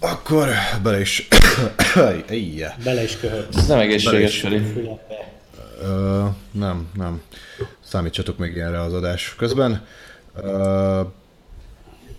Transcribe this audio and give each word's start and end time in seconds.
Akkor 0.00 0.48
bele 0.82 1.00
is... 1.00 1.28
bele 2.84 3.02
is 3.02 3.16
köhögsz. 3.16 3.56
Ez 3.56 3.66
nem 3.66 3.78
egészséges, 3.78 4.40
Feri. 4.40 4.60
Nem, 6.50 6.88
nem. 6.94 7.22
Számítsatok 7.84 8.38
még 8.38 8.54
ilyenre 8.54 8.80
az 8.80 8.92
adás 8.92 9.34
közben. 9.38 9.86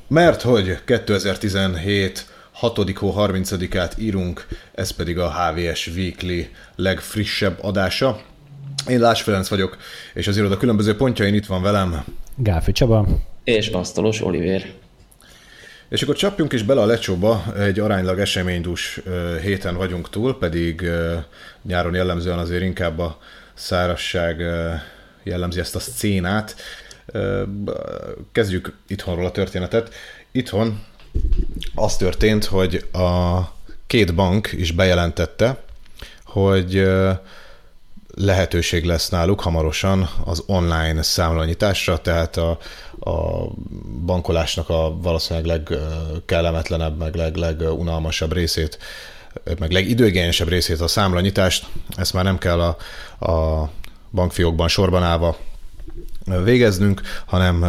Mert 0.07 0.41
hogy 0.41 0.77
2017 0.85 2.25
6. 2.51 2.97
hó 2.97 3.13
30-át 3.17 3.97
írunk, 3.97 4.47
ez 4.75 4.91
pedig 4.91 5.19
a 5.19 5.31
HVS 5.31 5.87
Weekly 5.87 6.41
legfrissebb 6.75 7.57
adása. 7.61 8.21
Én 8.87 8.99
Lás 8.99 9.21
Ferenc 9.21 9.47
vagyok, 9.47 9.77
és 10.13 10.27
az 10.27 10.37
iroda 10.37 10.57
különböző 10.57 10.95
pontjain 10.95 11.33
itt 11.33 11.45
van 11.45 11.61
velem. 11.61 12.03
Gáfi 12.35 12.71
Csaba. 12.71 13.07
És 13.43 13.67
Asztalos 13.67 14.21
Oliver. 14.21 14.80
És 15.91 16.01
akkor 16.01 16.15
csapjunk 16.15 16.53
is 16.53 16.63
bele 16.63 16.81
a 16.81 16.85
lecsóba, 16.85 17.43
egy 17.57 17.79
aránylag 17.79 18.19
eseménydús 18.19 19.01
héten 19.41 19.75
vagyunk 19.75 20.09
túl, 20.09 20.37
pedig 20.37 20.89
nyáron 21.61 21.93
jellemzően 21.93 22.37
azért 22.37 22.63
inkább 22.63 22.99
a 22.99 23.17
szárasság 23.53 24.41
jellemzi 25.23 25.59
ezt 25.59 25.75
a 25.75 25.79
szcénát. 25.79 26.55
Kezdjük 28.31 28.73
itthonról 28.87 29.25
a 29.25 29.31
történetet. 29.31 29.93
Itthon 30.31 30.83
az 31.75 31.97
történt, 31.97 32.45
hogy 32.45 32.85
a 32.91 33.39
két 33.87 34.15
bank 34.15 34.51
is 34.51 34.71
bejelentette, 34.71 35.63
hogy 36.23 36.89
lehetőség 38.15 38.83
lesz 38.83 39.09
náluk 39.09 39.41
hamarosan 39.41 40.09
az 40.25 40.43
online 40.45 41.01
számlanyításra, 41.01 41.97
tehát 41.97 42.37
a, 42.37 42.57
a 43.03 43.47
bankolásnak 44.05 44.69
a 44.69 44.97
valószínűleg 45.01 45.45
legkellemetlenebb, 45.47 46.97
meg 46.97 47.15
leg, 47.15 47.35
legunalmasabb 47.35 48.33
részét, 48.33 48.79
meg 49.59 49.71
legidőigényesebb 49.71 50.47
részét 50.47 50.81
a 50.81 50.87
számlanyítást, 50.87 51.67
ezt 51.95 52.13
már 52.13 52.23
nem 52.23 52.37
kell 52.37 52.61
a, 52.61 52.77
a 53.31 53.69
bankfiókban 54.11 54.67
sorban 54.67 55.03
állva 55.03 55.37
végeznünk, 56.43 57.01
hanem 57.25 57.65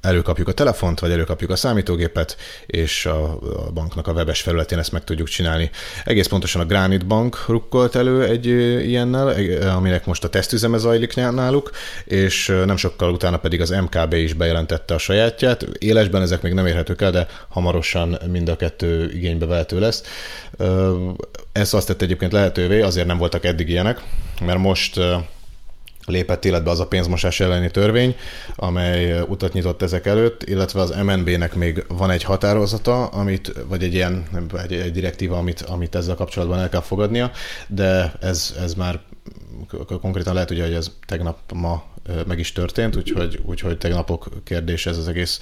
előkapjuk 0.00 0.48
a 0.48 0.52
telefont, 0.52 1.00
vagy 1.00 1.10
előkapjuk 1.10 1.50
a 1.50 1.56
számítógépet, 1.56 2.36
és 2.66 3.06
a, 3.06 3.38
banknak 3.74 4.06
a 4.06 4.12
webes 4.12 4.40
felületén 4.40 4.78
ezt 4.78 4.92
meg 4.92 5.04
tudjuk 5.04 5.28
csinálni. 5.28 5.70
Egész 6.04 6.26
pontosan 6.26 6.60
a 6.60 6.64
Granite 6.64 7.04
Bank 7.04 7.44
rukkolt 7.46 7.94
elő 7.94 8.24
egy 8.24 8.46
ilyennel, 8.86 9.34
aminek 9.76 10.06
most 10.06 10.24
a 10.24 10.28
tesztüzeme 10.28 10.78
zajlik 10.78 11.14
náluk, 11.14 11.70
és 12.04 12.46
nem 12.64 12.76
sokkal 12.76 13.12
utána 13.12 13.36
pedig 13.36 13.60
az 13.60 13.70
MKB 13.70 14.12
is 14.12 14.32
bejelentette 14.32 14.94
a 14.94 14.98
sajátját. 14.98 15.62
Élesben 15.78 16.22
ezek 16.22 16.42
még 16.42 16.52
nem 16.52 16.66
érhetők 16.66 17.02
el, 17.02 17.10
de 17.10 17.26
hamarosan 17.48 18.18
mind 18.30 18.48
a 18.48 18.56
kettő 18.56 19.10
igénybe 19.12 19.46
vehető 19.46 19.78
lesz. 19.78 20.02
Ez 21.52 21.74
azt 21.74 21.86
tette 21.86 22.04
egyébként 22.04 22.32
lehetővé, 22.32 22.80
azért 22.80 23.06
nem 23.06 23.18
voltak 23.18 23.44
eddig 23.44 23.68
ilyenek, 23.68 24.02
mert 24.40 24.58
most 24.58 25.00
lépett 26.08 26.44
életbe 26.44 26.70
az 26.70 26.80
a 26.80 26.86
pénzmosás 26.86 27.40
elleni 27.40 27.70
törvény, 27.70 28.16
amely 28.56 29.20
utat 29.20 29.52
nyitott 29.52 29.82
ezek 29.82 30.06
előtt, 30.06 30.42
illetve 30.42 30.80
az 30.80 30.94
MNB-nek 31.02 31.54
még 31.54 31.84
van 31.88 32.10
egy 32.10 32.22
határozata, 32.22 33.06
amit, 33.06 33.52
vagy 33.68 33.82
egy 33.82 33.94
ilyen 33.94 34.26
egy, 34.62 34.72
egy 34.72 34.92
direktíva, 34.92 35.36
amit, 35.36 35.60
amit 35.60 35.94
ezzel 35.94 36.14
kapcsolatban 36.14 36.58
el 36.58 36.68
kell 36.68 36.80
fogadnia, 36.80 37.30
de 37.66 38.12
ez, 38.20 38.54
ez 38.62 38.74
már 38.74 39.00
konkrétan 40.00 40.34
lehet 40.34 40.50
ugye, 40.50 40.64
hogy 40.64 40.74
ez 40.74 40.90
tegnap 41.06 41.38
ma 41.52 41.84
meg 42.26 42.38
is 42.38 42.52
történt, 42.52 42.96
úgyhogy, 42.96 43.40
úgyhogy 43.44 43.78
tegnapok 43.78 44.28
kérdés 44.44 44.86
ez 44.86 44.96
az 44.96 45.08
egész 45.08 45.40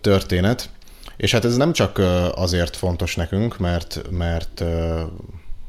történet. 0.00 0.70
És 1.16 1.32
hát 1.32 1.44
ez 1.44 1.56
nem 1.56 1.72
csak 1.72 1.98
azért 2.34 2.76
fontos 2.76 3.16
nekünk, 3.16 3.58
mert, 3.58 4.02
mert, 4.10 4.64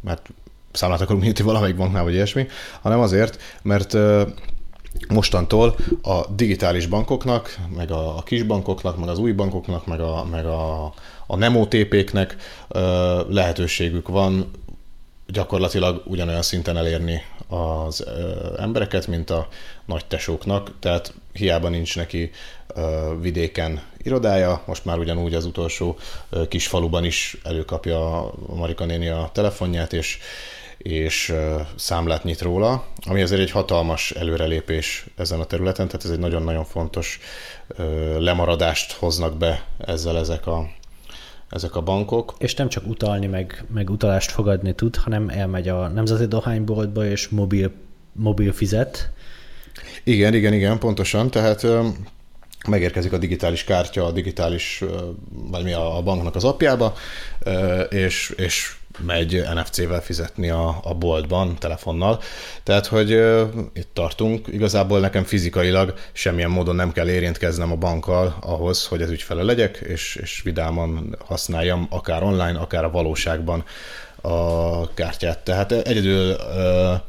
mert 0.02 0.30
számlát 0.72 1.02
akarunk 1.02 1.24
nyitni 1.24 1.44
valamelyik 1.44 1.76
banknál, 1.76 2.04
vagy 2.04 2.14
ilyesmi, 2.14 2.48
hanem 2.82 3.00
azért, 3.00 3.42
mert 3.62 3.98
mostantól 5.08 5.76
a 6.02 6.28
digitális 6.36 6.86
bankoknak, 6.86 7.58
meg 7.76 7.92
a, 7.92 8.18
a 8.18 8.24
kis 8.24 8.44
bankoknak, 8.44 8.98
meg 8.98 9.10
az 9.10 9.20
új 9.20 9.32
bankoknak, 9.32 9.86
meg 9.86 10.00
a, 10.00 10.26
meg 10.32 10.46
a, 10.46 10.94
a 11.28 11.36
Nemo 11.36 11.68
TP-knek 11.68 12.36
lehetőségük 13.28 14.08
van 14.08 14.52
gyakorlatilag 15.28 16.04
ugyanolyan 16.06 16.42
szinten 16.42 16.78
elérni 16.78 17.22
az 17.48 18.06
embereket, 18.58 19.08
mint 19.08 19.30
a 19.30 19.48
nagy 19.86 20.06
tesóknak, 20.06 20.72
tehát 20.80 21.14
hiába 21.34 21.70
nincs 21.70 21.96
neki 21.96 22.32
vidéken 23.22 23.82
irodája, 23.98 24.62
most 24.66 24.86
már 24.86 24.98
ugyanúgy 24.98 25.34
az 25.34 25.46
utolsó 25.46 25.98
kis 26.48 26.68
faluban 26.68 27.04
is 27.04 27.38
előkapja 27.44 28.26
a 28.26 28.34
Marika 28.56 28.86
néni 28.86 29.08
a 29.08 29.30
telefonját, 29.34 29.94
és 29.94 30.20
és 30.80 31.34
számlát 31.76 32.24
nyit 32.24 32.42
róla, 32.42 32.86
ami 33.08 33.22
azért 33.22 33.42
egy 33.42 33.52
hatalmas 33.52 34.12
előrelépés 34.12 35.06
ezen 35.16 35.40
a 35.40 35.46
területen, 35.46 35.88
tehát 35.88 36.06
ez 36.06 36.12
egy 36.12 36.20
nagyon-nagyon 36.20 36.66
fontos 36.66 37.20
lemaradást 38.18 38.92
hoznak 38.92 39.38
be 39.38 39.66
ezzel 39.78 40.18
ezek 40.18 40.48
a, 40.48 40.70
ezek 41.50 41.76
a 41.76 41.82
bankok. 41.82 42.36
És 42.38 42.56
nem 42.56 42.70
csak 42.70 42.88
utalni, 42.88 43.28
meg, 43.28 43.66
meg 43.74 43.90
utalást 43.90 44.32
fogadni 44.32 44.76
tud, 44.76 44.96
hanem 44.96 45.30
elmegy 45.30 45.68
a 45.68 45.88
nemzeti 45.88 46.26
dohányboltba, 46.26 47.06
és 47.06 47.28
mobil, 47.28 47.72
mobil 48.12 48.54
fizet. 48.54 49.12
Igen, 50.04 50.34
igen, 50.34 50.54
igen, 50.54 50.80
pontosan, 50.80 51.32
tehát 51.32 51.68
megérkezik 52.68 53.14
a 53.14 53.18
digitális 53.18 53.64
kártya, 53.64 54.06
a 54.06 54.12
digitális, 54.12 54.84
vagy 55.30 55.64
mi 55.64 55.74
a, 55.74 56.02
banknak 56.04 56.36
az 56.36 56.44
apjába, 56.44 56.94
és, 57.90 58.34
és 58.38 58.79
megy 59.06 59.44
NFC-vel 59.54 60.02
fizetni 60.02 60.50
a, 60.50 60.80
a 60.84 60.94
boltban, 60.94 61.56
telefonnal. 61.56 62.20
Tehát, 62.64 62.86
hogy 62.86 63.14
uh, 63.14 63.42
itt 63.74 63.90
tartunk, 63.94 64.48
igazából 64.48 65.00
nekem 65.00 65.24
fizikailag 65.24 65.94
semmilyen 66.12 66.50
módon 66.50 66.76
nem 66.76 66.92
kell 66.92 67.10
érintkeznem 67.10 67.72
a 67.72 67.76
bankkal 67.76 68.38
ahhoz, 68.42 68.88
hogy 68.88 69.02
ez 69.02 69.10
ügyfele 69.10 69.44
legyek, 69.44 69.78
és, 69.78 70.16
és 70.16 70.42
vidáman 70.42 71.16
használjam 71.26 71.88
akár 71.90 72.24
online, 72.24 72.60
akár 72.60 72.84
a 72.84 72.92
valóságban 72.92 73.64
a 74.22 74.94
kártyát. 74.94 75.40
Tehát 75.40 75.72
egyedül 75.72 76.36
uh, 76.36 77.00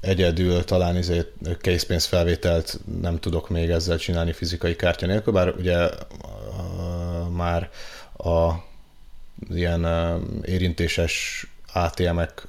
egyedül 0.00 0.64
talán 0.64 0.96
izé 0.96 1.20
készpénzfelvételt 1.60 2.80
nem 3.00 3.18
tudok 3.18 3.48
még 3.48 3.70
ezzel 3.70 3.98
csinálni 3.98 4.32
fizikai 4.32 4.76
kártya 4.76 5.06
nélkül, 5.06 5.32
bár 5.32 5.54
ugye 5.58 5.78
uh, 5.78 5.90
már 7.36 7.70
a 8.16 8.68
ilyen 9.48 9.86
érintéses 10.44 11.46
ATM-ek 11.72 12.46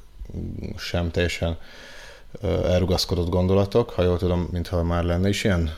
sem 0.77 1.11
teljesen 1.11 1.57
elrugaszkodott 2.63 3.29
gondolatok, 3.29 3.89
ha 3.89 4.03
jól 4.03 4.17
tudom, 4.17 4.47
mintha 4.51 4.83
már 4.83 5.03
lenne 5.03 5.29
is 5.29 5.43
ilyen. 5.43 5.75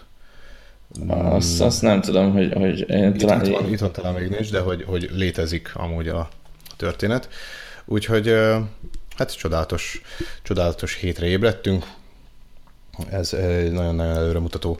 Azt, 1.08 1.62
azt 1.62 1.82
nem 1.82 2.02
tudom, 2.02 2.32
hogy, 2.32 2.54
hogy 2.54 2.90
én 2.90 3.18
talán... 3.18 3.46
Itt, 3.46 3.52
van, 3.52 3.72
itt 3.72 3.80
van 3.80 3.92
talán 3.92 4.14
még 4.14 4.30
nincs, 4.30 4.52
de 4.52 4.60
hogy, 4.60 4.84
hogy 4.84 5.10
létezik 5.12 5.72
amúgy 5.76 6.08
a 6.08 6.30
történet. 6.78 7.30
Úgyhogy 7.86 8.36
hát 9.18 9.38
csodálatos, 9.38 10.02
csodálatos 10.42 10.96
hétre 10.96 11.26
ébredtünk. 11.26 11.86
Ez 13.10 13.34
egy 13.34 13.72
nagyon-nagyon 13.72 14.16
előremutató 14.16 14.80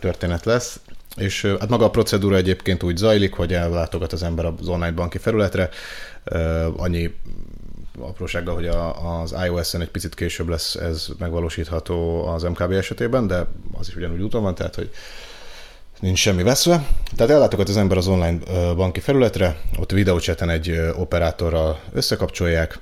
történet 0.00 0.44
lesz. 0.44 0.80
És 1.16 1.42
hát 1.60 1.68
maga 1.68 1.84
a 1.84 1.90
procedúra 1.90 2.36
egyébként 2.36 2.82
úgy 2.82 2.96
zajlik, 2.96 3.34
hogy 3.34 3.52
ellátogat 3.52 4.12
az 4.12 4.22
ember 4.22 4.44
az 4.44 4.68
online 4.68 4.92
banki 4.92 5.18
felületre, 5.18 5.68
annyi 6.76 7.14
aprósággal, 7.98 8.54
hogy 8.54 8.66
a, 8.66 9.20
az 9.20 9.34
iOS-en 9.44 9.80
egy 9.80 9.90
picit 9.90 10.14
később 10.14 10.48
lesz 10.48 10.74
ez 10.74 11.08
megvalósítható 11.18 12.26
az 12.26 12.42
MKB 12.42 12.72
esetében, 12.72 13.26
de 13.26 13.46
az 13.72 13.88
is 13.88 13.96
ugyanúgy 13.96 14.22
úton 14.22 14.42
van, 14.42 14.54
tehát 14.54 14.74
hogy 14.74 14.90
nincs 16.00 16.18
semmi 16.18 16.42
veszve. 16.42 16.86
Tehát 17.16 17.32
ellátogat 17.32 17.68
az 17.68 17.76
ember 17.76 17.96
az 17.96 18.06
online 18.06 18.38
banki 18.74 19.00
felületre, 19.00 19.60
ott 19.78 19.90
videócseten 19.90 20.50
egy 20.50 20.80
operátorral 20.96 21.80
összekapcsolják, 21.92 22.78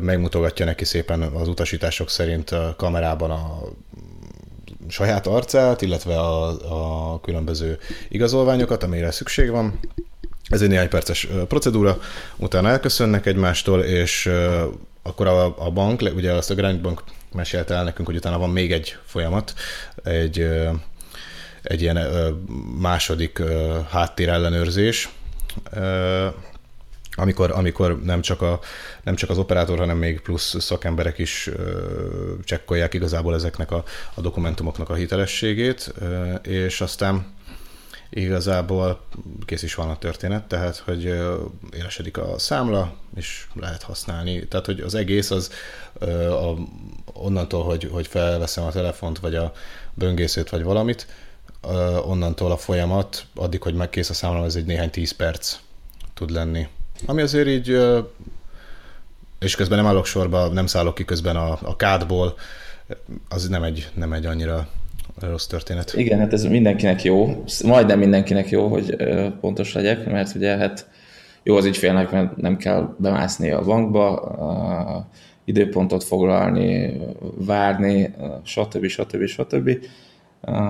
megmutogatja 0.00 0.64
neki 0.64 0.84
szépen 0.84 1.22
az 1.22 1.48
utasítások 1.48 2.10
szerint 2.10 2.50
a 2.50 2.74
kamerában 2.76 3.30
a 3.30 3.60
saját 4.88 5.26
arcát, 5.26 5.82
illetve 5.82 6.18
a, 6.18 7.12
a 7.12 7.20
különböző 7.20 7.78
igazolványokat, 8.08 8.82
amire 8.82 9.10
szükség 9.10 9.50
van. 9.50 9.78
Ez 10.48 10.62
egy 10.62 10.68
néhány 10.68 10.88
perces 10.88 11.28
procedúra, 11.48 11.98
utána 12.36 12.68
elköszönnek 12.68 13.26
egymástól, 13.26 13.82
és 13.82 14.30
akkor 15.02 15.26
a, 15.26 15.66
a 15.66 15.70
bank, 15.70 16.02
ugye 16.14 16.32
azt 16.32 16.50
a 16.50 16.54
Grand 16.54 16.80
Bank 16.80 17.02
mesélte 17.32 17.74
el 17.74 17.84
nekünk, 17.84 18.08
hogy 18.08 18.16
utána 18.16 18.38
van 18.38 18.50
még 18.50 18.72
egy 18.72 18.96
folyamat, 19.04 19.54
egy, 20.02 20.48
egy 21.62 21.82
ilyen 21.82 21.98
második 22.80 23.42
háttérellenőrzés, 23.90 25.08
amikor, 27.14 27.50
amikor 27.50 28.02
nem, 28.02 28.20
csak 28.20 28.42
a, 28.42 28.60
nem 29.02 29.14
csak 29.14 29.30
az 29.30 29.38
operátor, 29.38 29.78
hanem 29.78 29.96
még 29.96 30.20
plusz 30.20 30.60
szakemberek 30.60 31.18
is 31.18 31.46
ö, 31.46 32.34
csekkolják 32.44 32.94
igazából 32.94 33.34
ezeknek 33.34 33.70
a, 33.70 33.84
a 34.14 34.20
dokumentumoknak 34.20 34.90
a 34.90 34.94
hitelességét, 34.94 35.92
ö, 35.98 36.34
és 36.34 36.80
aztán 36.80 37.26
igazából 38.10 39.00
kész 39.44 39.62
is 39.62 39.74
van 39.74 39.90
a 39.90 39.98
történet, 39.98 40.44
tehát 40.44 40.76
hogy 40.76 41.04
élesedik 41.76 42.16
a 42.16 42.38
számla, 42.38 42.94
és 43.14 43.46
lehet 43.54 43.82
használni. 43.82 44.48
Tehát, 44.48 44.66
hogy 44.66 44.80
az 44.80 44.94
egész 44.94 45.30
az 45.30 45.50
a, 46.30 46.54
onnantól, 47.12 47.64
hogy, 47.64 47.88
hogy 47.92 48.06
felveszem 48.06 48.64
a 48.64 48.70
telefont, 48.70 49.18
vagy 49.18 49.34
a 49.34 49.52
böngészőt, 49.94 50.50
vagy 50.50 50.62
valamit, 50.62 51.06
onnantól 52.04 52.50
a 52.50 52.56
folyamat, 52.56 53.26
addig, 53.34 53.62
hogy 53.62 53.74
megkész 53.74 54.10
a 54.10 54.14
számla, 54.14 54.44
ez 54.44 54.56
egy 54.56 54.64
néhány 54.64 54.90
tíz 54.90 55.12
perc 55.12 55.56
tud 56.14 56.30
lenni. 56.30 56.68
Ami 57.06 57.22
azért 57.22 57.48
így, 57.48 57.78
és 59.40 59.56
közben 59.56 59.78
nem 59.78 59.86
állok 59.86 60.06
sorba, 60.06 60.48
nem 60.48 60.66
szállok 60.66 60.94
ki 60.94 61.04
közben 61.04 61.36
a, 61.36 61.58
a 61.62 61.76
kádból, 61.76 62.34
az 63.28 63.48
nem 63.48 63.62
egy, 63.62 63.88
nem 63.94 64.12
egy 64.12 64.26
annyira 64.26 64.68
rossz 65.20 65.46
történet. 65.46 65.92
Igen, 65.96 66.18
hát 66.18 66.32
ez 66.32 66.44
mindenkinek 66.44 67.02
jó, 67.02 67.44
majdnem 67.64 67.98
mindenkinek 67.98 68.50
jó, 68.50 68.68
hogy 68.68 68.96
pontos 69.40 69.72
legyek, 69.72 70.10
mert 70.10 70.34
ugye 70.34 70.56
hát 70.56 70.88
jó 71.42 71.56
az 71.56 71.64
ügyfélnek, 71.64 72.10
mert 72.10 72.36
nem 72.36 72.56
kell 72.56 72.94
bemászni 72.98 73.50
a 73.50 73.64
bankba, 73.64 74.36
időpontot 75.44 76.04
foglalni, 76.04 77.00
várni, 77.34 78.14
stb. 78.42 78.86
stb. 78.86 79.26
stb. 79.26 79.70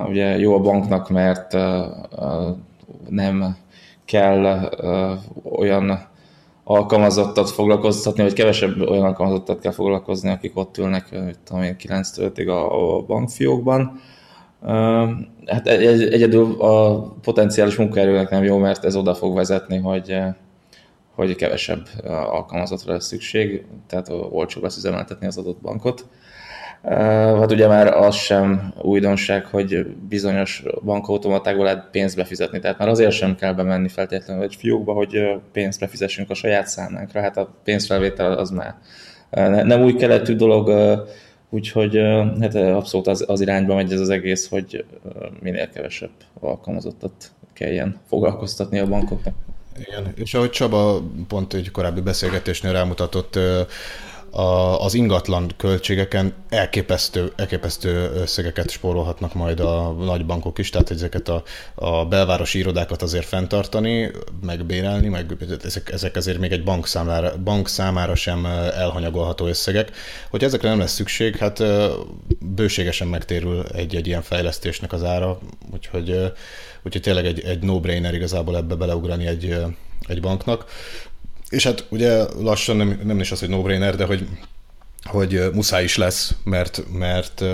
Ugye 0.08 0.38
jó 0.38 0.55
a 0.55 0.61
banknak, 0.61 1.11
mert 1.11 1.56
nem 3.08 3.56
kell 4.05 4.70
olyan 5.43 6.11
alkalmazottat 6.64 7.50
foglalkoztatni, 7.50 8.23
vagy 8.23 8.32
kevesebb 8.32 8.81
olyan 8.81 9.05
alkalmazottat 9.05 9.61
kell 9.61 9.73
foglalkozni, 9.73 10.31
akik 10.31 10.56
ott 10.56 10.79
ülnek, 10.79 11.09
tudom 11.44 11.62
én, 11.62 11.76
9 11.76 12.19
a, 12.47 12.97
a 12.97 13.03
bankfiókban. 13.03 14.00
Hát 15.47 15.67
egyedül 15.67 16.61
a 16.61 17.00
potenciális 17.23 17.76
munkaerőnek 17.76 18.31
nem 18.31 18.44
jó, 18.44 18.59
mert 18.59 18.85
ez 18.85 18.97
oda 18.97 19.14
fog 19.14 19.35
vezetni, 19.35 19.79
hogy, 19.79 20.17
hogy 21.14 21.35
kevesebb 21.35 21.88
alkalmazottra 22.05 22.93
lesz 22.93 23.06
szükség, 23.06 23.64
tehát 23.87 24.09
olcsóbb 24.31 24.62
lesz 24.62 24.76
üzemeltetni 24.76 25.26
az 25.26 25.38
adott 25.38 25.61
bankot. 25.61 26.06
Hát 26.84 27.52
ugye 27.52 27.67
már 27.67 27.87
az 27.87 28.14
sem 28.14 28.73
újdonság, 28.81 29.46
hogy 29.46 29.87
bizonyos 29.87 30.62
bankautomatákból 30.84 31.64
lehet 31.64 31.88
pénzt 31.90 32.17
befizetni, 32.17 32.58
tehát 32.58 32.79
már 32.79 32.88
azért 32.88 33.12
sem 33.12 33.37
kell 33.37 33.52
bemenni 33.52 33.88
feltétlenül 33.88 34.43
egy 34.43 34.55
fiókba, 34.55 34.93
hogy 34.93 35.40
pénzt 35.52 35.81
befizessünk 35.81 36.31
a 36.31 36.34
saját 36.34 36.67
számlánkra, 36.67 37.20
hát 37.20 37.37
a 37.37 37.55
pénzfelvétel 37.64 38.32
az 38.32 38.50
már 38.50 38.75
nem 39.64 39.82
új 39.82 39.94
keletű 39.94 40.34
dolog, 40.37 40.70
úgyhogy 41.50 42.00
hát 42.40 42.55
abszolút 42.55 43.06
az, 43.06 43.25
az 43.28 43.40
irányba 43.40 43.75
megy 43.75 43.93
ez 43.93 44.00
az 44.00 44.11
egész, 44.11 44.49
hogy 44.49 44.85
minél 45.40 45.69
kevesebb 45.69 46.11
alkalmazottat 46.40 47.12
kelljen 47.52 48.00
foglalkoztatni 48.08 48.78
a 48.78 48.87
bankoknak. 48.87 49.35
Igen, 49.87 50.12
és 50.14 50.35
ahogy 50.35 50.50
Csaba 50.50 51.02
pont 51.28 51.55
egy 51.55 51.70
korábbi 51.70 52.00
beszélgetésnél 52.00 52.73
rámutatott, 52.73 53.38
a, 54.34 54.81
az 54.84 54.94
ingatlan 54.94 55.50
költségeken 55.56 56.34
elképesztő, 56.49 57.32
elképesztő 57.37 58.11
összegeket 58.14 58.70
spórolhatnak 58.70 59.34
majd 59.34 59.61
a 59.61 59.90
nagy 59.90 60.26
bankok 60.26 60.58
is, 60.58 60.70
tehát 60.70 60.90
ezeket 60.90 61.29
a, 61.29 61.43
a 61.75 62.06
belvárosi 62.06 62.58
irodákat 62.58 63.02
azért 63.02 63.26
fenntartani, 63.26 64.11
megbérelni, 64.43 65.08
meg 65.08 65.37
ezek, 65.64 65.93
ezek 65.93 66.17
azért 66.17 66.38
még 66.38 66.52
egy 66.52 66.64
bank 66.64 66.87
számára, 66.87 67.32
bank 67.44 67.69
számára 67.69 68.14
sem 68.14 68.46
elhanyagolható 68.46 69.46
összegek. 69.46 69.90
Hogy 70.31 70.44
ezekre 70.44 70.69
nem 70.69 70.78
lesz 70.78 70.93
szükség, 70.93 71.37
hát 71.37 71.62
bőségesen 72.38 73.08
megtérül 73.08 73.64
egy-egy 73.75 74.06
ilyen 74.06 74.23
fejlesztésnek 74.23 74.93
az 74.93 75.05
ára, 75.05 75.38
úgyhogy, 75.73 76.32
úgyhogy 76.82 77.02
tényleg 77.02 77.26
egy, 77.26 77.40
egy 77.40 77.62
no-brainer 77.62 78.14
igazából 78.14 78.56
ebbe 78.56 78.75
beleugrani 78.75 79.26
egy, 79.26 79.56
egy 80.08 80.20
banknak. 80.20 80.64
És 81.52 81.64
hát 81.64 81.84
ugye 81.88 82.25
lassan 82.40 82.76
nem, 82.76 83.00
nem 83.04 83.20
is 83.20 83.31
az, 83.31 83.40
hogy 83.40 83.49
no-brainer, 83.49 83.96
de 83.96 84.04
hogy, 84.04 84.26
hogy 85.04 85.50
muszáj 85.52 85.84
is 85.84 85.96
lesz, 85.96 86.34
mert, 86.44 86.82
mert 86.93 87.44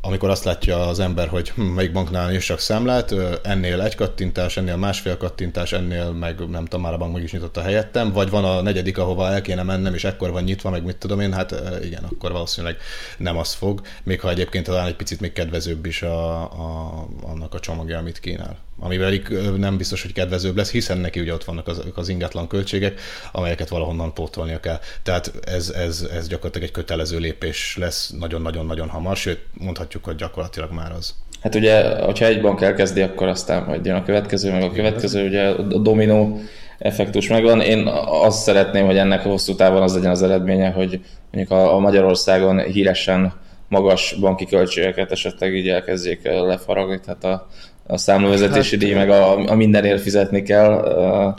amikor 0.00 0.30
azt 0.30 0.44
látja 0.44 0.86
az 0.86 1.00
ember, 1.00 1.28
hogy 1.28 1.48
hm, 1.50 1.62
melyik 1.62 1.92
banknál 1.92 2.38
csak 2.38 2.58
számlát, 2.58 3.14
ennél 3.42 3.80
egy 3.80 3.94
kattintás, 3.94 4.56
ennél 4.56 4.76
másfél 4.76 5.16
kattintás, 5.16 5.72
ennél 5.72 6.10
meg 6.10 6.48
nem 6.48 6.64
tudom, 6.64 6.80
már 6.80 6.92
a 6.92 6.96
bank 6.96 7.12
meg 7.12 7.22
is 7.22 7.32
nyitotta 7.32 7.62
helyettem, 7.62 8.12
vagy 8.12 8.30
van 8.30 8.44
a 8.44 8.62
negyedik, 8.62 8.98
ahova 8.98 9.28
el 9.28 9.42
kéne 9.42 9.62
mennem, 9.62 9.94
és 9.94 10.04
ekkor 10.04 10.30
van 10.30 10.42
nyitva, 10.42 10.70
meg 10.70 10.84
mit 10.84 10.96
tudom 10.96 11.20
én, 11.20 11.32
hát 11.32 11.54
igen, 11.82 12.04
akkor 12.04 12.32
valószínűleg 12.32 12.76
nem 13.18 13.38
az 13.38 13.52
fog, 13.52 13.80
még 14.02 14.20
ha 14.20 14.30
egyébként 14.30 14.66
talán 14.66 14.86
egy 14.86 14.96
picit 14.96 15.20
még 15.20 15.32
kedvezőbb 15.32 15.86
is 15.86 16.02
a, 16.02 16.42
a, 16.42 17.08
annak 17.22 17.54
a 17.54 17.60
csomagja, 17.60 17.98
amit 17.98 18.20
kínál. 18.20 18.58
Amivel 18.84 19.12
nem 19.56 19.76
biztos, 19.76 20.02
hogy 20.02 20.12
kedvezőbb 20.12 20.56
lesz, 20.56 20.70
hiszen 20.70 20.98
neki 20.98 21.20
ugye 21.20 21.32
ott 21.32 21.44
vannak 21.44 21.68
az, 21.68 21.82
az 21.94 22.08
ingatlan 22.08 22.48
költségek, 22.48 23.00
amelyeket 23.32 23.68
valahonnan 23.68 24.14
pótolnia 24.14 24.60
kell. 24.60 24.78
Tehát 25.02 25.32
ez, 25.44 25.70
ez, 25.70 26.08
ez 26.12 26.28
gyakorlatilag 26.28 26.68
egy 26.68 26.74
kötelező 26.74 27.18
lépés 27.18 27.76
lesz 27.80 28.12
nagyon-nagyon-nagyon 28.18 28.88
hamar, 28.88 29.16
sőt 29.16 29.40
mondhatjuk 29.52 30.04
hogy 30.04 30.14
gyakorlatilag 30.14 30.72
már 30.72 30.92
az. 30.92 31.14
Hát 31.42 31.54
ugye, 31.54 32.02
hogyha 32.04 32.24
egy 32.24 32.40
bank 32.40 32.60
elkezdi, 32.60 33.00
akkor 33.00 33.28
aztán 33.28 33.64
majd 33.64 33.84
jön 33.84 33.96
a 33.96 34.04
következő, 34.04 34.50
meg 34.50 34.62
a 34.62 34.72
következő, 34.72 35.26
ugye 35.26 35.48
a 35.48 35.62
dominó 35.62 36.40
effektus 36.78 37.28
megvan. 37.28 37.60
Én 37.60 37.86
azt 38.06 38.42
szeretném, 38.42 38.86
hogy 38.86 38.96
ennek 38.96 39.24
a 39.24 39.28
hosszú 39.28 39.54
távon 39.54 39.82
az 39.82 39.94
legyen 39.94 40.10
az 40.10 40.22
eredménye, 40.22 40.70
hogy 40.70 41.00
mondjuk 41.32 41.58
a, 41.58 41.78
Magyarországon 41.78 42.58
híresen 42.58 43.32
magas 43.68 44.16
banki 44.20 44.46
költségeket 44.46 45.12
esetleg 45.12 45.54
így 45.54 45.68
elkezdjék 45.68 46.22
lefaragni, 46.22 47.00
tehát 47.00 47.24
a, 47.24 47.48
a 47.86 47.96
számlavezetési 47.96 48.76
hát, 48.76 48.84
díj, 48.84 48.94
meg 48.94 49.10
a, 49.10 49.50
a 49.50 49.54
mindenért 49.54 50.02
fizetni 50.02 50.42
kell. 50.42 50.72
A 50.72 51.36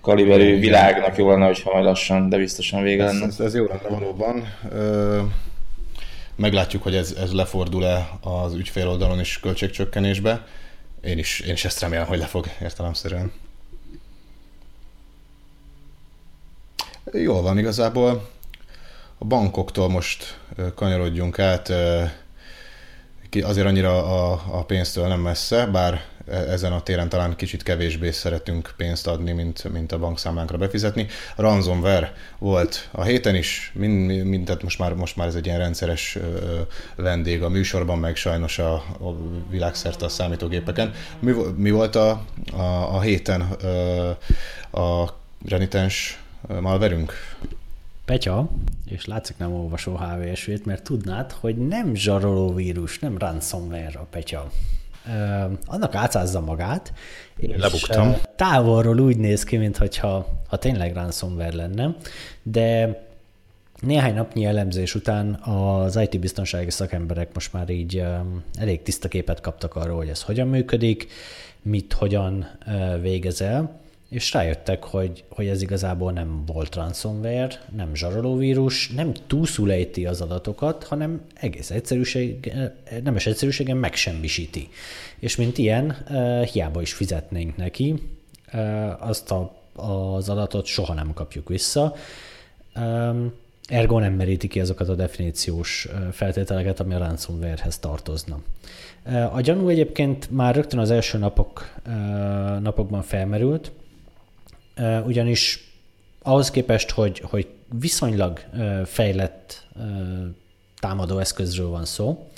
kaliberű 0.00 0.58
világnak 0.58 1.16
jó 1.16 1.30
lenne, 1.30 1.46
hogyha 1.46 1.72
majd 1.72 1.84
lassan, 1.84 2.28
de 2.28 2.36
biztosan 2.36 2.82
vége 2.82 3.04
lenne. 3.04 3.26
Ez, 3.26 3.40
ez 3.40 3.54
jó 3.54 3.64
lenne 3.64 3.88
valóban. 3.88 4.48
Meglátjuk, 6.36 6.82
hogy 6.82 6.94
ez, 6.94 7.14
ez 7.20 7.32
lefordul-e 7.32 8.08
az 8.20 8.54
ügyfél 8.54 8.88
oldalon 8.88 9.20
is 9.20 9.40
költségcsökkenésbe. 9.40 10.46
Én 11.04 11.18
is, 11.18 11.40
én 11.40 11.52
is 11.52 11.64
ezt 11.64 11.80
remélem, 11.80 12.06
hogy 12.06 12.18
le 12.18 12.26
fog 12.26 12.46
értelemszerűen. 12.62 13.32
Jól 17.12 17.42
van 17.42 17.58
igazából. 17.58 18.28
A 19.18 19.24
bankoktól 19.24 19.88
most 19.88 20.38
kanyarodjunk 20.74 21.38
át. 21.38 21.72
Azért 23.42 23.66
annyira 23.66 24.04
a, 24.04 24.42
a 24.50 24.64
pénztől 24.64 25.06
nem 25.06 25.20
messze, 25.20 25.66
bár 25.66 26.02
E, 26.30 26.36
ezen 26.36 26.72
a 26.72 26.82
téren 26.82 27.08
talán 27.08 27.36
kicsit 27.36 27.62
kevésbé 27.62 28.10
szeretünk 28.10 28.74
pénzt 28.76 29.06
adni, 29.06 29.32
mint, 29.32 29.72
mint 29.72 29.92
a 29.92 29.98
bankszámlánkra 29.98 30.58
befizetni. 30.58 31.06
Ransomware 31.36 32.12
volt 32.38 32.88
a 32.92 33.02
héten 33.02 33.34
is, 33.34 33.72
mind, 33.74 34.24
mind, 34.24 34.44
tehát 34.44 34.62
most 34.62 34.78
már, 34.78 34.94
most 34.94 35.16
már 35.16 35.26
ez 35.26 35.34
egy 35.34 35.46
ilyen 35.46 35.58
rendszeres 35.58 36.18
vendég 36.96 37.42
a 37.42 37.48
műsorban, 37.48 37.98
meg 37.98 38.16
sajnos 38.16 38.58
a, 38.58 38.72
a 38.74 39.16
világszerte 39.50 40.04
a 40.04 40.08
számítógépeken. 40.08 40.92
Mi, 41.18 41.32
mi 41.56 41.70
volt 41.70 41.96
a, 41.96 42.24
a, 42.52 42.62
a 42.94 43.00
héten 43.00 43.40
a 44.70 45.04
renitens 45.48 46.22
malverünk? 46.60 47.12
Petya, 48.04 48.48
és 48.86 49.06
látszik 49.06 49.36
nem 49.36 49.52
olvasó 49.52 49.96
HVSV-t, 49.96 50.64
mert 50.64 50.82
tudnád, 50.82 51.32
hogy 51.32 51.56
nem 51.56 51.94
zsaroló 51.94 52.54
vírus, 52.54 52.98
nem 52.98 53.18
ransomware 53.18 53.98
a 53.98 54.06
Petya 54.10 54.50
annak 55.66 55.94
átszázza 55.94 56.40
magát, 56.40 56.92
és 57.36 57.56
Lebuktam. 57.56 58.14
távolról 58.36 59.00
úgy 59.00 59.16
néz 59.16 59.44
ki, 59.44 59.56
mintha 59.56 60.26
ha 60.48 60.56
tényleg 60.56 60.94
ransomware 60.94 61.56
lenne, 61.56 61.96
de 62.42 62.98
néhány 63.80 64.14
napnyi 64.14 64.44
elemzés 64.44 64.94
után 64.94 65.34
az 65.34 65.96
IT 65.96 66.20
biztonsági 66.20 66.70
szakemberek 66.70 67.34
most 67.34 67.52
már 67.52 67.70
így 67.70 68.04
elég 68.54 68.82
tiszta 68.82 69.08
képet 69.08 69.40
kaptak 69.40 69.76
arról, 69.76 69.96
hogy 69.96 70.08
ez 70.08 70.22
hogyan 70.22 70.48
működik, 70.48 71.08
mit 71.62 71.92
hogyan 71.92 72.50
végezel, 73.00 73.80
és 74.08 74.32
rájöttek, 74.32 74.84
hogy, 74.84 75.24
hogy 75.28 75.46
ez 75.46 75.62
igazából 75.62 76.12
nem 76.12 76.44
volt 76.46 76.74
ransomware, 76.74 77.64
nem 77.76 77.94
zsarolóvírus, 77.94 78.88
nem 78.88 79.12
túlszul 79.26 79.72
ejti 79.72 80.06
az 80.06 80.20
adatokat, 80.20 80.84
hanem 80.84 81.20
egész 81.34 81.70
egyszerűség, 81.70 82.52
nemes 83.02 83.26
egyszerűségen 83.26 83.76
megsemmisíti. 83.76 84.68
És 85.18 85.36
mint 85.36 85.58
ilyen, 85.58 85.90
eh, 85.90 86.44
hiába 86.46 86.80
is 86.80 86.92
fizetnénk 86.92 87.56
neki, 87.56 87.94
eh, 88.46 89.08
azt 89.08 89.30
a, 89.30 89.62
az 89.72 90.28
adatot 90.28 90.66
soha 90.66 90.94
nem 90.94 91.12
kapjuk 91.12 91.48
vissza. 91.48 91.94
Ergo 93.68 93.98
nem 93.98 94.12
meríti 94.12 94.48
ki 94.48 94.60
azokat 94.60 94.88
a 94.88 94.94
definíciós 94.94 95.86
eh, 95.86 96.12
feltételeket, 96.12 96.80
ami 96.80 96.94
a 96.94 96.98
ransomware-hez 96.98 97.78
tartozna. 97.78 98.38
A 99.32 99.40
gyanú 99.40 99.68
egyébként 99.68 100.30
már 100.30 100.54
rögtön 100.54 100.78
az 100.78 100.90
első 100.90 101.18
napok, 101.18 101.74
napokban 102.60 103.02
felmerült, 103.02 103.72
ugyanis 105.04 105.72
ahhoz 106.22 106.50
képest, 106.50 106.90
hogy, 106.90 107.22
hogy 107.24 107.46
viszonylag 107.80 108.40
fejlett 108.84 109.66
támadó 110.80 111.18
eszközről 111.18 111.68
van 111.68 111.84
szó, 111.84 112.28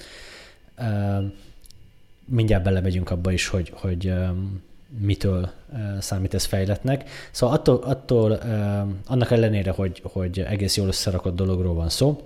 mindjárt 2.24 2.62
belemegyünk 2.62 3.10
abba 3.10 3.32
is, 3.32 3.48
hogy, 3.48 3.72
hogy 3.74 4.12
mitől 4.98 5.50
számít 6.00 6.34
ez 6.34 6.44
fejletnek. 6.44 7.08
Szóval 7.30 7.56
attól, 7.56 7.76
attól 7.76 8.32
annak 9.06 9.30
ellenére, 9.30 9.70
hogy, 9.70 10.00
hogy 10.04 10.40
egész 10.40 10.76
jól 10.76 10.88
összerakott 10.88 11.36
dologról 11.36 11.74
van 11.74 11.88
szó, 11.88 12.20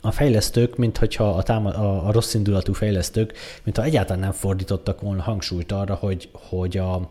a 0.00 0.10
fejlesztők, 0.10 0.76
mint 0.76 0.98
hogyha 0.98 1.28
a, 1.28 1.42
táma, 1.42 1.70
a, 1.70 2.06
a 2.06 2.12
rossz 2.12 2.34
indulatú 2.34 2.72
fejlesztők, 2.72 3.32
mintha 3.62 3.82
egyáltalán 3.84 4.20
nem 4.20 4.32
fordítottak 4.32 5.00
volna 5.00 5.22
hangsúlyt 5.22 5.72
arra, 5.72 5.94
hogy, 5.94 6.28
hogy 6.32 6.76
a, 6.76 7.10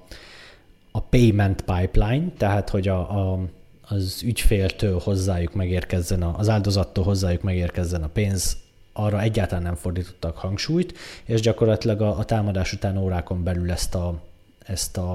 a 0.96 1.02
payment 1.02 1.62
pipeline, 1.62 2.28
tehát 2.38 2.70
hogy 2.70 2.88
a, 2.88 3.32
a, 3.32 3.40
az 3.82 4.22
ügyféltől 4.24 5.00
hozzájuk 5.04 5.54
megérkezzen, 5.54 6.22
a, 6.22 6.36
az 6.38 6.50
áldozattól 6.50 7.04
hozzájuk 7.04 7.42
megérkezzen 7.42 8.04
a 8.04 8.08
pénz, 8.08 8.58
arra 8.94 9.22
egyáltalán 9.22 9.64
nem 9.64 9.76
fordítottak 9.76 10.38
hangsúlyt, 10.38 10.98
és 11.26 11.42
gyakorlatilag 11.42 12.02
a, 12.02 12.18
a 12.18 12.24
támadás 12.24 12.74
után 12.74 12.98
órákon 12.98 13.44
belül 13.44 13.72
ezt 13.72 13.96
a, 13.96 14.22
ezt 14.66 14.98
a, 14.98 15.12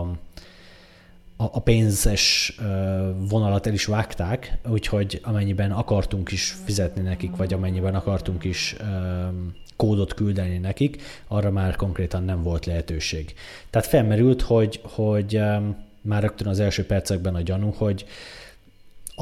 a 0.00 0.06
a 1.52 1.60
pénzes 1.60 2.56
vonalat 3.28 3.66
el 3.66 3.72
is 3.72 3.84
vágták, 3.84 4.58
úgyhogy 4.68 5.20
amennyiben 5.22 5.72
akartunk 5.72 6.32
is 6.32 6.56
fizetni 6.64 7.02
nekik, 7.02 7.36
vagy 7.36 7.52
amennyiben 7.52 7.94
akartunk 7.94 8.44
is 8.44 8.76
kódot 9.76 10.14
küldeni 10.14 10.58
nekik, 10.58 11.02
arra 11.28 11.50
már 11.50 11.76
konkrétan 11.76 12.24
nem 12.24 12.42
volt 12.42 12.66
lehetőség. 12.66 13.34
Tehát 13.70 13.88
felmerült, 13.88 14.42
hogy, 14.42 14.80
hogy 14.82 15.40
már 16.00 16.22
rögtön 16.22 16.46
az 16.46 16.60
első 16.60 16.86
percekben 16.86 17.34
a 17.34 17.40
gyanú, 17.40 17.74
hogy 17.76 18.04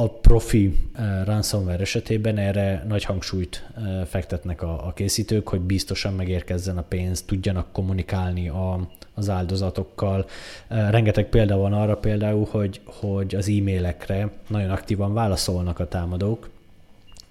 a 0.03 0.09
profi 0.09 0.79
ransomware 1.25 1.81
esetében 1.81 2.39
erre 2.39 2.85
nagy 2.89 3.05
hangsúlyt 3.05 3.67
fektetnek 4.07 4.63
a, 4.63 4.87
a 4.87 4.93
készítők, 4.93 5.49
hogy 5.49 5.61
biztosan 5.61 6.15
megérkezzen 6.15 6.79
a 6.79 6.83
pénz, 6.83 7.23
tudjanak 7.23 7.73
kommunikálni 7.73 8.49
a, 8.49 8.89
az 9.15 9.29
áldozatokkal. 9.29 10.27
Rengeteg 10.69 11.29
példa 11.29 11.57
van 11.57 11.73
arra 11.73 11.97
például, 11.97 12.47
hogy, 12.51 12.81
hogy 12.85 13.35
az 13.35 13.49
e-mailekre 13.49 14.31
nagyon 14.49 14.71
aktívan 14.71 15.15
válaszolnak 15.15 15.79
a 15.79 15.89
támadók. 15.89 16.51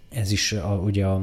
Ez 0.10 0.32
is 0.32 0.52
a, 0.52 0.74
ugye 0.84 1.06
a, 1.06 1.16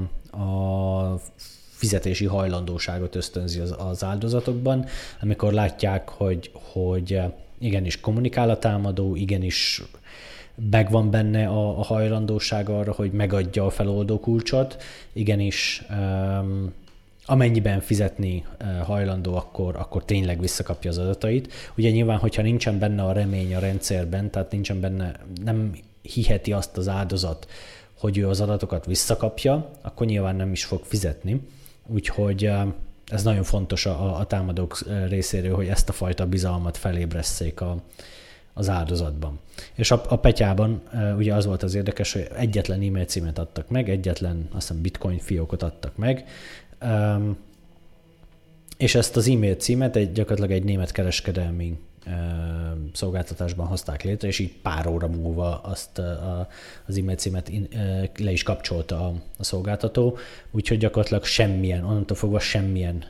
a 0.43 1.21
fizetési 1.69 2.25
hajlandóságot 2.25 3.15
ösztönzi 3.15 3.61
az, 3.61 3.75
az 3.79 4.05
áldozatokban, 4.05 4.85
amikor 5.21 5.53
látják, 5.53 6.09
hogy, 6.09 6.50
hogy 6.53 7.21
igenis 7.59 8.00
kommunikál 8.00 8.50
a 8.50 8.59
támadó, 8.59 9.17
igenis 9.17 9.83
megvan 10.71 11.11
benne 11.11 11.47
a, 11.49 11.79
a 11.79 11.83
hajlandóság 11.83 12.69
arra, 12.69 12.93
hogy 12.93 13.13
megadja 13.13 13.67
a 13.67 13.71
feloldó 13.71 14.21
kulcsot, 14.21 14.83
igenis 15.13 15.85
um, 15.91 16.73
amennyiben 17.27 17.81
fizetni 17.81 18.45
hajlandó, 18.85 19.35
akkor, 19.35 19.77
akkor 19.77 20.05
tényleg 20.05 20.41
visszakapja 20.41 20.91
az 20.91 20.99
adatait. 20.99 21.53
Ugye 21.77 21.91
nyilván, 21.91 22.19
hogyha 22.19 22.43
nincsen 22.43 22.79
benne 22.79 23.03
a 23.03 23.13
remény 23.13 23.55
a 23.55 23.59
rendszerben, 23.59 24.31
tehát 24.31 24.51
nincsen 24.51 24.81
benne, 24.81 25.13
nem 25.45 25.73
hiheti 26.03 26.53
azt 26.53 26.77
az 26.77 26.89
áldozat, 26.89 27.47
hogy 27.99 28.19
ő 28.19 28.29
az 28.29 28.41
adatokat 28.41 28.87
visszakapja, 28.87 29.71
akkor 29.83 30.07
nyilván 30.07 30.37
nem 30.37 30.53
is 30.53 30.65
fog 30.65 30.81
fizetni. 30.85 31.41
Úgyhogy 31.87 32.51
ez 33.07 33.23
nagyon 33.23 33.43
fontos 33.43 33.87
a, 33.87 34.19
a 34.19 34.27
támadók 34.27 34.79
részéről, 35.09 35.55
hogy 35.55 35.69
ezt 35.69 35.89
a 35.89 35.93
fajta 35.93 36.27
bizalmat 36.27 36.77
felébresszék 36.77 37.61
a, 37.61 37.77
az 38.59 38.69
áldozatban. 38.69 39.39
És 39.75 39.91
a, 39.91 40.03
a 40.09 40.17
Petyában 40.17 40.83
ugye 41.17 41.35
az 41.35 41.47
volt 41.47 41.63
az 41.63 41.75
érdekes, 41.75 42.13
hogy 42.13 42.29
egyetlen 42.37 42.81
e-mail 42.83 43.05
címet 43.05 43.39
adtak 43.39 43.69
meg, 43.69 43.91
egyetlen 43.91 44.49
azt 44.53 44.67
hiszem 44.67 44.83
bitcoin 44.83 45.19
fiókot 45.19 45.63
adtak 45.63 45.97
meg, 45.97 46.25
és 48.77 48.95
ezt 48.95 49.17
az 49.17 49.29
e-mail 49.29 49.55
címet 49.55 49.97
egy, 49.97 50.13
gyakorlatilag 50.13 50.51
egy 50.51 50.65
német 50.65 50.93
kereskedelmi 50.93 51.79
szolgáltatásban 52.93 53.67
hozták 53.67 54.03
létre, 54.03 54.29
és 54.29 54.39
így 54.39 54.53
pár 54.63 54.87
óra 54.87 55.09
múlva 55.09 55.61
azt 55.61 55.99
a, 55.99 56.49
az 56.87 56.99
e-mail 56.99 57.17
címet 57.17 57.49
in, 57.49 57.69
le 58.19 58.31
is 58.31 58.43
kapcsolta 58.43 59.07
a, 59.07 59.15
a 59.39 59.45
szolgáltató, 59.45 60.19
úgyhogy 60.51 60.79
gyakorlatilag 60.79 61.25
semmilyen, 61.25 61.85
onnantól 61.85 62.17
fogva 62.17 62.39
semmilyen 62.39 63.05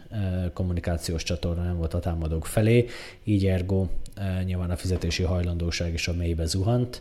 kommunikációs 0.52 1.22
csatorna 1.22 1.62
nem 1.62 1.76
volt 1.76 1.94
a 1.94 2.00
támadók 2.00 2.46
felé, 2.46 2.86
így 3.24 3.46
ergo 3.46 3.86
nyilván 4.44 4.70
a 4.70 4.76
fizetési 4.76 5.22
hajlandóság 5.22 5.92
is 5.92 6.08
a 6.08 6.12
mélybe 6.12 6.44
zuhant. 6.44 7.00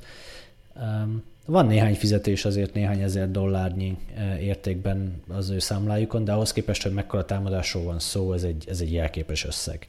Van 1.46 1.66
néhány 1.66 1.96
fizetés 1.96 2.46
azért 2.46 2.74
néhány 2.74 3.02
ezer 3.02 3.32
dollárnyi 3.32 3.98
értékben 4.40 5.22
az 5.28 5.50
ő 5.50 5.60
számlájukon, 5.60 6.24
de 6.24 6.32
ahhoz 6.32 6.54
képest, 6.54 6.84
hogy 6.84 6.94
mekkora 6.94 7.26
támadásról 7.26 7.84
van 7.84 8.00
szó, 8.00 8.34
ez 8.34 8.44
egy, 8.44 8.66
ez 8.68 8.82
egy 8.82 8.94
jelképes 8.94 9.46
összeg. 9.46 9.88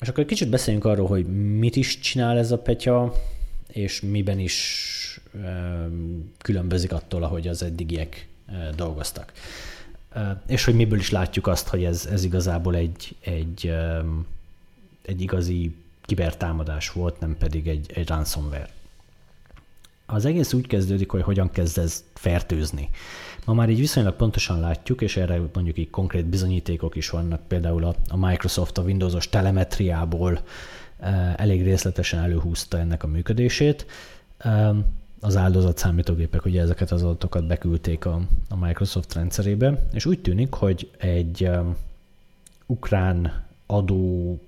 És 0.00 0.08
akkor 0.08 0.24
kicsit 0.24 0.48
beszéljünk 0.48 0.84
arról, 0.84 1.06
hogy 1.06 1.26
mit 1.58 1.76
is 1.76 1.98
csinál 1.98 2.38
ez 2.38 2.50
a 2.50 2.58
petya, 2.58 3.14
és 3.72 4.00
miben 4.00 4.38
is 4.38 5.20
különbözik 6.38 6.92
attól, 6.92 7.22
ahogy 7.22 7.48
az 7.48 7.62
eddigiek 7.62 8.28
dolgoztak. 8.76 9.32
És 10.46 10.64
hogy 10.64 10.74
miből 10.74 10.98
is 10.98 11.10
látjuk 11.10 11.46
azt, 11.46 11.68
hogy 11.68 11.84
ez, 11.84 12.06
ez 12.06 12.24
igazából 12.24 12.74
egy, 12.74 13.16
egy, 13.20 13.72
egy 15.02 15.20
igazi 15.20 15.74
kibertámadás 16.00 16.92
volt, 16.92 17.20
nem 17.20 17.36
pedig 17.38 17.68
egy, 17.68 17.90
egy 17.94 18.08
ransomware. 18.08 18.68
Az 20.06 20.24
egész 20.24 20.52
úgy 20.52 20.66
kezdődik, 20.66 21.10
hogy 21.10 21.22
hogyan 21.22 21.50
kezd 21.50 21.78
ez 21.78 22.04
fertőzni. 22.14 22.88
Ma 23.44 23.54
már 23.54 23.70
így 23.70 23.78
viszonylag 23.78 24.14
pontosan 24.14 24.60
látjuk, 24.60 25.00
és 25.00 25.16
erre 25.16 25.40
mondjuk 25.52 25.78
így 25.78 25.90
konkrét 25.90 26.26
bizonyítékok 26.26 26.96
is 26.96 27.10
vannak, 27.10 27.40
például 27.48 27.84
a, 28.08 28.16
Microsoft 28.16 28.78
a 28.78 28.82
Windowsos 28.82 29.28
telemetriából 29.28 30.40
e, 30.98 31.34
elég 31.36 31.62
részletesen 31.62 32.20
előhúzta 32.20 32.78
ennek 32.78 33.02
a 33.02 33.06
működését. 33.06 33.86
E, 34.38 34.74
az 35.20 35.36
áldozat 35.36 35.78
számítógépek 35.78 36.44
ugye 36.44 36.60
ezeket 36.60 36.90
az 36.90 37.02
adatokat 37.02 37.46
beküldték 37.46 38.04
a, 38.04 38.20
a 38.48 38.56
Microsoft 38.56 39.14
rendszerébe, 39.14 39.86
és 39.92 40.06
úgy 40.06 40.20
tűnik, 40.20 40.52
hogy 40.52 40.90
egy 40.98 41.44
e, 41.44 41.62
ukrán 42.66 43.44
adó 43.66 44.38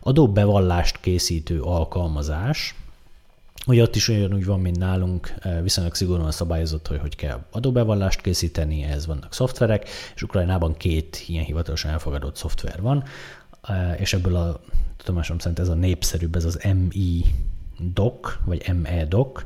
adóbevallást 0.00 1.00
készítő 1.00 1.60
alkalmazás, 1.60 2.74
Ugye 3.66 3.82
ott 3.82 3.96
is 3.96 4.08
olyan 4.08 4.34
úgy 4.34 4.44
van, 4.44 4.60
mint 4.60 4.78
nálunk, 4.78 5.34
eh, 5.40 5.62
viszonylag 5.62 5.94
szigorúan 5.94 6.30
szabályozott, 6.30 6.86
hogy 6.86 6.98
hogy 6.98 7.16
kell 7.16 7.44
adóbevallást 7.50 8.20
készíteni, 8.20 8.82
ehhez 8.82 9.06
vannak 9.06 9.34
szoftverek, 9.34 9.88
és 10.14 10.22
Ukrajnában 10.22 10.76
két 10.76 11.24
ilyen 11.26 11.44
hivatalosan 11.44 11.90
elfogadott 11.90 12.36
szoftver 12.36 12.80
van, 12.80 13.04
eh, 13.62 14.00
és 14.00 14.12
ebből 14.12 14.36
a 14.36 14.60
tudomásom 14.96 15.38
szerint 15.38 15.58
ez 15.58 15.68
a 15.68 15.74
népszerűbb, 15.74 16.36
ez 16.36 16.44
az 16.44 16.58
MI 16.74 17.24
doc, 17.78 18.36
vagy 18.44 18.72
ME 18.82 19.04
doc, 19.04 19.44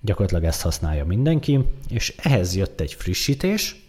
gyakorlatilag 0.00 0.44
ezt 0.44 0.62
használja 0.62 1.04
mindenki, 1.04 1.64
és 1.88 2.14
ehhez 2.16 2.56
jött 2.56 2.80
egy 2.80 2.94
frissítés, 2.94 3.88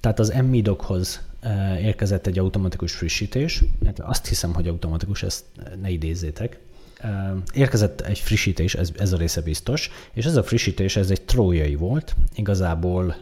tehát 0.00 0.18
az 0.18 0.34
MI 0.48 0.62
dochoz 0.62 1.20
érkezett 1.80 2.26
egy 2.26 2.38
automatikus 2.38 2.94
frissítés, 2.94 3.64
hát 3.84 4.00
azt 4.00 4.26
hiszem, 4.26 4.54
hogy 4.54 4.68
automatikus, 4.68 5.22
ezt 5.22 5.44
ne 5.80 5.90
idézzétek, 5.90 6.58
érkezett 7.52 8.00
egy 8.00 8.18
frissítés, 8.18 8.74
ez, 8.74 8.90
ez 8.96 9.12
a 9.12 9.16
része 9.16 9.40
biztos, 9.40 9.90
és 10.12 10.24
ez 10.24 10.36
a 10.36 10.42
frissítés, 10.42 10.96
ez 10.96 11.10
egy 11.10 11.22
trójai 11.22 11.74
volt, 11.74 12.14
igazából 12.34 13.16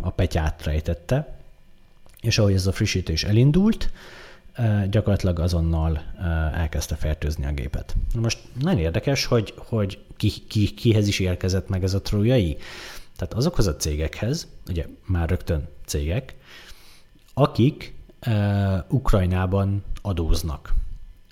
a 0.00 0.10
petyát 0.10 0.64
rejtette, 0.64 1.36
és 2.20 2.38
ahogy 2.38 2.54
ez 2.54 2.66
a 2.66 2.72
frissítés 2.72 3.24
elindult, 3.24 3.90
gyakorlatilag 4.90 5.38
azonnal 5.38 6.02
elkezdte 6.54 6.94
fertőzni 6.94 7.44
a 7.44 7.52
gépet. 7.52 7.96
Most 8.20 8.38
nagyon 8.60 8.78
érdekes, 8.78 9.24
hogy, 9.24 9.54
hogy 9.56 9.98
ki, 10.16 10.30
ki, 10.48 10.74
kihez 10.74 11.08
is 11.08 11.18
érkezett 11.18 11.68
meg 11.68 11.82
ez 11.82 11.94
a 11.94 12.02
trójai. 12.02 12.56
Tehát 13.16 13.34
azokhoz 13.34 13.66
a 13.66 13.76
cégekhez, 13.76 14.46
ugye 14.68 14.86
már 15.06 15.28
rögtön 15.28 15.68
cégek, 15.84 16.34
akik 17.34 17.94
uh, 18.26 18.78
Ukrajnában 18.88 19.82
adóznak. 20.02 20.74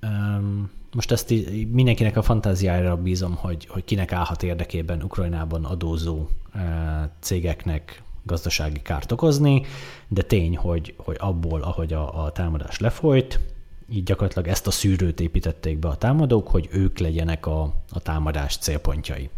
Um, 0.02 0.70
most 0.94 1.10
ezt 1.12 1.34
mindenkinek 1.70 2.16
a 2.16 2.22
fantáziájára 2.22 2.96
bízom, 2.96 3.34
hogy, 3.34 3.66
hogy 3.66 3.84
kinek 3.84 4.12
állhat 4.12 4.42
érdekében 4.42 5.02
Ukrajnában 5.02 5.64
adózó 5.64 6.26
e, 6.54 7.10
cégeknek 7.20 8.02
gazdasági 8.22 8.82
kárt 8.82 9.12
okozni, 9.12 9.62
de 10.08 10.22
tény, 10.22 10.56
hogy, 10.56 10.94
hogy 10.96 11.16
abból, 11.18 11.62
ahogy 11.62 11.92
a, 11.92 12.24
a 12.24 12.32
támadás 12.32 12.78
lefolyt, 12.78 13.40
így 13.88 14.02
gyakorlatilag 14.02 14.48
ezt 14.48 14.66
a 14.66 14.70
szűrőt 14.70 15.20
építették 15.20 15.78
be 15.78 15.88
a 15.88 15.96
támadók, 15.96 16.48
hogy 16.48 16.68
ők 16.72 16.98
legyenek 16.98 17.46
a, 17.46 17.62
a 17.92 18.00
támadás 18.00 18.56
célpontjai. 18.56 19.30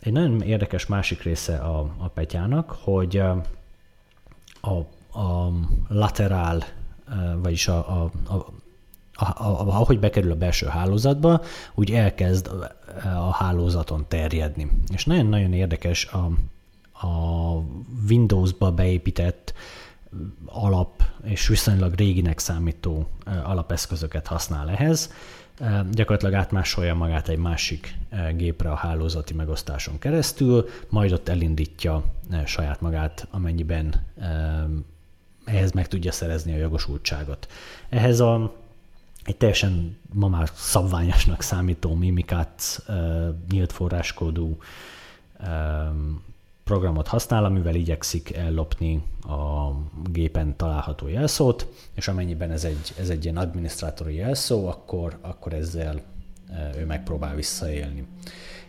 Egy 0.00 0.12
nagyon 0.12 0.40
érdekes 0.40 0.86
másik 0.86 1.22
része 1.22 1.56
a, 1.56 1.94
a 1.98 2.08
petyának, 2.08 2.76
hogy 2.82 3.16
a, 4.60 4.76
a 5.20 5.50
laterál, 5.88 6.64
vagyis 7.42 7.68
a, 7.68 8.02
a, 8.02 8.10
a 8.34 8.46
ahogy 9.66 9.98
bekerül 9.98 10.30
a 10.30 10.36
belső 10.36 10.66
hálózatba, 10.66 11.42
úgy 11.74 11.90
elkezd 11.90 12.50
a 13.04 13.32
hálózaton 13.32 14.04
terjedni. 14.08 14.70
És 14.92 15.04
nagyon-nagyon 15.04 15.52
érdekes 15.52 16.06
a, 16.06 16.30
a 17.06 17.62
Windows-ba 18.08 18.72
beépített 18.72 19.54
alap 20.46 21.02
és 21.22 21.46
viszonylag 21.48 21.94
réginek 21.94 22.38
számító 22.38 23.08
alapeszközöket 23.44 24.26
használ 24.26 24.70
ehhez. 24.70 25.12
Gyakorlatilag 25.90 26.34
átmásolja 26.34 26.94
magát 26.94 27.28
egy 27.28 27.38
másik 27.38 27.94
gépre 28.36 28.70
a 28.70 28.74
hálózati 28.74 29.34
megosztáson 29.34 29.98
keresztül, 29.98 30.68
majd 30.88 31.12
ott 31.12 31.28
elindítja 31.28 32.04
saját 32.44 32.80
magát, 32.80 33.26
amennyiben 33.30 34.06
ehhez 35.44 35.72
meg 35.72 35.88
tudja 35.88 36.12
szerezni 36.12 36.52
a 36.52 36.56
jogosultságot. 36.56 37.48
Ehhez 37.88 38.20
a 38.20 38.54
egy 39.24 39.36
teljesen 39.36 39.96
ma 40.12 40.28
már 40.28 40.50
szabványosnak 40.54 41.42
számító 41.42 41.94
Mimikatz 41.94 42.84
nyílt 43.50 43.72
forráskódú 43.72 44.58
programot 46.64 47.08
használ, 47.08 47.44
amivel 47.44 47.74
igyekszik 47.74 48.32
ellopni 48.36 49.02
a 49.22 49.70
gépen 50.10 50.56
található 50.56 51.08
jelszót, 51.08 51.68
és 51.94 52.08
amennyiben 52.08 52.50
ez 52.50 52.64
egy, 52.64 52.94
ez 52.98 53.08
egy 53.08 53.24
ilyen 53.24 53.36
adminisztrátori 53.36 54.14
jelszó, 54.14 54.66
akkor, 54.66 55.18
akkor 55.20 55.52
ezzel 55.52 56.00
ő 56.76 56.86
megpróbál 56.86 57.34
visszaélni. 57.34 58.06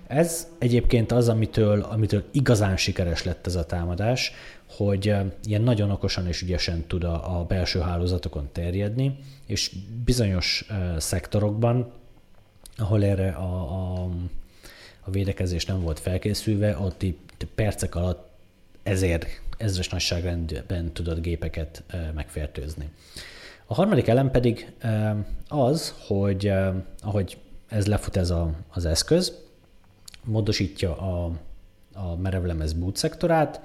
Ez 0.08 0.48
egyébként 0.58 1.12
az, 1.12 1.30
amitől, 1.30 1.82
amitől 1.82 2.24
igazán 2.32 2.78
sikeres 2.78 3.24
lett 3.24 3.48
ez 3.48 3.56
a 3.56 3.66
támadás, 3.66 4.32
hogy 4.70 5.16
ilyen 5.44 5.62
nagyon 5.62 5.92
okosan 5.92 6.28
és 6.28 6.42
ügyesen 6.42 6.86
tud 6.88 7.04
a, 7.04 7.40
a 7.40 7.44
belső 7.44 7.80
hálózatokon 7.80 8.50
terjedni, 8.52 9.18
és 9.46 9.72
bizonyos 10.06 10.68
szektorokban, 10.98 11.92
ahol 12.78 13.04
erre 13.04 13.30
a, 13.30 13.72
a, 13.72 14.10
a 15.02 15.12
védekezés 15.12 15.66
nem 15.66 15.82
volt 15.82 16.00
felkészülve, 16.00 16.78
ott 16.78 17.06
percek 17.56 17.96
alatt 17.96 18.28
ezért 18.84 19.26
ezres 19.58 19.90
nagyságrendben 19.90 20.92
tudod 20.94 21.20
gépeket 21.20 21.84
megfertőzni. 22.14 22.90
A 23.66 23.74
harmadik 23.74 24.08
elem 24.08 24.32
pedig 24.32 24.72
az, 25.48 25.94
hogy 26.08 26.52
ahogy 27.02 27.38
ez 27.68 27.86
lefut 27.86 28.18
ez 28.18 28.30
a, 28.30 28.52
az 28.70 28.86
eszköz, 28.86 29.45
módosítja 30.26 30.98
a, 30.98 31.32
a 31.94 32.16
merevlemez 32.16 32.74
boot 32.74 32.96
szektorát, 32.96 33.62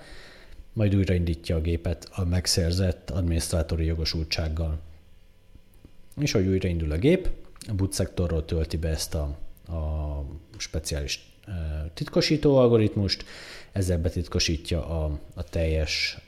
majd 0.72 0.94
újraindítja 0.94 1.56
a 1.56 1.60
gépet 1.60 2.08
a 2.12 2.24
megszerzett 2.24 3.10
adminisztrátori 3.10 3.84
jogosultsággal. 3.84 4.78
És 6.20 6.34
ahogy 6.34 6.46
újraindul 6.46 6.92
a 6.92 6.96
gép, 6.96 7.28
a 7.68 7.74
boot 7.74 7.92
szektorról 7.92 8.44
tölti 8.44 8.76
be 8.76 8.88
ezt 8.88 9.14
a, 9.14 9.36
a 9.68 10.24
speciális 10.56 11.30
titkosító 11.94 12.56
algoritmust, 12.56 13.24
ezzel 13.72 13.98
betitkosítja 13.98 15.04
a, 15.04 15.18
a 15.34 15.42
teljes 15.42 16.18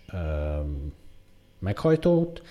meghajtót. 1.58 2.42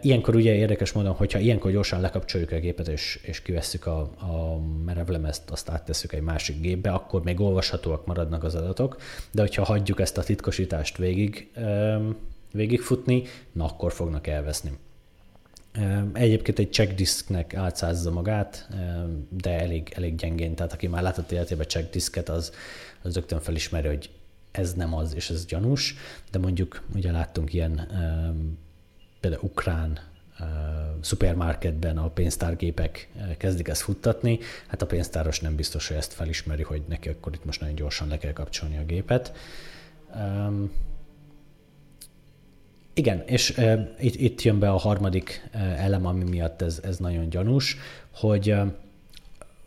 Ilyenkor 0.00 0.34
ugye 0.34 0.54
érdekes 0.54 0.92
módon, 0.92 1.12
hogyha 1.12 1.38
ilyenkor 1.38 1.70
gyorsan 1.70 2.00
lekapcsoljuk 2.00 2.50
a 2.50 2.58
gépet 2.58 2.88
és, 2.88 3.20
és 3.22 3.42
kivesszük 3.42 3.86
a, 3.86 4.00
a 4.00 4.60
merevlemezt, 4.84 5.50
azt 5.50 5.68
áttesszük 5.70 6.12
egy 6.12 6.20
másik 6.20 6.60
gépbe, 6.60 6.90
akkor 6.90 7.22
még 7.22 7.40
olvashatóak 7.40 8.06
maradnak 8.06 8.44
az 8.44 8.54
adatok, 8.54 8.96
de 9.30 9.40
hogyha 9.40 9.64
hagyjuk 9.64 10.00
ezt 10.00 10.18
a 10.18 10.22
titkosítást 10.22 10.96
végig, 10.96 11.50
végigfutni, 12.52 13.22
na 13.52 13.64
akkor 13.64 13.92
fognak 13.92 14.26
elveszni. 14.26 14.72
Egyébként 16.12 16.58
egy 16.58 16.72
checkdisknek 16.72 17.54
átszázza 17.54 18.10
magát, 18.10 18.68
de 19.28 19.60
elég, 19.60 19.92
elég 19.96 20.14
gyengén, 20.14 20.54
tehát 20.54 20.72
aki 20.72 20.86
már 20.86 21.02
látott 21.02 21.32
életében 21.32 21.66
checkdisket, 21.66 22.28
az, 22.28 22.52
az 23.02 23.14
rögtön 23.14 23.40
felismeri, 23.40 23.86
hogy 23.86 24.10
ez 24.50 24.74
nem 24.74 24.94
az, 24.94 25.14
és 25.14 25.30
ez 25.30 25.46
gyanús, 25.46 25.94
de 26.30 26.38
mondjuk 26.38 26.82
ugye 26.94 27.10
láttunk 27.10 27.52
ilyen 27.52 27.88
például 29.22 29.42
ukrán 29.44 29.98
szupermarketben 31.00 31.98
a 31.98 32.08
pénztárgépek 32.08 33.08
kezdik 33.38 33.68
ezt 33.68 33.82
futtatni, 33.82 34.38
hát 34.66 34.82
a 34.82 34.86
pénztáros 34.86 35.40
nem 35.40 35.56
biztos, 35.56 35.88
hogy 35.88 35.96
ezt 35.96 36.12
felismeri, 36.12 36.62
hogy 36.62 36.82
neki 36.88 37.08
akkor 37.08 37.34
itt 37.34 37.44
most 37.44 37.60
nagyon 37.60 37.74
gyorsan 37.74 38.08
le 38.08 38.18
kell 38.18 38.32
kapcsolni 38.32 38.78
a 38.78 38.84
gépet. 38.84 39.32
Igen, 42.94 43.22
és 43.26 43.50
e, 43.50 43.94
itt, 44.00 44.14
itt 44.14 44.42
jön 44.42 44.58
be 44.58 44.70
a 44.70 44.76
harmadik 44.76 45.48
elem, 45.76 46.06
ami 46.06 46.24
miatt 46.24 46.62
ez, 46.62 46.80
ez 46.82 46.96
nagyon 46.96 47.28
gyanús, 47.28 47.76
hogy 48.14 48.50
e, 48.50 48.74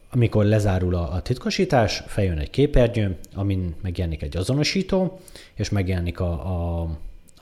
amikor 0.10 0.46
lezárul 0.46 0.96
a, 0.96 1.14
a 1.14 1.22
titkosítás, 1.22 2.04
feljön 2.08 2.38
egy 2.38 2.50
képernyő, 2.50 3.18
amin 3.34 3.76
megjelenik 3.82 4.22
egy 4.22 4.38
azonosító, 4.38 5.20
és 5.54 5.70
megjelenik 5.70 6.20
a, 6.20 6.32
a, 6.32 6.88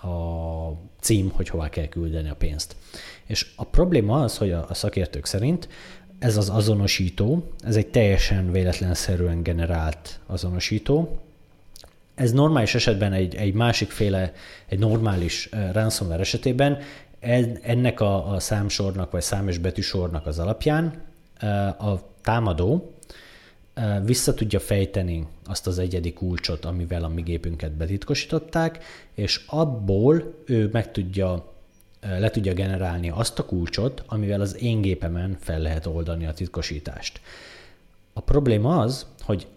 a 0.04 0.78
cím, 1.00 1.32
hogy 1.32 1.50
hová 1.50 1.70
kell 1.70 1.88
küldeni 1.88 2.30
a 2.30 2.36
pénzt. 2.36 2.76
És 3.26 3.52
a 3.56 3.64
probléma 3.64 4.22
az, 4.22 4.38
hogy 4.38 4.52
a, 4.52 4.74
szakértők 4.74 5.26
szerint 5.26 5.68
ez 6.20 6.38
az 6.38 6.50
azonosító, 6.50 7.52
ez 7.64 7.76
egy 7.76 7.88
teljesen 7.88 8.52
véletlenszerűen 8.52 9.44
generált 9.44 10.20
azonosító, 10.26 11.20
ez 12.16 12.32
normális 12.32 12.76
esetben 12.76 13.14
egy, 13.14 13.36
egy 13.36 13.54
másikféle, 13.54 14.34
egy 14.68 14.80
normális 14.80 15.50
ransomware 15.72 16.20
esetében 16.20 16.78
ennek 17.62 18.00
a, 18.00 18.32
a 18.32 18.40
számsornak 18.40 19.12
vagy 19.12 19.22
szám 19.22 19.48
és 19.48 19.58
betűsornak 19.58 20.26
az 20.26 20.40
alapján 20.40 21.02
a 21.80 22.00
támadó 22.22 22.93
vissza 24.06 24.34
tudja 24.34 24.60
fejteni 24.60 25.28
azt 25.46 25.68
az 25.68 25.80
egyedi 25.80 26.14
kulcsot, 26.14 26.66
amivel 26.66 27.04
a 27.04 27.08
mi 27.08 27.22
gépünket 27.22 27.72
betitkosították, 27.72 28.84
és 29.14 29.44
abból 29.48 30.34
ő 30.46 30.70
meg 30.72 30.92
tudja, 30.92 31.54
le 32.00 32.30
tudja 32.30 32.54
generálni 32.54 33.10
azt 33.10 33.40
a 33.40 33.46
kulcsot, 33.46 34.04
amivel 34.06 34.42
az 34.42 34.62
én 34.62 34.82
gépemen 34.82 35.38
fel 35.40 35.60
lehet 35.60 35.86
oldani 35.86 36.26
a 36.26 36.34
titkosítást. 36.34 37.22
A 38.14 38.20
probléma 38.20 38.80
az, 38.80 39.06
hogy 39.22 39.48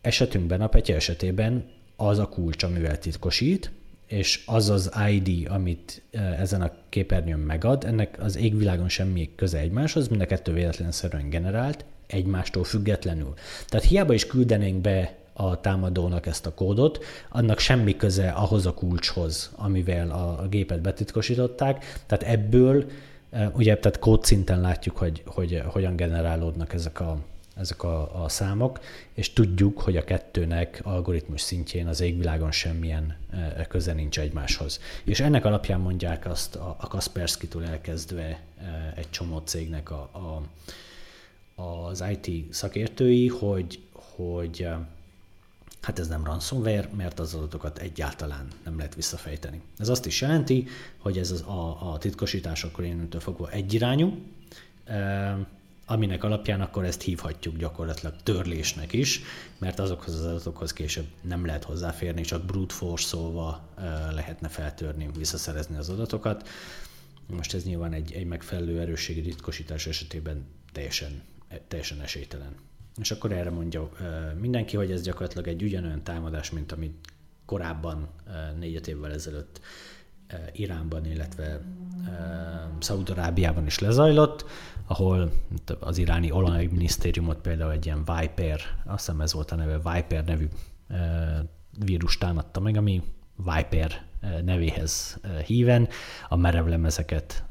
esetünkben, 0.00 0.60
a 0.60 0.68
Petya 0.68 0.94
esetében 0.94 1.64
az 1.96 2.18
a 2.18 2.28
kulcs, 2.28 2.62
amivel 2.62 2.98
titkosít, 2.98 3.70
és 4.06 4.42
az 4.46 4.68
az 4.68 4.92
ID, 5.10 5.48
amit 5.50 6.02
ezen 6.38 6.62
a 6.62 6.72
képernyőn 6.88 7.38
megad, 7.38 7.84
ennek 7.84 8.16
az 8.20 8.36
égvilágon 8.36 8.88
semmi 8.88 9.30
köze 9.34 9.58
egymáshoz, 9.58 10.08
mind 10.08 10.20
a 10.20 10.26
kettő 10.26 10.52
véletlenszerűen 10.52 11.30
generált, 11.30 11.84
egymástól 12.08 12.64
függetlenül. 12.64 13.34
Tehát 13.66 13.86
hiába 13.86 14.12
is 14.12 14.26
küldenénk 14.26 14.80
be 14.80 15.16
a 15.32 15.60
támadónak 15.60 16.26
ezt 16.26 16.46
a 16.46 16.54
kódot, 16.54 17.04
annak 17.28 17.58
semmi 17.58 17.96
köze 17.96 18.28
ahhoz 18.28 18.66
a 18.66 18.74
kulcshoz, 18.74 19.50
amivel 19.56 20.10
a, 20.10 20.42
a 20.42 20.48
gépet 20.48 20.80
betitkosították. 20.80 22.02
Tehát 22.06 22.24
ebből, 22.24 22.90
ugye, 23.52 23.78
tehát 23.78 23.98
kódszinten 23.98 24.60
látjuk, 24.60 24.96
hogy, 24.96 25.22
hogy 25.26 25.62
hogyan 25.66 25.96
generálódnak 25.96 26.72
ezek 26.72 27.00
a, 27.00 27.18
ezek 27.56 27.82
a, 27.82 28.24
a 28.24 28.28
számok, 28.28 28.80
és 29.14 29.32
tudjuk, 29.32 29.80
hogy 29.80 29.96
a 29.96 30.04
kettőnek 30.04 30.80
algoritmus 30.84 31.40
szintjén 31.40 31.86
az 31.86 32.00
égvilágon 32.00 32.52
semmilyen 32.52 33.16
e, 33.56 33.66
köze 33.66 33.92
nincs 33.92 34.18
egymáshoz. 34.18 34.80
És 35.04 35.20
ennek 35.20 35.44
alapján 35.44 35.80
mondják 35.80 36.26
azt 36.26 36.56
a, 36.56 36.76
a 36.80 36.86
Kaspersky-tól 36.86 37.64
elkezdve 37.64 38.22
e, 38.22 38.40
egy 38.96 39.10
csomó 39.10 39.38
cégnek 39.38 39.90
a, 39.90 40.10
a, 40.12 40.42
az 41.58 42.04
IT 42.10 42.54
szakértői, 42.54 43.28
hogy, 43.28 43.82
hogy 43.92 44.62
e, 44.62 44.88
hát 45.80 45.98
ez 45.98 46.08
nem 46.08 46.24
ransomware, 46.24 46.90
mert 46.96 47.18
az 47.18 47.34
adatokat 47.34 47.78
egyáltalán 47.78 48.48
nem 48.64 48.76
lehet 48.76 48.94
visszafejteni. 48.94 49.60
Ez 49.78 49.88
azt 49.88 50.06
is 50.06 50.20
jelenti, 50.20 50.66
hogy 50.98 51.18
ez 51.18 51.30
az, 51.30 51.40
a, 51.40 51.92
a 51.92 51.98
titkosítás 51.98 52.64
akkor 52.64 52.84
innentől 52.84 53.20
fogva 53.20 53.50
egyirányú, 53.50 54.18
aminek 55.86 56.24
alapján 56.24 56.60
akkor 56.60 56.84
ezt 56.84 57.02
hívhatjuk 57.02 57.56
gyakorlatilag 57.56 58.14
törlésnek 58.22 58.92
is, 58.92 59.20
mert 59.58 59.78
azokhoz 59.78 60.14
az 60.14 60.24
adatokhoz 60.24 60.72
később 60.72 61.06
nem 61.20 61.46
lehet 61.46 61.64
hozzáférni, 61.64 62.22
csak 62.22 62.44
brute 62.44 62.74
force 62.74 63.06
szóval 63.06 63.60
lehetne 64.14 64.48
feltörni, 64.48 65.08
visszaszerezni 65.16 65.76
az 65.76 65.88
adatokat. 65.88 66.48
Most 67.26 67.54
ez 67.54 67.64
nyilván 67.64 67.92
egy, 67.92 68.12
egy 68.12 68.26
megfelelő 68.26 68.80
erősségi 68.80 69.20
titkosítás 69.20 69.86
esetében 69.86 70.46
teljesen, 70.72 71.22
teljesen 71.68 72.00
esélytelen. 72.00 72.54
És 73.00 73.10
akkor 73.10 73.32
erre 73.32 73.50
mondja 73.50 73.90
mindenki, 74.40 74.76
hogy 74.76 74.90
ez 74.90 75.02
gyakorlatilag 75.02 75.48
egy 75.48 75.62
ugyanolyan 75.62 76.02
támadás, 76.02 76.50
mint 76.50 76.72
amit 76.72 77.06
korábban 77.44 78.08
négy 78.58 78.88
évvel 78.88 79.12
ezelőtt 79.12 79.60
Iránban, 80.52 81.06
illetve 81.06 81.60
Szaudarábiában 82.78 83.66
is 83.66 83.78
lezajlott, 83.78 84.44
ahol 84.86 85.32
az 85.80 85.98
iráni 85.98 86.30
olajminisztériumot 86.30 87.40
például 87.40 87.72
egy 87.72 87.86
ilyen 87.86 88.04
Viper, 88.04 88.60
azt 88.84 89.06
hiszem 89.06 89.20
ez 89.20 89.32
volt 89.32 89.50
a 89.50 89.54
neve, 89.54 89.92
Viper 89.92 90.24
nevű 90.24 90.48
vírus 91.84 92.18
támadta 92.18 92.60
meg, 92.60 92.76
ami 92.76 93.02
Viper 93.36 94.06
nevéhez 94.44 95.20
híven 95.46 95.88
a 96.28 96.36
merevlemezeket 96.36 97.44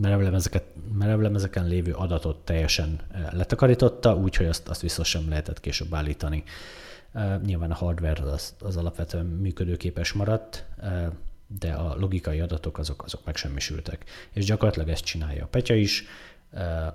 merevlemezeket, 0.00 0.64
merevlemezeken 0.92 1.66
lévő 1.66 1.92
adatot 1.92 2.44
teljesen 2.44 3.00
letakarította, 3.30 4.16
úgyhogy 4.16 4.46
azt, 4.46 4.68
azt 4.68 4.80
vissza 4.80 5.04
sem 5.04 5.28
lehetett 5.28 5.60
később 5.60 5.94
állítani. 5.94 6.44
Nyilván 7.44 7.70
a 7.70 7.74
hardware 7.74 8.22
az, 8.22 8.54
az 8.60 8.76
alapvetően 8.76 9.26
működőképes 9.26 10.12
maradt, 10.12 10.64
de 11.46 11.72
a 11.72 11.96
logikai 11.98 12.40
adatok 12.40 12.78
azok, 12.78 13.04
azok 13.04 13.24
megsemmisültek. 13.24 14.04
És 14.32 14.44
gyakorlatilag 14.44 14.88
ezt 14.88 15.04
csinálja 15.04 15.44
a 15.44 15.46
Petya 15.46 15.74
is, 15.74 16.04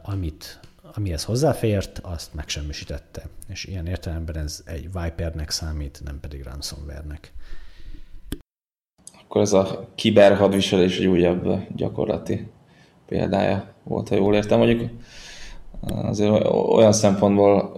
amit, 0.02 0.60
amihez 0.94 1.24
hozzáfért, 1.24 2.00
azt 2.04 2.34
megsemmisítette. 2.34 3.28
És 3.48 3.66
ilyen 3.66 3.88
értelemben 3.88 4.38
ez 4.38 4.62
egy 4.66 4.92
Vipernek 4.92 5.50
számít, 5.50 6.02
nem 6.04 6.20
pedig 6.20 6.44
ransomware-nek. 6.44 7.34
Akkor 9.24 9.42
ez 9.42 9.54
a 9.54 9.90
kiberhadviselés 9.96 10.98
egy 10.98 11.06
újabb 11.06 11.68
gyakorlati 11.76 12.52
példája 13.12 13.64
volt, 13.84 14.10
ha 14.10 14.16
jól 14.16 14.36
értem. 14.36 14.58
Mondjuk 14.58 14.90
azért 16.04 16.46
olyan 16.50 16.92
szempontból 16.92 17.78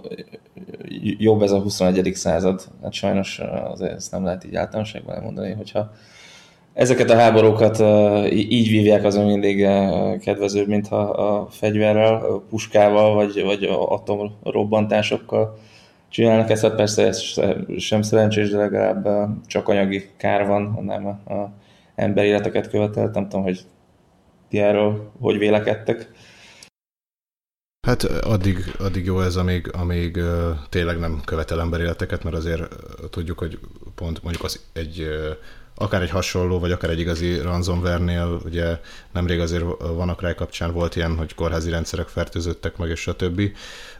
jobb 1.18 1.42
ez 1.42 1.50
a 1.50 1.60
21. 1.60 2.10
század, 2.14 2.60
hát 2.82 2.92
sajnos 2.92 3.40
azért 3.70 3.92
ezt 3.92 4.12
nem 4.12 4.24
lehet 4.24 4.44
így 4.44 4.54
általánosságban 4.54 5.22
mondani, 5.22 5.52
hogyha 5.52 5.90
ezeket 6.74 7.10
a 7.10 7.16
háborúkat 7.16 7.78
így 8.32 8.68
vívják, 8.68 9.04
azon 9.04 9.24
mindig 9.24 9.66
kedvezőbb, 10.20 10.68
mintha 10.68 11.00
a 11.00 11.46
fegyverrel, 11.50 12.42
puskával, 12.48 13.14
vagy, 13.14 13.42
vagy 13.42 13.64
atomrobbantásokkal 13.88 15.58
csinálnak 16.08 16.50
ezt, 16.50 16.62
hát 16.62 16.74
persze 16.74 17.06
ez 17.06 17.22
sem 17.76 18.02
szerencsés, 18.02 18.50
de 18.50 18.56
legalább 18.56 19.08
csak 19.46 19.68
anyagi 19.68 20.10
kár 20.16 20.46
van, 20.46 20.78
nem 20.82 21.06
a 21.06 21.50
emberi 21.94 22.28
életeket 22.28 22.68
követelt. 22.68 23.14
Nem 23.14 23.28
tudom, 23.28 23.44
hogy 23.44 23.60
ti 24.54 24.60
erről 24.60 25.10
hogy 25.20 25.38
vélekedtek. 25.38 26.10
Hát 27.86 28.02
addig, 28.04 28.74
addig 28.78 29.04
jó 29.04 29.20
ez, 29.20 29.36
amíg, 29.36 29.70
amíg 29.72 30.18
tényleg 30.68 30.98
nem 30.98 31.22
követel 31.24 31.60
emberéleteket, 31.60 32.24
mert 32.24 32.36
azért 32.36 32.62
tudjuk, 33.10 33.38
hogy 33.38 33.58
pont 33.94 34.22
mondjuk 34.22 34.44
az 34.44 34.60
egy 34.72 35.08
akár 35.74 36.02
egy 36.02 36.10
hasonló, 36.10 36.58
vagy 36.58 36.72
akár 36.72 36.90
egy 36.90 36.98
igazi 36.98 37.38
ransomware-nél, 37.38 38.40
ugye 38.44 38.80
nemrég 39.12 39.40
azért 39.40 39.64
vannak 39.78 40.20
rá 40.20 40.34
kapcsán 40.34 40.72
volt 40.72 40.96
ilyen, 40.96 41.16
hogy 41.16 41.34
kórházi 41.34 41.70
rendszerek 41.70 42.08
fertőzöttek 42.08 42.76
meg, 42.76 42.88
és 42.88 43.00
stb. 43.00 43.40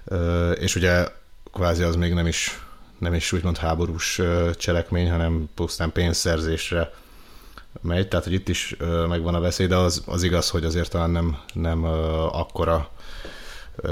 Uh, 0.04 0.52
és 0.60 0.76
ugye 0.76 1.08
kvázi 1.52 1.82
az 1.82 1.96
még 1.96 2.12
nem 2.12 2.26
is, 2.26 2.60
nem 2.98 3.14
is 3.14 3.32
úgymond 3.32 3.56
háborús 3.56 4.20
cselekmény, 4.56 5.10
hanem 5.10 5.48
pusztán 5.54 5.92
pénzszerzésre 5.92 6.90
megy, 7.80 8.08
tehát 8.08 8.24
hogy 8.24 8.34
itt 8.34 8.48
is 8.48 8.76
megvan 9.08 9.34
a 9.34 9.40
veszély, 9.40 9.66
de 9.66 9.76
az, 9.76 10.04
az 10.06 10.22
igaz, 10.22 10.50
hogy 10.50 10.64
azért 10.64 10.90
talán 10.90 11.10
nem, 11.10 11.36
nem 11.54 11.84
akkora 12.32 12.88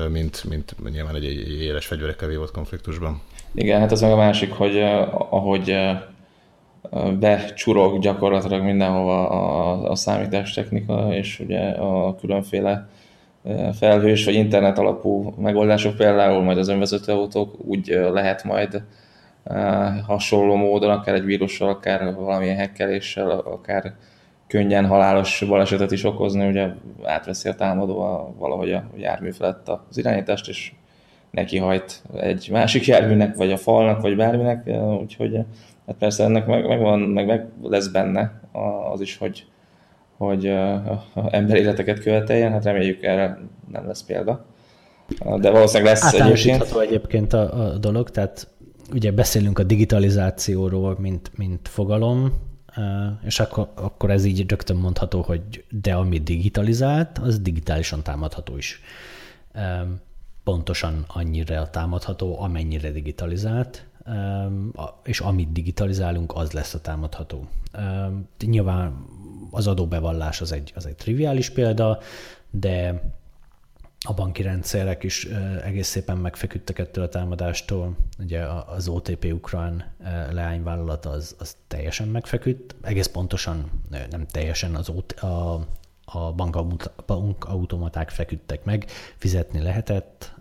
mint, 0.08 0.44
mint 0.48 0.74
nyilván 0.90 1.14
egy, 1.14 1.24
egy 1.24 1.62
éles 1.62 1.86
fegyverekkel 1.86 2.28
vívott 2.28 2.50
konfliktusban. 2.50 3.20
Igen, 3.54 3.80
hát 3.80 3.92
az 3.92 4.00
meg 4.00 4.12
a 4.12 4.16
másik, 4.16 4.52
hogy 4.52 4.82
ahogy 5.30 5.74
becsurog 7.18 8.00
gyakorlatilag 8.00 8.62
mindenhova 8.62 9.28
a, 9.28 9.90
a 9.90 9.94
számítástechnika, 9.94 11.14
és 11.14 11.40
ugye 11.40 11.60
a 11.68 12.14
különféle 12.14 12.88
felhős 13.78 14.24
vagy 14.24 14.34
internet 14.34 14.78
alapú 14.78 15.34
megoldások, 15.38 15.96
például 15.96 16.42
majd 16.42 16.58
az 16.58 16.68
önvezető 16.68 17.12
autók 17.12 17.54
úgy 17.64 17.86
lehet 18.12 18.44
majd 18.44 18.82
hasonló 20.06 20.54
módon, 20.54 20.90
akár 20.90 21.14
egy 21.14 21.24
vírussal, 21.24 21.68
akár 21.68 22.14
valamilyen 22.14 22.56
hekkeléssel, 22.56 23.30
akár 23.30 23.94
könnyen 24.46 24.86
halálos 24.86 25.44
balesetet 25.48 25.92
is 25.92 26.04
okozni, 26.04 26.48
ugye 26.48 26.68
átveszi 27.02 27.48
a 27.48 27.54
támadó 27.54 28.00
a, 28.00 28.34
valahogy 28.38 28.72
a 28.72 28.84
jármű 28.96 29.30
felett 29.30 29.68
az 29.68 29.98
irányítást, 29.98 30.48
és 30.48 30.72
neki 31.30 31.58
hajt 31.58 32.02
egy 32.14 32.48
másik 32.50 32.86
járműnek, 32.86 33.36
vagy 33.36 33.52
a 33.52 33.56
falnak, 33.56 34.00
vagy 34.00 34.16
bárminek, 34.16 34.68
úgyhogy 35.00 35.38
hát 35.86 35.96
persze 35.98 36.24
ennek 36.24 36.46
meg, 36.46 36.66
meg, 36.66 36.80
van, 36.80 37.00
meg, 37.00 37.26
meg 37.26 37.48
lesz 37.62 37.88
benne 37.88 38.40
az 38.92 39.00
is, 39.00 39.16
hogy, 39.18 39.44
hogy 40.16 40.46
ember 41.30 41.56
életeket 41.56 42.00
követeljen, 42.00 42.52
hát 42.52 42.64
reméljük 42.64 43.02
erre 43.02 43.38
nem 43.72 43.86
lesz 43.86 44.02
példa. 44.02 44.44
De 45.36 45.50
valószínűleg 45.50 45.92
lesz 45.92 46.12
egyébként. 46.12 46.76
egyébként 46.80 47.32
a, 47.32 47.72
a 47.72 47.78
dolog, 47.78 48.10
tehát 48.10 48.51
ugye 48.92 49.12
beszélünk 49.12 49.58
a 49.58 49.62
digitalizációról, 49.62 50.96
mint, 50.98 51.30
mint 51.36 51.68
fogalom, 51.68 52.32
és 53.24 53.40
akkor, 53.40 53.72
akkor 53.74 54.10
ez 54.10 54.24
így 54.24 54.50
rögtön 54.50 54.76
mondható, 54.76 55.20
hogy 55.20 55.64
de 55.70 55.94
ami 55.94 56.18
digitalizált, 56.18 57.18
az 57.18 57.40
digitálisan 57.40 58.02
támadható 58.02 58.56
is. 58.56 58.80
Pontosan 60.44 61.04
annyira 61.06 61.70
támadható, 61.70 62.40
amennyire 62.40 62.90
digitalizált, 62.90 63.86
és 65.04 65.20
amit 65.20 65.52
digitalizálunk, 65.52 66.32
az 66.34 66.52
lesz 66.52 66.74
a 66.74 66.80
támadható. 66.80 67.48
Nyilván 68.46 69.04
az 69.50 69.66
adóbevallás 69.66 70.40
az 70.40 70.52
egy, 70.52 70.72
az 70.74 70.86
egy 70.86 70.96
triviális 70.96 71.50
példa, 71.50 71.98
de 72.50 73.02
a 74.04 74.14
banki 74.14 74.42
rendszerek 74.42 75.02
is 75.02 75.24
egész 75.64 75.88
szépen 75.88 76.16
megfeküdtek 76.16 76.78
ettől 76.78 77.04
a 77.04 77.08
támadástól. 77.08 77.96
Ugye 78.18 78.46
az 78.46 78.88
OTP 78.88 79.24
ukrán 79.32 79.94
leányvállalat 80.30 81.06
az, 81.06 81.36
az 81.38 81.56
teljesen 81.68 82.08
megfeküdt, 82.08 82.74
egész 82.82 83.06
pontosan 83.06 83.82
nem 84.10 84.26
teljesen 84.26 84.74
az 84.74 84.88
OT, 84.88 85.12
a, 85.12 85.66
a 86.04 86.32
bankautomaták 87.06 88.10
feküdtek 88.10 88.64
meg, 88.64 88.86
fizetni 89.16 89.60
lehetett, 89.60 90.34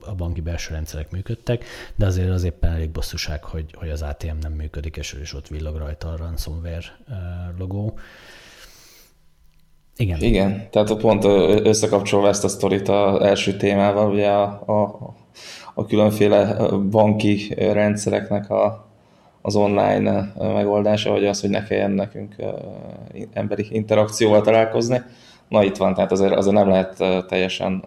a 0.00 0.14
banki 0.14 0.40
belső 0.40 0.74
rendszerek 0.74 1.10
működtek, 1.10 1.64
de 1.94 2.06
azért 2.06 2.30
az 2.30 2.44
éppen 2.44 2.72
elég 2.72 2.90
bosszúság, 2.90 3.44
hogy, 3.44 3.74
hogy 3.78 3.90
az 3.90 4.02
ATM 4.02 4.36
nem 4.40 4.52
működik, 4.52 4.96
és, 4.96 5.12
és 5.12 5.34
ott 5.34 5.48
villog 5.48 5.76
rajta 5.76 6.08
a 6.08 6.16
ransomware 6.16 6.98
logó. 7.58 7.98
Igen. 10.02 10.20
Igen, 10.20 10.66
tehát 10.70 10.94
pont 10.94 11.24
összekapcsolva 11.64 12.28
ezt 12.28 12.44
a 12.44 12.48
sztorit 12.48 12.88
az 12.88 13.20
első 13.20 13.56
témával, 13.56 14.10
ugye 14.10 14.28
a, 14.28 14.62
a, 14.66 15.14
a 15.74 15.86
különféle 15.86 16.56
banki 16.90 17.54
rendszereknek 17.58 18.50
a, 18.50 18.86
az 19.42 19.56
online 19.56 20.32
megoldása, 20.38 21.10
vagy 21.10 21.26
az, 21.26 21.40
hogy 21.40 21.50
ne 21.50 21.64
kelljen 21.64 21.90
nekünk 21.90 22.34
emberi 23.32 23.66
interakcióval 23.70 24.40
találkozni. 24.40 25.02
Na 25.48 25.62
itt 25.62 25.76
van, 25.76 25.94
tehát 25.94 26.12
azért, 26.12 26.34
azért 26.34 26.54
nem 26.54 26.68
lehet 26.68 27.26
teljesen 27.26 27.84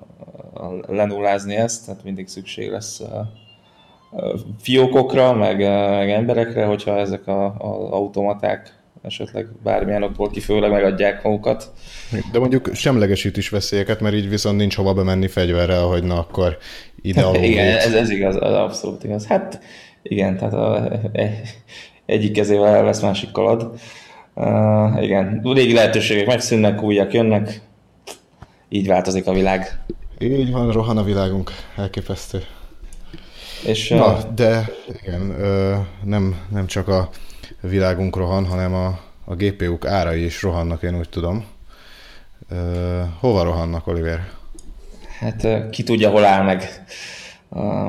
lenullázni 0.88 1.56
ezt, 1.56 1.86
tehát 1.86 2.04
mindig 2.04 2.28
szükség 2.28 2.72
lesz 2.72 3.02
fiókokra, 4.60 5.34
meg, 5.34 5.58
meg 5.90 6.12
emberekre, 6.12 6.66
hogyha 6.66 6.98
ezek 6.98 7.28
az 7.28 7.52
automaták 7.90 8.84
esetleg 9.06 9.48
bármilyen 9.64 10.04
okból 10.04 10.30
kifőleg 10.30 10.72
megadják 10.72 11.24
magukat. 11.24 11.72
De 12.32 12.40
mondjuk 12.40 12.70
semlegesít 12.74 13.38
is 13.38 13.50
veszélyeket, 13.50 14.00
mert 14.00 14.16
így 14.16 14.30
viszont 14.30 14.58
nincs 14.58 14.76
hova 14.76 14.94
bemenni 14.94 15.28
fegyverrel, 15.28 15.84
hogy 15.84 16.04
na 16.04 16.20
akkor 16.20 16.58
ide 17.02 17.22
hát, 17.22 17.36
Igen, 17.36 17.78
ez, 17.78 17.94
ez 17.94 18.10
igaz, 18.10 18.36
az 18.36 18.54
abszolút 18.54 19.04
igaz. 19.04 19.26
Hát 19.26 19.60
igen, 20.04 20.38
tehát 20.38 20.54
a, 20.54 20.92
egyik 22.06 22.32
kezével 22.32 22.76
elvesz, 22.76 23.02
másik 23.02 23.32
kalad. 23.32 23.72
Uh, 24.34 25.04
igen, 25.04 25.42
régi 25.44 25.74
lehetőségek 25.74 26.26
megszűnnek, 26.26 26.82
újak 26.82 27.14
jönnek, 27.14 27.62
így 28.70 28.88
változik 28.88 29.28
a 29.28 29.34
világ. 29.34 29.80
Így 30.20 30.52
van, 30.52 30.72
rohan 30.72 30.98
a 30.98 31.04
világunk, 31.04 31.52
elképesztő. 31.76 32.44
És, 33.66 33.90
Na, 33.90 34.18
de 34.36 34.70
igen, 35.02 35.36
nem, 36.04 36.40
nem 36.52 36.66
csak 36.66 36.88
a 36.88 37.10
világunk 37.62 38.16
rohan, 38.16 38.46
hanem 38.46 38.74
a, 38.74 39.00
a 39.26 39.36
GPU-k 39.36 39.86
árai 39.86 40.24
is 40.24 40.42
rohannak, 40.42 40.84
én 40.84 40.98
úgy 40.98 41.10
tudom. 41.10 41.46
hova 43.20 43.44
rohannak, 43.44 43.88
Oliver? 43.88 44.28
Hát 45.20 45.70
ki 45.70 45.84
tudja, 45.84 46.10
hol 46.10 46.26
áll 46.26 46.44
meg, 46.44 46.84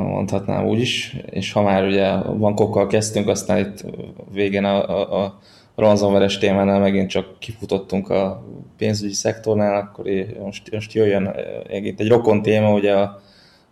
mondhatnám 0.02 0.66
úgy 0.66 0.80
is, 0.80 1.16
és 1.30 1.52
ha 1.52 1.62
már 1.62 1.84
ugye 1.84 2.16
bankokkal 2.16 2.86
kezdtünk, 2.86 3.28
aztán 3.28 3.58
itt 3.58 3.84
végén 4.32 4.64
a, 4.64 4.88
a, 4.88 5.24
a 5.24 5.38
ransomware 5.76 6.38
témánál 6.38 6.78
megint 6.80 7.10
csak 7.10 7.38
kifutottunk 7.38 8.10
a 8.10 8.44
pénzügyi 8.76 9.12
szektornál, 9.12 9.76
akkor 9.76 10.04
most, 10.42 10.70
most 10.72 10.92
jöjjön 10.92 11.34
megint 11.68 12.00
egy 12.00 12.08
rokon 12.08 12.42
téma, 12.42 12.72
ugye 12.72 12.94
a, 12.94 13.20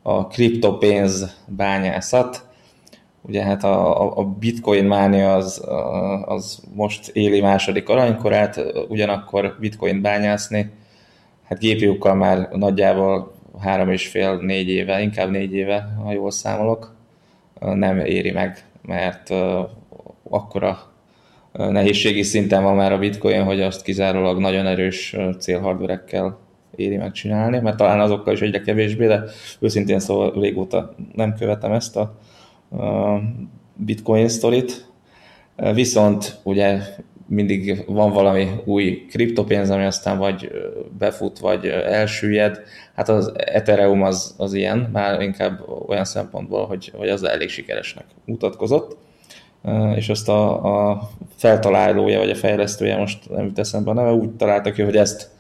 a 0.03 0.27
kriptopénz 0.27 1.37
bányászat, 1.47 2.45
Ugye 3.27 3.43
hát 3.43 3.65
a, 3.65 4.19
a 4.19 4.25
bitcoin 4.25 4.85
mánia 4.85 5.35
az, 5.35 5.65
az 6.25 6.63
most 6.75 7.09
éli 7.09 7.41
második 7.41 7.89
aranykorát, 7.89 8.61
ugyanakkor 8.89 9.57
bitcoin 9.61 10.03
bányászni, 10.03 10.71
hát 11.45 11.59
GPU-kkal 11.59 12.15
már 12.15 12.49
nagyjából 12.53 13.33
három 13.61 13.91
és 13.91 14.09
fél, 14.09 14.37
négy 14.37 14.69
éve, 14.69 15.01
inkább 15.01 15.31
négy 15.31 15.55
éve, 15.55 15.95
ha 16.05 16.13
jól 16.13 16.31
számolok, 16.31 16.95
nem 17.61 17.99
éri 17.99 18.31
meg, 18.31 18.65
mert 18.83 19.31
akkora 20.31 20.79
nehézségi 21.53 22.23
szinten 22.23 22.63
van 22.63 22.77
már 22.77 22.93
a 22.93 22.99
bitcoin, 22.99 23.45
hogy 23.45 23.61
azt 23.61 23.83
kizárólag 23.83 24.39
nagyon 24.39 24.67
erős 24.67 25.17
célhardverekkel 25.39 26.39
éri 26.77 26.97
megcsinálni, 26.97 27.59
mert 27.59 27.77
talán 27.77 28.01
azokkal 28.01 28.33
is 28.33 28.41
egyre 28.41 28.61
kevésbé, 28.61 29.07
de 29.07 29.25
őszintén 29.59 29.99
szóval 29.99 30.33
régóta 30.41 30.95
nem 31.15 31.35
követem 31.35 31.73
ezt 31.73 31.97
a 31.97 32.19
bitcoin 33.77 34.29
sztorit, 34.29 34.93
viszont 35.75 36.41
ugye 36.43 36.81
mindig 37.27 37.85
van 37.87 38.13
valami 38.13 38.49
új 38.65 39.07
kriptopénz, 39.11 39.71
ami 39.71 39.85
aztán 39.85 40.19
vagy 40.19 40.51
befut, 40.99 41.39
vagy 41.39 41.67
elsüllyed. 41.67 42.61
Hát 42.95 43.09
az 43.09 43.33
Ethereum 43.37 44.03
az, 44.03 44.35
az 44.39 44.55
ilyen, 44.55 44.89
már 44.93 45.21
inkább 45.21 45.61
olyan 45.89 46.05
szempontból, 46.05 46.67
hogy, 46.67 46.93
hogy 46.97 47.09
az 47.09 47.23
elég 47.23 47.49
sikeresnek 47.49 48.05
mutatkozott. 48.25 48.97
És 49.95 50.09
azt 50.09 50.29
a, 50.29 50.91
a 50.91 51.11
feltalálója, 51.37 52.19
vagy 52.19 52.31
a 52.31 52.35
fejlesztője, 52.35 52.97
most 52.97 53.31
nem 53.31 53.45
jut 53.45 53.59
eszembe 53.59 53.91
a 53.91 53.95
neve, 53.95 54.13
úgy 54.13 54.31
találta 54.31 54.73
ki, 54.73 54.83
hogy 54.83 54.97
ezt 54.97 55.31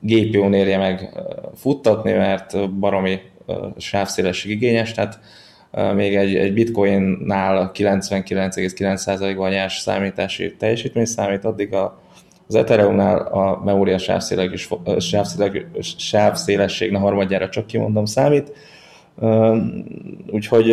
GPU-n 0.00 0.52
érje 0.52 0.78
meg 0.78 1.22
futtatni, 1.54 2.12
mert 2.12 2.70
baromi 2.70 3.20
sávszélesség 3.76 4.50
igényes, 4.50 4.92
tehát 4.92 5.20
még 5.94 6.16
egy, 6.16 6.34
egy 6.34 6.52
bitcoinnál 6.52 7.70
99,9%-ban 7.74 9.50
nyers 9.50 9.78
számítási 9.78 10.54
teljesítmény 10.58 11.04
számít, 11.04 11.44
addig 11.44 11.74
a, 11.74 12.00
az 12.48 12.54
Ethereumnál 12.54 13.18
a 13.18 13.62
memória 13.64 13.98
sávszélesség 15.98 16.94
a 16.94 16.98
harmadjára 16.98 17.48
csak 17.48 17.66
kimondom 17.66 18.04
számít, 18.04 18.52
úgyhogy 20.30 20.70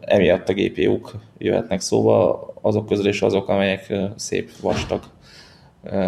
emiatt 0.00 0.48
a 0.48 0.52
GPU-k 0.52 1.14
jöhetnek 1.38 1.80
szóba, 1.80 2.46
azok 2.60 2.86
közül 2.86 3.06
is 3.08 3.22
azok, 3.22 3.48
amelyek 3.48 3.92
szép 4.16 4.50
vastag 4.60 5.00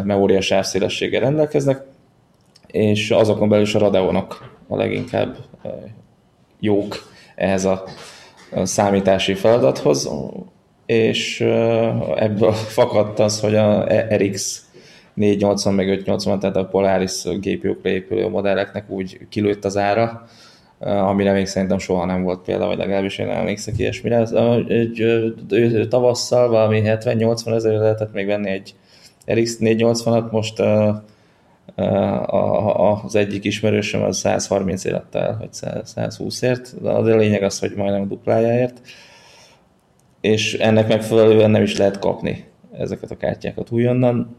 memória 0.04 0.40
sávszélességgel 0.40 1.20
rendelkeznek, 1.20 1.82
és 2.66 3.10
azokon 3.10 3.48
belül 3.48 3.64
is 3.64 3.74
a 3.74 3.78
Radeonok 3.78 4.58
a 4.68 4.76
leginkább 4.76 5.36
jók 6.60 7.08
ehhez 7.34 7.64
a 7.64 7.84
számítási 8.62 9.34
feladathoz, 9.34 10.10
és 10.86 11.40
ebből 12.16 12.52
fakadt 12.78 13.18
az, 13.18 13.40
hogy 13.40 13.54
a 13.54 13.86
RX 14.16 14.64
480 15.14 15.74
meg 15.74 15.88
580, 15.88 16.38
tehát 16.38 16.56
a 16.56 16.64
Polaris 16.64 17.22
GPU-kra 17.24 17.90
épülő 17.90 18.28
modelleknek 18.28 18.90
úgy 18.90 19.18
kilőtt 19.28 19.64
az 19.64 19.76
ára, 19.76 20.26
amire 20.78 21.32
még 21.32 21.46
szerintem 21.46 21.78
soha 21.78 22.04
nem 22.04 22.22
volt 22.22 22.40
példa, 22.40 22.66
vagy 22.66 22.78
legalábbis 22.78 23.18
én 23.18 23.28
emlékszek 23.28 23.78
ilyesmire. 23.78 24.26
Egy, 24.68 25.04
tavasszal 25.88 26.48
valami 26.48 26.82
70-80 26.84 27.54
ezer 27.54 27.72
lehetett 27.72 28.12
még 28.12 28.26
venni 28.26 28.50
egy 28.50 28.74
RX 29.32 29.56
480-at, 29.60 30.30
most 30.30 30.62
az 33.04 33.14
egyik 33.14 33.44
ismerősöm 33.44 34.02
az 34.02 34.16
130 34.16 34.84
élet 34.84 35.14
el, 35.14 35.36
vagy 35.38 35.48
120-ért, 35.52 36.74
de 36.82 36.90
a 36.90 37.00
lényeg 37.02 37.42
az, 37.42 37.58
hogy 37.58 37.74
majdnem 37.74 38.08
duplájáért, 38.08 38.80
és 40.20 40.54
ennek 40.54 40.88
megfelelően 40.88 41.50
nem 41.50 41.62
is 41.62 41.76
lehet 41.76 41.98
kapni 41.98 42.44
ezeket 42.72 43.10
a 43.10 43.16
kártyákat 43.16 43.70
újonnan, 43.70 44.36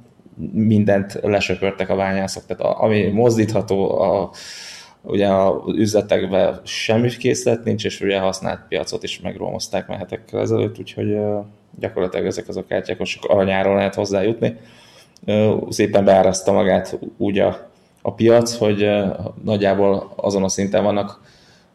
mindent 0.51 1.19
lesöpörtek 1.21 1.89
a 1.89 1.95
bányászok, 1.95 2.45
tehát 2.45 2.77
ami 2.77 3.07
mozdítható, 3.07 4.01
a, 4.01 4.31
ugye 5.01 5.27
a 5.27 5.63
üzletekben 5.67 6.61
semmi 6.63 7.09
készlet 7.09 7.63
nincs, 7.63 7.85
és 7.85 8.01
ugye 8.01 8.19
használt 8.19 8.67
piacot 8.67 9.03
is 9.03 9.19
megromozták 9.19 9.87
mehetekkel 9.87 10.39
ezelőtt, 10.39 10.79
úgyhogy 10.79 11.17
gyakorlatilag 11.79 12.25
ezek 12.25 12.47
az 12.47 12.57
a 12.57 12.65
kártyák, 12.65 13.01
csak 13.01 13.23
aranyáról 13.25 13.75
lehet 13.75 13.95
hozzájutni 13.95 14.57
szépen 15.69 16.05
beáraszta 16.05 16.51
magát 16.51 16.99
úgy 17.17 17.39
a, 17.39 17.69
a 18.01 18.13
piac, 18.13 18.55
hogy 18.55 18.89
nagyjából 19.43 20.13
azon 20.15 20.43
a 20.43 20.49
szinten 20.49 20.83
vannak 20.83 21.21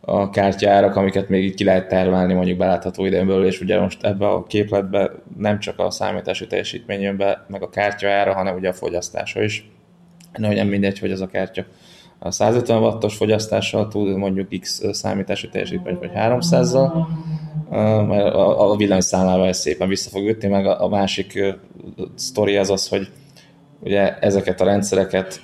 a 0.01 0.31
kártyárak, 0.31 0.97
amiket 0.97 1.29
még 1.29 1.45
így 1.45 1.55
ki 1.55 1.65
lehet 1.65 1.89
termelni 1.89 2.33
mondjuk 2.35 2.59
belátható 2.59 3.05
időnből, 3.05 3.47
és 3.47 3.61
ugye 3.61 3.81
most 3.81 4.05
ebbe 4.05 4.27
a 4.27 4.45
képletbe 4.45 5.11
nem 5.39 5.59
csak 5.59 5.79
a 5.79 5.91
számítási 5.91 6.47
teljesítmény 6.47 7.01
jön 7.01 7.17
be, 7.17 7.45
meg 7.49 7.63
a 7.63 7.69
kártya 7.69 8.11
ára, 8.11 8.35
hanem 8.35 8.57
ugye 8.57 8.69
a 8.69 8.73
fogyasztása 8.73 9.43
is. 9.43 9.71
Nem 10.33 10.69
mindegy, 10.69 10.99
hogy 10.99 11.11
az 11.11 11.21
a 11.21 11.27
kártya 11.27 11.65
a 12.19 12.31
150 12.31 12.83
wattos 12.83 13.17
fogyasztással 13.17 13.89
tud 13.89 14.17
mondjuk 14.17 14.49
X 14.61 14.83
számítási 14.93 15.49
teljesítmény, 15.49 15.97
vagy 15.99 16.11
300-zal, 16.15 17.07
mert 18.09 18.35
a 18.35 18.75
villanyszámlával 18.77 19.49
ez 19.49 19.59
szépen 19.59 19.89
vissza 19.89 20.11
fog 20.11 20.29
ütni, 20.29 20.49
meg 20.49 20.67
a 20.67 20.89
másik 20.89 21.55
sztori 22.15 22.57
az 22.57 22.71
az, 22.71 22.89
hogy 22.89 23.09
ugye 23.87 24.19
ezeket 24.19 24.61
a 24.61 24.65
rendszereket 24.65 25.41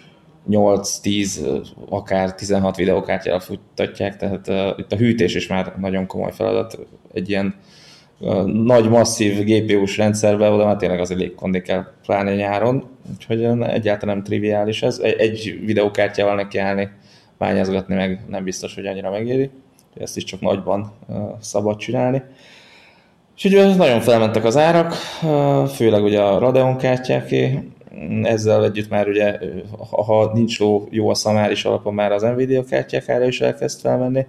8-10, 0.51 1.67
akár 1.89 2.35
16 2.35 2.77
videókártyával 2.77 3.41
futtatják, 3.41 4.17
tehát 4.17 4.49
uh, 4.49 4.79
itt 4.79 4.93
a 4.93 4.97
hűtés 4.97 5.35
is 5.35 5.47
már 5.47 5.75
nagyon 5.81 6.07
komoly 6.07 6.33
feladat. 6.33 6.79
Egy 7.13 7.29
ilyen 7.29 7.55
uh, 8.21 8.45
nagy, 8.45 8.89
masszív 8.89 9.45
GPU-s 9.45 9.97
rendszerben 9.97 10.53
oda 10.53 10.65
már 10.65 10.77
tényleg 10.77 11.01
azért 11.01 11.21
légkondi 11.21 11.61
kell, 11.61 11.85
pláne 12.07 12.35
nyáron, 12.35 12.89
úgyhogy 13.15 13.45
egyáltalán 13.63 14.15
nem 14.15 14.25
triviális 14.25 14.83
ez. 14.83 14.99
Egy, 14.99 15.21
egy 15.21 15.61
videókártyával 15.65 16.35
neki 16.35 16.59
állni, 16.59 16.91
bányázgatni 17.39 17.95
meg 17.95 18.25
nem 18.29 18.45
biztos, 18.45 18.75
hogy 18.75 18.87
annyira 18.87 19.11
megéri. 19.11 19.51
Ezt 19.95 20.17
is 20.17 20.25
csak 20.25 20.41
nagyban 20.41 20.93
uh, 21.09 21.17
szabad 21.41 21.77
csinálni. 21.77 22.23
És 23.37 23.45
ugye 23.45 23.75
nagyon 23.75 24.01
felmentek 24.01 24.45
az 24.45 24.57
árak, 24.57 24.93
főleg 25.75 26.03
ugye 26.03 26.21
a 26.21 26.39
Radeon 26.39 26.77
kártyáké, 26.77 27.59
ezzel 28.23 28.65
együtt 28.65 28.89
már 28.89 29.09
ugye, 29.09 29.39
ha 30.07 30.31
nincs 30.35 30.59
jó, 30.59 30.87
jó 30.91 31.09
a 31.09 31.15
szamáris 31.15 31.65
alapon, 31.65 31.95
már 31.95 32.13
az 32.13 32.23
Nvidia 32.23 32.65
kártyákára 32.65 33.27
is 33.27 33.41
elkezd 33.41 33.81
felmenni. 33.81 34.27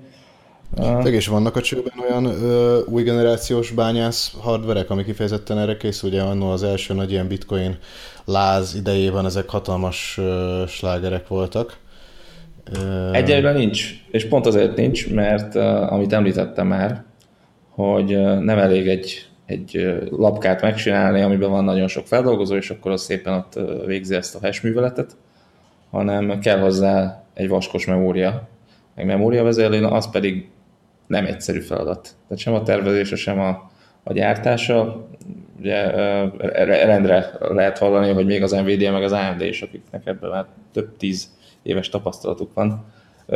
Meg 1.04 1.14
is 1.14 1.28
vannak 1.28 1.56
a 1.56 1.62
csőben 1.62 1.94
olyan 2.10 2.26
ö, 2.26 2.80
új 2.86 3.04
generációs 3.04 3.72
bányász 3.72 4.36
hardverek, 4.42 4.90
ami 4.90 5.04
kifejezetten 5.04 5.60
erre 5.60 5.78
készül, 5.78 6.10
ugye 6.10 6.22
annó 6.22 6.50
az 6.50 6.64
első 6.64 6.94
nagy 6.94 7.12
ilyen 7.12 7.28
bitcoin 7.28 7.78
láz 8.26 8.76
idejében 8.76 9.26
ezek 9.26 9.50
hatalmas 9.50 10.18
ö, 10.18 10.64
slágerek 10.68 11.28
voltak. 11.28 11.78
Egyelőre 13.12 13.52
nincs, 13.52 13.86
és 14.12 14.28
pont 14.28 14.46
azért 14.46 14.76
nincs, 14.76 15.10
mert 15.10 15.56
uh, 15.56 15.94
amit 15.94 16.14
említettem 16.14 16.68
már, 16.68 17.04
hogy 17.70 18.16
uh, 18.16 18.40
nem 18.40 18.58
elég 18.58 18.88
egy 18.88 19.28
egy 19.46 20.00
lapkát 20.10 20.62
megcsinálni, 20.62 21.22
amiben 21.22 21.50
van 21.50 21.64
nagyon 21.64 21.88
sok 21.88 22.08
feldolgozó, 22.08 22.56
és 22.56 22.70
akkor 22.70 22.92
az 22.92 23.02
szépen 23.02 23.34
ott 23.34 23.60
végzi 23.86 24.16
ezt 24.16 24.36
a 24.36 24.40
hash 24.40 24.64
hanem 25.92 26.40
kell 26.40 26.60
hozzá 26.60 27.24
egy 27.34 27.48
vaskos 27.48 27.86
memória, 27.86 28.48
meg 28.96 29.06
memória 29.06 29.44
vezérlő, 29.44 29.86
az 29.86 30.12
pedig 30.12 30.50
nem 31.08 31.26
egyszerű 31.26 31.60
feladat. 31.60 32.16
Tehát 32.28 32.44
sem 32.44 32.54
a 32.54 32.64
tervezése, 32.64 33.16
sem 33.16 33.40
a, 33.40 33.72
a 34.04 34.14
gyártása. 34.14 35.08
Ugye 35.60 35.90
rendre 36.66 37.32
lehet 37.40 37.78
hallani, 37.78 38.12
hogy 38.12 38.26
még 38.26 38.44
az 38.44 38.52
Nvidia, 38.52 38.92
meg 38.92 39.04
az 39.04 39.12
AMD 39.12 39.42
is, 39.42 39.62
akiknek 39.62 40.06
ebben 40.06 40.30
már 40.30 40.46
több 40.72 40.98
tíz 40.98 41.30
éves 41.64 41.90
tapasztalatuk 41.90 42.54
van, 42.54 42.86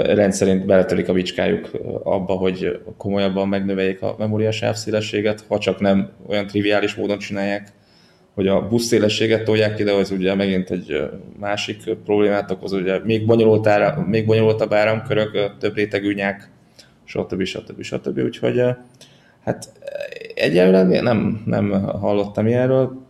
rendszerint 0.06 0.66
beletelik 0.66 1.10
a 1.10 1.14
bicskájuk 1.14 1.72
abba, 2.04 2.34
hogy 2.34 2.80
komolyabban 2.98 3.48
megnöveljék 3.48 4.02
a 4.02 4.16
memória 4.18 4.52
sávszélességet, 4.52 5.46
ha 5.48 5.60
csak 5.60 5.80
nem 5.80 6.10
olyan 6.28 6.48
triviális 6.48 6.96
módon 6.96 7.18
csinálják, 7.18 7.72
hogy 8.34 8.48
a 8.48 8.68
buszszélességet 8.68 9.44
tolják 9.44 9.80
ide, 9.80 9.94
az 9.94 10.12
ugye 10.12 10.36
megint 10.36 10.70
egy 10.70 11.10
másik 11.40 11.96
problémát 12.06 12.52
okoz, 12.52 12.72
ugye 12.72 13.00
még, 13.04 13.26
bonyolult 13.26 13.68
ára, 13.68 14.06
még 14.10 14.26
bonyolultabb 14.26 14.74
áramkörök, 14.74 15.58
több 15.60 15.76
rétegű 15.76 16.14
nyák, 16.14 16.50
stb. 17.04 17.44
stb. 17.44 17.82
stb. 17.82 18.20
Úgyhogy 18.20 18.62
hát 19.44 19.72
egyelőre 20.36 21.02
nem, 21.02 21.42
nem 21.46 21.72
hallottam 21.82 22.48
ilyenről. 22.48 23.06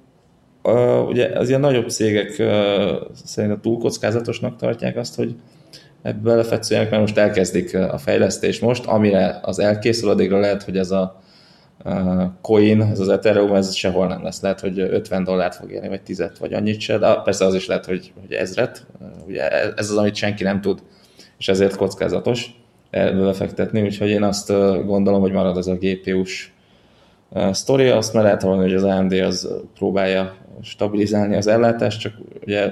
Ugye 1.07 1.25
az 1.25 1.49
ilyen 1.49 1.61
nagyobb 1.61 1.89
cégek 1.89 2.43
szerint 3.25 3.59
túl 3.59 3.77
kockázatosnak 3.77 4.55
tartják 4.55 4.97
azt, 4.97 5.15
hogy 5.15 5.35
ebbe 6.01 6.19
belefetszüljenek, 6.21 6.89
mert 6.91 7.01
most 7.01 7.17
elkezdik 7.17 7.75
a 7.75 7.97
fejlesztést 7.97 8.61
most, 8.61 8.85
amire 8.85 9.39
az 9.41 9.59
elkészül, 9.59 10.09
addigra 10.09 10.39
lehet, 10.39 10.63
hogy 10.63 10.77
ez 10.77 10.91
a 10.91 11.21
coin, 12.41 12.81
ez 12.81 12.99
az 12.99 13.09
Ethereum, 13.09 13.55
ez 13.55 13.73
sehol 13.73 14.07
nem 14.07 14.23
lesz. 14.23 14.41
Lehet, 14.41 14.59
hogy 14.59 14.79
50 14.79 15.23
dollárt 15.23 15.55
fog 15.55 15.71
érni, 15.71 15.87
vagy 15.87 16.01
10 16.01 16.23
vagy 16.39 16.53
annyit 16.53 16.79
se, 16.79 16.97
de 16.97 17.15
persze 17.23 17.45
az 17.45 17.55
is 17.55 17.65
lehet, 17.65 17.85
hogy, 17.85 18.13
hogy 18.21 18.31
ezret. 18.31 18.85
Ugye 19.27 19.49
ez 19.49 19.89
az, 19.89 19.97
amit 19.97 20.15
senki 20.15 20.43
nem 20.43 20.61
tud, 20.61 20.79
és 21.37 21.47
ezért 21.47 21.75
kockázatos 21.75 22.55
befektetni, 22.91 23.81
úgyhogy 23.81 24.09
én 24.09 24.23
azt 24.23 24.47
gondolom, 24.85 25.21
hogy 25.21 25.31
marad 25.31 25.57
ez 25.57 25.67
a 25.67 25.77
GPU-s 25.79 26.51
sztori, 27.51 27.87
azt 27.87 28.13
már 28.13 28.23
lehet 28.23 28.41
hogy 28.41 28.73
az 28.73 28.83
AMD 28.83 29.11
az 29.11 29.49
próbálja 29.75 30.35
stabilizálni 30.61 31.35
az 31.35 31.47
ellátást, 31.47 31.99
csak 31.99 32.13
ugye 32.45 32.71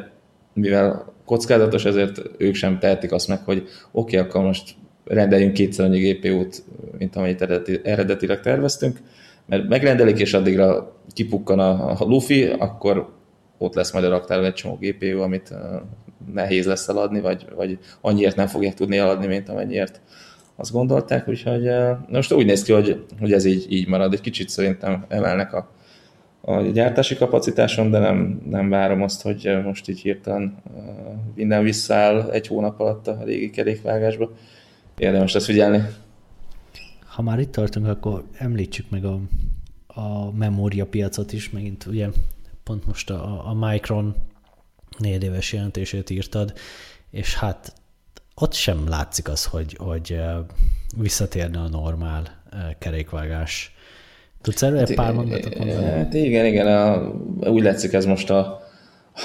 mivel 0.56 1.14
kockázatos, 1.26 1.86
ezért 1.86 2.22
ők 2.38 2.56
sem 2.56 2.80
tehetik 2.80 3.12
azt 3.12 3.28
meg, 3.28 3.40
hogy 3.46 3.58
oké, 3.92 4.18
okay, 4.18 4.30
akkor 4.30 4.44
most 4.44 4.76
rendeljünk 5.06 5.54
kétszer 5.54 5.86
annyi 5.86 6.12
GPU-t, 6.12 6.64
mint 6.98 7.16
amit 7.16 7.42
eredeti, 7.42 7.80
eredetileg 7.84 8.42
terveztünk, 8.42 9.00
mert 9.46 9.68
megrendelik, 9.68 10.20
és 10.20 10.34
addigra 10.34 10.96
kipukkan 11.14 11.60
a, 11.60 11.90
a 11.90 12.06
lufi, 12.06 12.44
akkor 12.44 13.14
ott 13.58 13.76
lesz 13.76 13.94
majd 13.94 14.06
a 14.06 14.10
raktárban 14.10 14.48
egy 14.48 14.54
csomó 14.54 14.78
GPU, 14.82 15.22
amit 15.22 15.54
nehéz 16.34 16.66
lesz 16.66 16.88
eladni, 16.88 17.20
vagy, 17.20 17.46
vagy 17.56 17.78
annyiért 18.02 18.36
nem 18.36 18.48
fogják 18.48 18.74
tudni 18.74 18.98
eladni, 18.98 19.28
mint 19.28 19.50
amennyiért 19.50 20.02
azt 20.56 20.72
gondolták, 20.72 21.28
úgyhogy 21.28 21.70
most 22.10 22.34
úgy 22.34 22.46
néz 22.46 22.64
ki, 22.64 22.72
hogy, 22.72 23.06
hogy 23.20 23.34
ez 23.34 23.46
így, 23.46 23.66
így 23.70 23.88
marad. 23.88 24.14
Egy 24.14 24.22
kicsit 24.22 24.50
szerintem 24.50 25.06
emelnek 25.08 25.54
a, 25.54 25.70
a 26.48 26.62
gyártási 26.62 27.16
kapacitáson, 27.16 27.92
de 27.92 28.00
nem, 28.00 28.42
nem 28.50 28.70
várom 28.70 29.02
azt, 29.02 29.22
hogy 29.22 29.50
most 29.64 29.90
így 29.90 30.00
hirtelen 30.00 30.58
minden 31.36 31.64
visszaáll 31.64 32.32
egy 32.32 32.48
hónap 32.48 32.80
alatt 32.80 33.08
a 33.08 33.24
régi 33.24 33.50
kerékvágásba. 33.50 34.32
Érdemes 34.98 35.34
lesz 35.34 35.46
figyelni. 35.46 35.82
Ha 37.06 37.22
már 37.22 37.40
itt 37.40 37.52
tartunk, 37.52 37.88
akkor 37.88 38.24
említsük 38.38 38.90
meg 38.90 39.06
a, 39.06 39.20
a 39.88 40.32
memória 40.32 40.86
piacot 40.86 41.34
is, 41.34 41.50
megint 41.50 41.86
ugye 41.86 42.08
pont 42.64 42.86
most 42.86 43.10
a, 43.10 43.50
a 43.50 43.54
Micron 43.54 44.16
négy 44.98 45.24
éves 45.24 45.54
jelentését 45.54 46.10
írtad, 46.10 46.54
és 47.10 47.36
hát 47.36 47.74
ott 48.36 48.54
sem 48.54 48.88
látszik 48.88 49.30
az, 49.30 49.46
hogy, 49.46 49.76
hogy 49.80 50.20
visszatérne 50.98 51.60
a 51.60 51.68
normál 51.68 52.44
kerékvágás. 52.80 53.75
Tudsz 54.46 54.62
erről 54.62 54.80
egy 54.80 54.94
pár 54.96 55.14
mondatot 55.14 55.58
mondani? 55.58 55.86
Hát 55.86 56.14
igen, 56.14 56.46
igen, 56.46 56.68
a, 56.68 57.12
úgy 57.50 57.64
látszik 57.64 57.94
ez 57.94 58.06
most 58.06 58.30
a, 58.30 58.62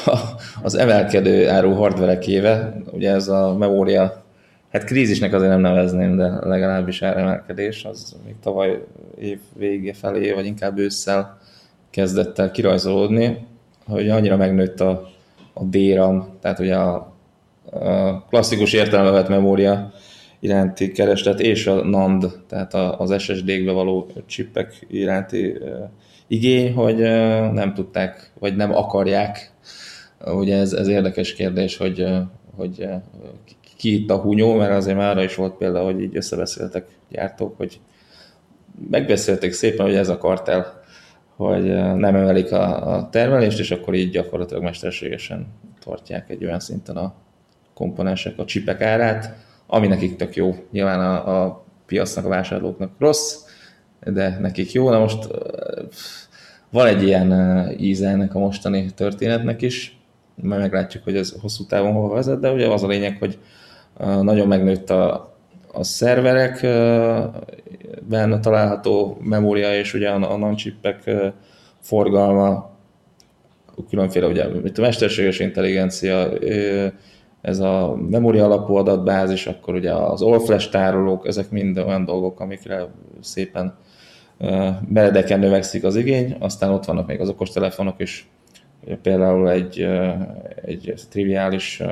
a, 0.07 0.19
az 0.63 0.75
emelkedő 0.75 1.49
áru 1.49 1.73
hardverek 1.73 2.27
éve, 2.27 2.83
ugye 2.93 3.11
ez 3.11 3.29
a 3.29 3.57
memória, 3.59 4.25
hát 4.73 4.85
krízisnek 4.85 5.33
azért 5.33 5.51
nem 5.51 5.61
nevezném, 5.61 6.17
de 6.17 6.47
legalábbis 6.47 7.03
áremelkedés, 7.03 7.85
az 7.85 8.17
még 8.25 8.35
tavaly 8.43 8.85
év 9.19 9.39
vége 9.57 9.93
felé, 9.93 10.33
vagy 10.33 10.47
inkább 10.47 10.79
ősszel 10.79 11.39
kezdett 11.91 12.39
el 12.39 12.51
kirajzolódni, 12.51 13.47
hogy 13.87 14.09
annyira 14.09 14.37
megnőtt 14.37 14.81
a, 14.81 15.09
a 15.55 15.65
DRAM, 15.65 16.29
tehát 16.41 16.59
ugye 16.59 16.77
a, 16.77 17.13
a 17.71 18.25
klasszikus 18.29 18.73
értelembe 18.73 19.11
vett 19.11 19.29
memória 19.29 19.93
iránti 20.41 20.93
kereslet, 20.93 21.41
és 21.41 21.67
a 21.67 21.85
NAND, 21.85 22.27
tehát 22.49 22.75
az 22.75 23.23
SSD-kbe 23.23 23.73
való 23.73 24.11
csippek 24.27 24.87
iránti 24.89 25.59
igény, 26.27 26.73
hogy 26.73 26.97
nem 27.53 27.75
tudták, 27.75 28.31
vagy 28.39 28.57
nem 28.57 28.75
akarják. 28.75 29.53
Ugye 30.27 30.57
ez, 30.57 30.73
ez 30.73 30.89
érdekes 30.89 31.35
kérdés, 31.35 31.77
hogy, 31.77 32.07
hogy 32.57 32.89
ki 33.77 33.95
itt 33.95 34.11
a 34.11 34.17
hunyó, 34.17 34.55
mert 34.55 34.73
azért 34.73 34.97
már 34.97 35.11
arra 35.11 35.23
is 35.23 35.35
volt 35.35 35.57
példa, 35.57 35.85
hogy 35.85 36.01
így 36.01 36.17
összebeszéltek 36.17 36.87
gyártók, 37.09 37.57
hogy 37.57 37.81
megbeszélték 38.91 39.53
szépen, 39.53 39.87
hogy 39.87 39.95
ez 39.95 40.09
a 40.09 40.19
kartel, 40.19 40.83
hogy 41.37 41.65
nem 41.75 42.15
emelik 42.15 42.53
a, 42.53 42.95
a 42.95 43.09
termelést, 43.09 43.59
és 43.59 43.71
akkor 43.71 43.95
így 43.95 44.11
gyakorlatilag 44.11 44.63
mesterségesen 44.63 45.47
tartják 45.85 46.31
egy 46.31 46.45
olyan 46.45 46.61
szinten 46.61 46.97
a 46.97 47.15
komponensek, 47.75 48.39
a 48.39 48.45
csipek 48.45 48.81
árát, 48.81 49.35
ami 49.73 49.87
nekik 49.87 50.17
tök 50.17 50.37
jó. 50.37 50.55
Nyilván 50.71 51.01
a, 51.01 51.45
a 51.45 51.65
piacnak, 51.87 52.25
a 52.25 52.29
vásárlóknak 52.29 52.91
rossz, 52.99 53.35
de 54.05 54.39
nekik 54.41 54.73
jó. 54.73 54.91
Na 54.91 54.99
most 54.99 55.29
van 56.71 56.87
egy 56.87 57.03
ilyen 57.03 57.33
íze 57.79 58.09
ennek 58.09 58.35
a 58.35 58.39
mostani 58.39 58.91
történetnek 58.95 59.63
is, 59.63 59.99
majd 60.35 60.61
meglátjuk, 60.61 61.05
hogy 61.05 61.17
ez 61.17 61.35
hosszú 61.41 61.67
távon 61.67 61.93
hova 61.93 62.15
vezet, 62.15 62.41
de 62.41 62.51
ugye 62.51 62.69
az 62.69 62.83
a 62.83 62.87
lényeg, 62.87 63.17
hogy 63.19 63.39
nagyon 64.23 64.49
megnőtt 64.49 64.91
a, 64.91 65.35
a 65.73 65.85
szerverekben 65.85 68.41
található 68.41 69.19
memória 69.21 69.79
és 69.79 69.95
ugye 69.95 70.09
a, 70.09 70.33
a 70.33 70.37
non-chipek 70.37 71.11
forgalma, 71.81 72.71
különféle 73.89 74.27
ugye, 74.27 74.49
mint 74.49 74.79
a 74.79 74.81
mesterséges 74.81 75.39
intelligencia, 75.39 76.29
ez 77.41 77.59
a 77.59 77.97
memória 78.11 78.45
alapú 78.45 78.75
adatbázis, 78.75 79.47
akkor 79.47 79.75
ugye 79.75 79.93
az 79.93 80.23
all-flash 80.23 80.71
tárolók, 80.71 81.27
ezek 81.27 81.51
mind 81.51 81.79
olyan 81.79 82.05
dolgok, 82.05 82.41
amikre 82.41 82.87
szépen 83.21 83.75
meredeken 84.89 85.39
növekszik 85.39 85.85
az 85.85 85.97
igény, 85.97 86.37
aztán 86.39 86.71
ott 86.71 86.85
vannak 86.85 87.07
még 87.07 87.21
az 87.21 87.29
okostelefonok 87.29 88.01
is, 88.01 88.29
például 89.03 89.51
egy, 89.51 89.89
egy 90.65 90.95
triviális 91.11 91.83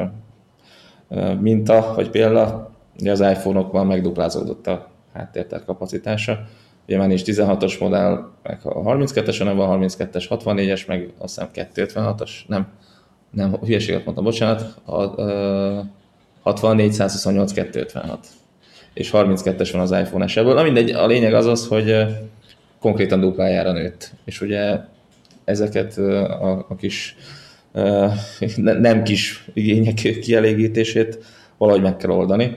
minta, 1.40 1.92
vagy 1.94 2.10
példa, 2.10 2.70
ugye 3.00 3.10
az 3.10 3.20
iPhone-okban 3.20 3.86
megduplázódott 3.86 4.66
a 4.66 4.90
háttértár 5.12 5.64
kapacitása, 5.64 6.44
ugye 6.86 6.98
már 6.98 7.08
nincs 7.08 7.22
16-os 7.24 7.80
modell, 7.80 8.30
meg 8.42 8.60
a 8.62 8.82
32-es, 8.82 9.34
hanem 9.38 9.60
a 9.60 9.76
32-es, 9.76 10.24
64-es, 10.28 10.86
meg 10.86 11.12
azt 11.18 11.40
hiszem 11.52 11.68
256-os, 11.74 12.30
nem, 12.46 12.66
nem, 13.30 13.54
hülyeséget 13.64 14.04
mondtam, 14.04 14.24
bocsánat, 14.24 14.80
a, 14.84 14.94
a 14.94 15.86
64, 16.42 16.92
128, 16.92 17.52
256 17.52 18.26
és 18.94 19.10
32-es 19.12 19.68
van 19.72 19.80
az 19.80 19.90
iPhone 19.90 20.24
esetből. 20.24 20.54
Na 20.54 20.62
mindegy, 20.62 20.90
a 20.90 21.06
lényeg 21.06 21.34
az 21.34 21.46
az, 21.46 21.66
hogy 21.66 22.06
konkrétan 22.80 23.20
duplájára 23.20 23.72
nőtt. 23.72 24.12
És 24.24 24.40
ugye 24.40 24.78
ezeket 25.44 25.96
a, 25.96 26.66
a 26.68 26.76
kis 26.76 27.16
nem 28.54 29.02
kis 29.02 29.44
igények 29.54 29.94
kielégítését 29.94 31.18
valahogy 31.56 31.82
meg 31.82 31.96
kell 31.96 32.10
oldani. 32.10 32.56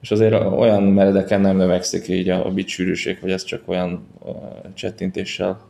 És 0.00 0.10
azért 0.10 0.34
olyan 0.34 0.82
meredeken 0.82 1.40
nem 1.40 1.56
növekszik 1.56 2.08
így 2.08 2.28
a, 2.28 2.46
a 2.46 2.50
bit 2.50 2.68
sűrűség, 2.68 3.18
hogy 3.20 3.30
ez 3.30 3.44
csak 3.44 3.62
olyan 3.66 4.06
csettintéssel 4.74 5.60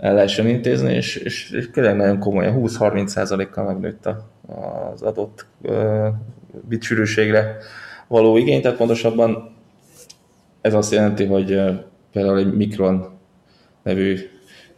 el 0.00 0.14
lehessen 0.14 0.46
intézni, 0.46 0.94
és, 0.94 1.16
és, 1.16 1.50
és 1.50 1.70
tényleg 1.70 1.96
nagyon 1.96 2.18
komolyan, 2.18 2.62
20-30%-kal 2.66 3.64
megnőtt 3.64 4.08
az 4.92 5.02
adott 5.02 5.46
bit 6.68 6.82
sűrűségre 6.82 7.56
való 8.08 8.36
igény, 8.36 8.62
tehát 8.62 8.76
pontosabban 8.76 9.56
ez 10.60 10.74
azt 10.74 10.92
jelenti, 10.92 11.24
hogy 11.24 11.60
például 12.12 12.38
egy 12.38 12.54
Micron 12.54 13.08
nevű 13.82 14.18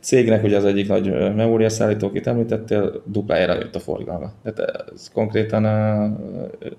cégnek, 0.01 0.45
ugye 0.45 0.57
az 0.57 0.65
egyik 0.65 0.89
nagy 0.89 1.35
memóriaszállító, 1.35 2.07
akit 2.07 2.27
említettél, 2.27 3.03
duplájára 3.07 3.55
jött 3.55 3.75
a 3.75 3.81
forgalma. 3.81 4.33
Tehát 4.43 4.91
ez 4.95 5.11
konkrétan 5.13 5.63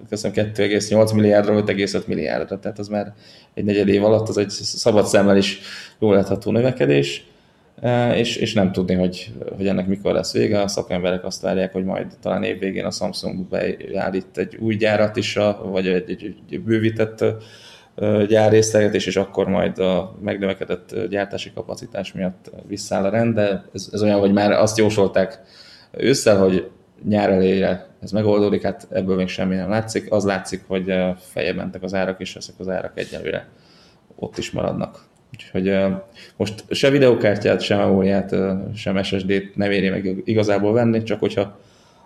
köszönöm 0.10 0.52
2,8 0.54 1.16
milliárdra, 1.16 1.64
5,5 1.64 2.06
milliárdra, 2.06 2.60
tehát 2.60 2.80
az 2.80 2.88
már 2.88 3.14
egy 3.54 3.64
negyed 3.64 3.88
év 3.88 4.04
alatt, 4.04 4.30
az 4.30 4.38
egy 4.38 4.50
szabad 4.50 5.06
szemmel 5.06 5.38
is 5.38 5.60
jól 6.00 6.16
látható 6.16 6.52
növekedés, 6.52 7.33
és, 8.16 8.36
és 8.36 8.54
nem 8.54 8.72
tudni, 8.72 8.94
hogy, 8.94 9.32
hogy 9.58 9.68
ennek 9.68 9.88
mikor 9.88 10.14
lesz 10.14 10.34
vége. 10.34 10.62
A 10.62 10.68
szakemberek 10.68 11.24
azt 11.24 11.42
várják, 11.42 11.74
hogy 11.74 11.84
majd 11.84 12.08
talán 12.22 12.44
évvégén 12.44 12.86
a 12.86 12.92
Samsung 12.92 13.48
beállít 13.48 14.38
egy 14.38 14.56
új 14.56 14.76
gyárat 14.76 15.16
is, 15.16 15.40
vagy 15.64 15.88
egy, 15.88 16.10
egy, 16.10 16.36
egy 16.50 16.62
bővített 16.62 17.26
gyárrészlegetés, 18.28 19.06
és 19.06 19.16
akkor 19.16 19.48
majd 19.48 19.80
a 19.80 20.16
megnövekedett 20.22 20.96
gyártási 21.10 21.52
kapacitás 21.54 22.14
miatt 22.14 22.52
visszáll 22.68 23.04
a 23.04 23.10
rend, 23.10 23.36
de 23.36 23.64
ez, 23.74 23.90
ez 23.92 24.04
olyan, 24.04 24.20
hogy 24.20 24.34
már 24.34 24.52
azt 24.52 24.78
jósolták 24.78 25.40
ősszel, 25.92 26.38
hogy 26.38 26.70
nyár 27.08 27.30
elére 27.30 27.88
ez 28.02 28.12
megoldódik, 28.12 28.62
hát 28.62 28.88
ebből 28.92 29.16
még 29.16 29.28
semmi 29.28 29.56
nem 29.56 29.70
látszik. 29.70 30.12
Az 30.12 30.26
látszik, 30.26 30.64
hogy 30.68 30.94
feljebb 31.18 31.56
mentek 31.56 31.84
az 31.84 31.94
árak, 31.94 32.20
és 32.20 32.36
ezek 32.36 32.56
az 32.58 32.70
árak 32.70 33.00
egyelőre 33.00 33.48
ott 34.16 34.38
is 34.38 34.52
maradnak. 34.52 35.12
Úgyhogy 35.34 35.78
most 36.36 36.64
se 36.70 36.90
videokártyát, 36.90 37.62
sem 37.62 37.78
memóriát, 37.78 38.36
sem 38.76 39.04
SSD-t 39.04 39.56
nem 39.56 39.72
éri 39.72 39.90
meg 39.90 40.22
igazából 40.26 40.74
venni, 40.74 41.04
csak 41.04 41.20
hogyha 41.20 41.60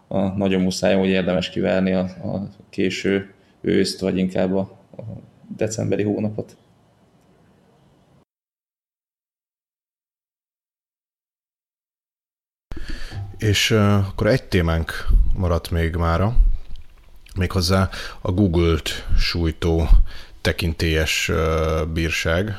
a 0.08 0.20
nagyon 0.20 0.62
muszáj, 0.62 0.96
hogy 0.96 1.08
érdemes 1.08 1.50
kivárni 1.50 1.94
a, 1.94 2.00
a 2.00 2.48
késő 2.70 3.34
őszt, 3.62 4.00
vagy 4.00 4.18
inkább 4.18 4.56
a, 4.56 4.60
a 4.98 5.02
decemberi 5.58 6.04
hónapot. 6.04 6.58
És 13.38 13.72
uh, 13.72 14.08
akkor 14.08 14.28
egy 14.28 14.44
témánk 14.44 14.92
maradt 15.36 15.72
még 15.72 15.96
mára, 15.96 16.36
méghozzá 17.36 17.90
a 18.22 18.32
Google-t 18.32 18.90
sújtó 19.18 19.88
tekintélyes 20.42 21.30
uh, 21.30 21.88
bírság. 21.94 22.58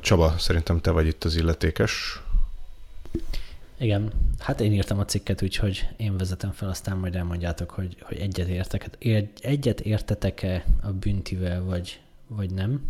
Csaba, 0.00 0.34
szerintem 0.38 0.80
te 0.80 0.90
vagy 0.90 1.06
itt 1.06 1.24
az 1.24 1.36
illetékes. 1.36 2.20
Igen, 3.78 4.12
hát 4.38 4.60
én 4.60 4.72
írtam 4.72 4.98
a 4.98 5.04
cikket, 5.04 5.42
úgyhogy 5.42 5.88
én 5.96 6.16
vezetem 6.16 6.50
fel, 6.50 6.68
aztán 6.68 6.96
majd 6.96 7.14
elmondjátok, 7.14 7.70
hogy, 7.70 7.96
hogy 8.00 8.18
egyet, 8.18 8.48
értek, 8.48 8.90
egyet 9.40 9.80
értetek-e 9.80 10.64
a 10.82 10.90
büntivel, 10.92 11.62
vagy, 11.62 12.00
vagy 12.26 12.50
nem. 12.50 12.80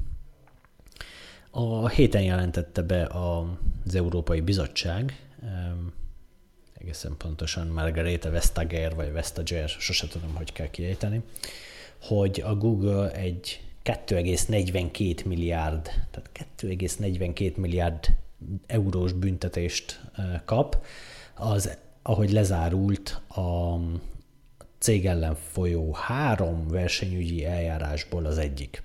A 1.51 1.89
héten 1.89 2.23
jelentette 2.23 2.83
be 2.83 3.05
az 3.05 3.95
Európai 3.95 4.41
Bizottság, 4.41 5.21
egészen 6.75 7.17
pontosan 7.17 7.67
Margareta 7.67 8.31
Vestager, 8.31 8.95
vagy 8.95 9.13
Vestager, 9.13 9.69
sose 9.69 10.09
tudom, 10.09 10.35
hogy 10.35 10.53
kell 10.53 10.71
kiejteni, 10.71 11.23
hogy 12.03 12.43
a 12.45 12.55
Google 12.55 13.13
egy 13.13 13.66
2,42 13.87 15.25
milliárd, 15.25 15.83
tehát 16.11 16.31
2,42 16.59 17.57
milliárd 17.57 18.07
eurós 18.67 19.13
büntetést 19.13 20.01
kap, 20.45 20.85
az, 21.35 21.79
ahogy 22.03 22.33
lezárult 22.33 23.21
a 23.29 23.77
cég 24.79 25.07
ellen 25.07 25.35
folyó 25.35 25.93
három 25.93 26.69
versenyügyi 26.69 27.45
eljárásból 27.45 28.27
az 28.27 28.39
egyik. 28.39 28.83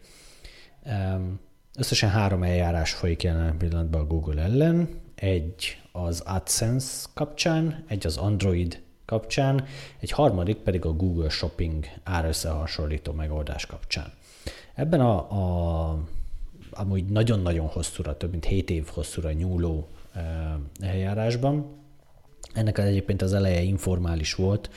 Összesen 1.78 2.10
három 2.10 2.44
eljárás 2.44 2.94
folyik 2.94 3.24
jelen 3.24 3.58
pillanatban 3.58 4.02
a 4.02 4.06
Google 4.06 4.42
ellen, 4.42 4.90
egy 5.16 5.82
az 5.92 6.20
AdSense 6.20 7.08
kapcsán, 7.14 7.84
egy 7.88 8.06
az 8.06 8.18
Android 8.18 8.82
kapcsán, 9.06 9.66
egy 10.00 10.12
harmadik 10.12 10.58
pedig 10.58 10.86
a 10.86 10.94
Google 10.94 11.30
Shopping 11.30 11.86
árösszehasonlító 12.04 13.12
megoldás 13.12 13.66
kapcsán. 13.66 14.14
Ebben 14.76 15.00
a, 15.00 15.18
a 15.32 15.98
amúgy 16.72 17.06
nagyon-nagyon 17.06 17.68
hosszúra, 17.68 18.18
több 18.18 18.32
mint 18.32 18.46
7 18.46 18.70
év 18.70 18.88
hosszúra 18.88 19.32
nyúló 19.32 19.88
eljárásban. 20.80 21.80
Ennek 22.54 22.78
egyébként 22.78 23.22
az 23.22 23.34
eleje 23.34 23.62
informális 23.62 24.34
volt, 24.34 24.70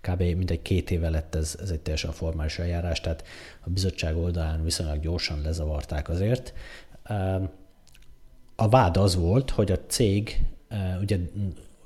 kb. 0.00 0.20
mindegy 0.20 0.62
két 0.62 0.90
éve 0.90 1.10
lett 1.10 1.34
ez, 1.34 1.56
ez 1.60 1.70
egy 1.70 1.80
teljesen 1.80 2.12
formális 2.12 2.58
eljárás, 2.58 3.00
tehát 3.00 3.24
a 3.60 3.70
bizottság 3.70 4.16
oldalán 4.16 4.64
viszonylag 4.64 5.00
gyorsan 5.00 5.40
lezavarták 5.40 6.08
azért. 6.08 6.52
A 8.56 8.68
vád 8.68 8.96
az 8.96 9.16
volt, 9.16 9.50
hogy 9.50 9.70
a 9.70 9.78
cég 9.86 10.40
ugye 11.00 11.18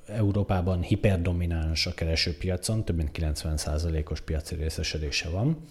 Európában 0.07 0.83
hiperdomináns 0.83 1.87
a 1.87 1.95
keresőpiacon, 1.95 2.85
több 2.85 2.97
mint 2.97 3.11
90%-os 3.13 4.21
piaci 4.21 4.55
részesedése 4.55 5.29
van, 5.29 5.65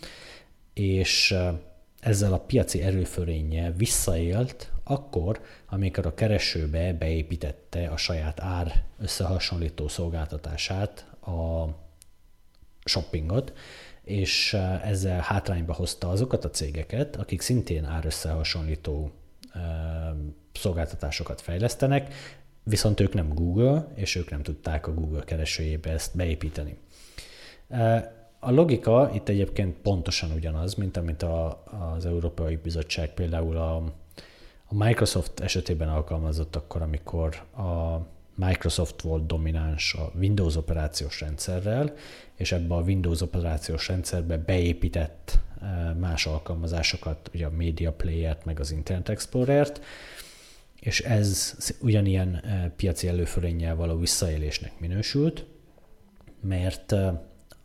és 0.74 1.36
ezzel 2.04 2.34
a 2.34 2.40
piaci 2.40 2.82
erőfölénnyel 2.82 3.74
visszaélt 3.74 4.72
akkor, 4.84 5.42
amikor 5.70 6.06
a 6.06 6.14
keresőbe 6.14 6.94
beépítette 6.94 7.88
a 7.88 7.98
saját 7.98 8.40
ár 8.40 8.84
összehasonlító 9.00 9.88
szolgáltatását, 9.88 11.06
a 11.22 11.68
shoppingot, 12.86 13.54
és 14.04 14.54
ezzel 14.84 15.20
hátrányba 15.20 15.74
hozta 15.74 16.10
azokat 16.10 16.46
a 16.46 16.50
cégeket, 16.50 17.16
akik 17.16 17.42
szintén 17.42 17.86
árösszehasonlító 17.86 19.12
szolgáltatásokat 20.54 21.42
fejlesztenek, 21.42 22.14
viszont 22.64 23.00
ők 23.00 23.14
nem 23.14 23.34
Google, 23.34 23.88
és 23.96 24.16
ők 24.16 24.30
nem 24.30 24.44
tudták 24.44 24.88
a 24.88 24.94
Google 24.94 25.24
keresőjébe 25.24 25.90
ezt 25.90 26.16
beépíteni. 26.16 26.78
A 28.46 28.52
logika 28.52 29.10
itt 29.14 29.30
egyébként 29.30 29.76
pontosan 29.78 30.32
ugyanaz, 30.32 30.74
mint 30.74 30.98
amit 30.98 31.24
a, 31.24 31.64
az 31.96 32.06
Európai 32.06 32.56
Bizottság 32.56 33.14
például 33.14 33.58
a, 33.58 33.76
a 34.66 34.74
Microsoft 34.74 35.40
esetében 35.40 35.90
alkalmazott 35.90 36.56
akkor, 36.56 36.82
amikor 36.82 37.36
a 37.58 38.02
Microsoft 38.36 39.02
volt 39.02 39.26
domináns 39.26 39.94
a 39.94 40.12
Windows 40.18 40.56
operációs 40.56 41.22
rendszerrel, 41.22 41.94
és 42.36 42.52
ebbe 42.52 42.76
a 42.76 42.82
Windows 42.82 43.22
operációs 43.22 43.88
rendszerbe 43.88 44.38
beépített 44.38 45.40
más 46.00 46.26
alkalmazásokat, 46.26 47.30
ugye 47.34 47.46
a 47.46 47.52
Media 47.58 47.92
Player-t, 47.92 48.46
meg 48.46 48.60
az 48.60 48.72
Internet 48.72 49.10
Explorer-t, 49.10 49.82
és 50.80 51.00
ez 51.00 51.58
ugyanilyen 51.82 52.44
piaci 52.76 53.08
előfölénnyel 53.08 53.76
való 53.76 53.98
visszaélésnek 53.98 54.80
minősült, 54.80 55.46
mert 56.42 56.96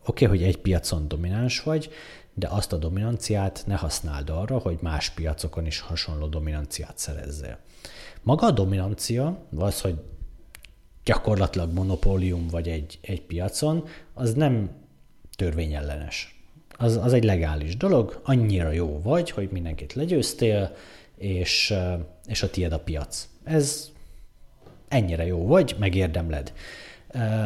oké, 0.09 0.25
okay, 0.25 0.39
hogy 0.39 0.47
egy 0.47 0.59
piacon 0.59 1.09
domináns 1.09 1.63
vagy, 1.63 1.91
de 2.35 2.49
azt 2.51 2.73
a 2.73 2.77
dominanciát 2.77 3.63
ne 3.67 3.75
használd 3.75 4.31
arra, 4.31 4.59
hogy 4.59 4.79
más 4.81 5.11
piacokon 5.11 5.67
is 5.67 5.81
hasonló 5.81 6.27
dominanciát 6.27 6.99
szerezzél. 6.99 7.59
Maga 8.23 8.47
a 8.47 8.51
dominancia, 8.51 9.39
az, 9.57 9.81
hogy 9.81 9.95
gyakorlatilag 11.05 11.73
monopólium 11.73 12.49
vagy 12.49 12.69
egy, 12.69 12.99
egy 13.03 13.23
piacon, 13.23 13.85
az 14.15 14.35
nem 14.35 14.71
törvényellenes. 15.37 16.41
Az, 16.77 16.97
az 16.97 17.13
egy 17.13 17.25
legális 17.25 17.77
dolog, 17.77 18.21
annyira 18.25 18.71
jó 18.71 19.01
vagy, 19.03 19.31
hogy 19.31 19.49
mindenkit 19.51 19.93
legyőztél, 19.93 20.75
és, 21.17 21.75
és 22.27 22.43
a 22.43 22.51
tied 22.51 22.73
a 22.73 22.79
piac. 22.79 23.29
Ez 23.45 23.91
ennyire 24.89 25.27
jó 25.27 25.47
vagy, 25.47 25.77
megérdemled. 25.79 26.53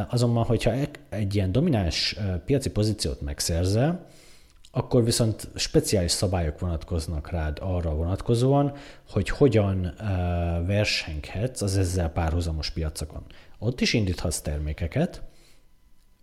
Azonban, 0.08 0.44
hogyha 0.44 0.72
egy 1.08 1.34
ilyen 1.34 1.52
domináns 1.52 2.16
piaci 2.44 2.70
pozíciót 2.70 3.20
megszerzel, 3.20 4.06
akkor 4.70 5.04
viszont 5.04 5.48
speciális 5.54 6.10
szabályok 6.10 6.58
vonatkoznak 6.58 7.30
rád 7.30 7.58
arra 7.60 7.94
vonatkozóan, 7.94 8.72
hogy 9.10 9.28
hogyan 9.28 9.94
versenghetsz 10.66 11.62
az 11.62 11.78
ezzel 11.78 12.08
párhuzamos 12.08 12.70
piacokon. 12.70 13.22
Ott 13.58 13.80
is 13.80 13.92
indíthatsz 13.92 14.40
termékeket, 14.40 15.22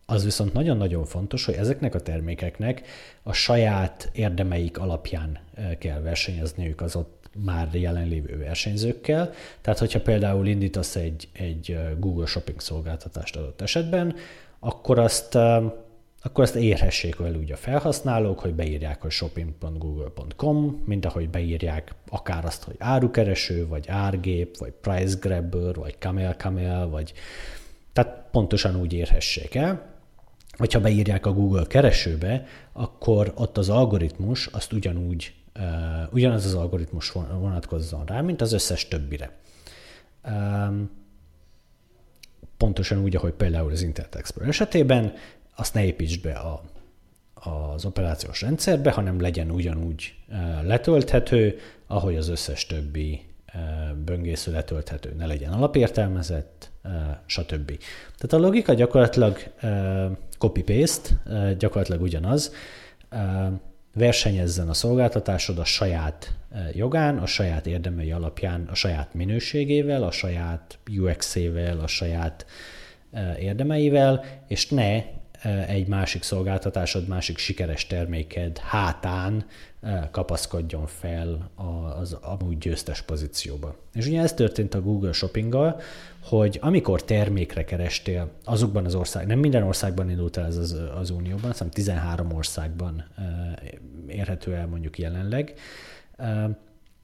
az 0.05 0.23
viszont 0.23 0.53
nagyon-nagyon 0.53 1.05
fontos, 1.05 1.45
hogy 1.45 1.53
ezeknek 1.53 1.95
a 1.95 1.99
termékeknek 1.99 2.87
a 3.23 3.33
saját 3.33 4.09
érdemeik 4.13 4.77
alapján 4.77 5.39
kell 5.79 5.99
versenyezniük 5.99 6.81
az 6.81 6.95
ott 6.95 7.18
már 7.37 7.69
jelenlévő 7.71 8.37
versenyzőkkel. 8.37 9.31
Tehát, 9.61 9.79
hogyha 9.79 10.01
például 10.01 10.47
indítasz 10.47 10.95
egy, 10.95 11.27
egy 11.33 11.79
Google 11.97 12.25
Shopping 12.25 12.59
szolgáltatást 12.59 13.35
adott 13.35 13.61
esetben, 13.61 14.15
akkor 14.59 14.99
azt, 14.99 15.35
akkor 16.21 16.43
azt 16.43 16.55
érhessék 16.55 17.15
el 17.19 17.35
úgy 17.35 17.51
a 17.51 17.55
felhasználók, 17.55 18.39
hogy 18.39 18.53
beírják, 18.53 19.01
hogy 19.01 19.11
shopping.google.com, 19.11 20.83
mint 20.85 21.05
ahogy 21.05 21.29
beírják 21.29 21.93
akár 22.09 22.45
azt, 22.45 22.63
hogy 22.63 22.75
árukereső, 22.79 23.67
vagy 23.67 23.87
árgép, 23.87 24.57
vagy 24.57 24.73
price 24.81 25.17
grabber, 25.21 25.75
vagy 25.75 25.95
camel 25.99 26.33
camel, 26.33 26.87
vagy 26.87 27.13
tehát 27.93 28.23
pontosan 28.31 28.75
úgy 28.75 28.93
érhessék 28.93 29.55
el. 29.55 29.97
Hogyha 30.57 30.79
beírják 30.79 31.25
a 31.25 31.33
Google 31.33 31.65
keresőbe, 31.67 32.45
akkor 32.73 33.31
ott 33.35 33.57
az 33.57 33.69
algoritmus 33.69 34.47
azt 34.47 34.73
ugyanúgy 34.73 35.33
ugyanaz 36.11 36.45
az 36.45 36.53
algoritmus 36.53 37.11
vonatkozzon 37.11 38.05
rá, 38.05 38.21
mint 38.21 38.41
az 38.41 38.51
összes 38.51 38.87
többire. 38.87 39.37
Pontosan 42.57 42.97
úgy, 43.03 43.15
ahogy 43.15 43.33
például 43.33 43.71
az 43.71 43.81
Internet 43.81 44.15
Explorer 44.15 44.49
esetében, 44.49 45.13
azt 45.55 45.73
ne 45.73 45.85
építsd 45.85 46.21
be 46.21 46.31
a, 46.31 46.61
az 47.33 47.85
operációs 47.85 48.41
rendszerbe, 48.41 48.91
hanem 48.91 49.21
legyen 49.21 49.51
ugyanúgy 49.51 50.13
letölthető, 50.63 51.57
ahogy 51.87 52.15
az 52.15 52.27
összes 52.27 52.65
többi 52.65 53.27
böngésző 54.05 54.51
letölthető, 54.51 55.13
ne 55.17 55.25
legyen 55.25 55.51
alapértelmezett, 55.51 56.71
stb. 57.25 57.77
Tehát 58.17 58.33
a 58.33 58.37
logika 58.37 58.73
gyakorlatilag 58.73 59.37
copy-paste, 60.37 61.09
gyakorlatilag 61.57 62.01
ugyanaz, 62.01 62.53
versenyezzen 63.99 64.69
a 64.69 64.73
szolgáltatásod 64.73 65.57
a 65.57 65.65
saját 65.65 66.33
eh, 66.51 66.75
jogán, 66.75 67.17
a 67.17 67.25
saját 67.25 67.67
érdemei 67.67 68.11
alapján, 68.11 68.67
a 68.71 68.75
saját 68.75 69.13
minőségével, 69.13 70.03
a 70.03 70.11
saját 70.11 70.79
UX-ével, 70.99 71.79
a 71.79 71.87
saját 71.87 72.45
eh, 73.11 73.43
érdemeivel, 73.43 74.25
és 74.47 74.69
ne 74.69 75.01
egy 75.67 75.87
másik 75.87 76.23
szolgáltatásod, 76.23 77.07
másik 77.07 77.37
sikeres 77.37 77.87
terméked 77.87 78.57
hátán 78.57 79.45
kapaszkodjon 80.11 80.87
fel 80.87 81.51
az 81.99 82.13
amúgy 82.13 82.57
győztes 82.57 83.01
pozícióba. 83.01 83.75
És 83.93 84.07
ugye 84.07 84.21
ez 84.21 84.33
történt 84.33 84.73
a 84.73 84.81
Google 84.81 85.11
Shoppinggal, 85.11 85.81
hogy 86.23 86.57
amikor 86.61 87.03
termékre 87.03 87.65
kerestél 87.65 88.31
azokban 88.43 88.85
az 88.85 88.95
ország, 88.95 89.27
nem 89.27 89.39
minden 89.39 89.63
országban 89.63 90.09
indult 90.09 90.37
el 90.37 90.45
ez 90.45 90.57
az, 90.57 90.75
az 90.99 91.09
Unióban, 91.09 91.51
hanem 91.51 91.69
13 91.69 92.31
országban 92.31 93.05
érhető 94.07 94.55
el 94.55 94.67
mondjuk 94.67 94.97
jelenleg. 94.97 95.53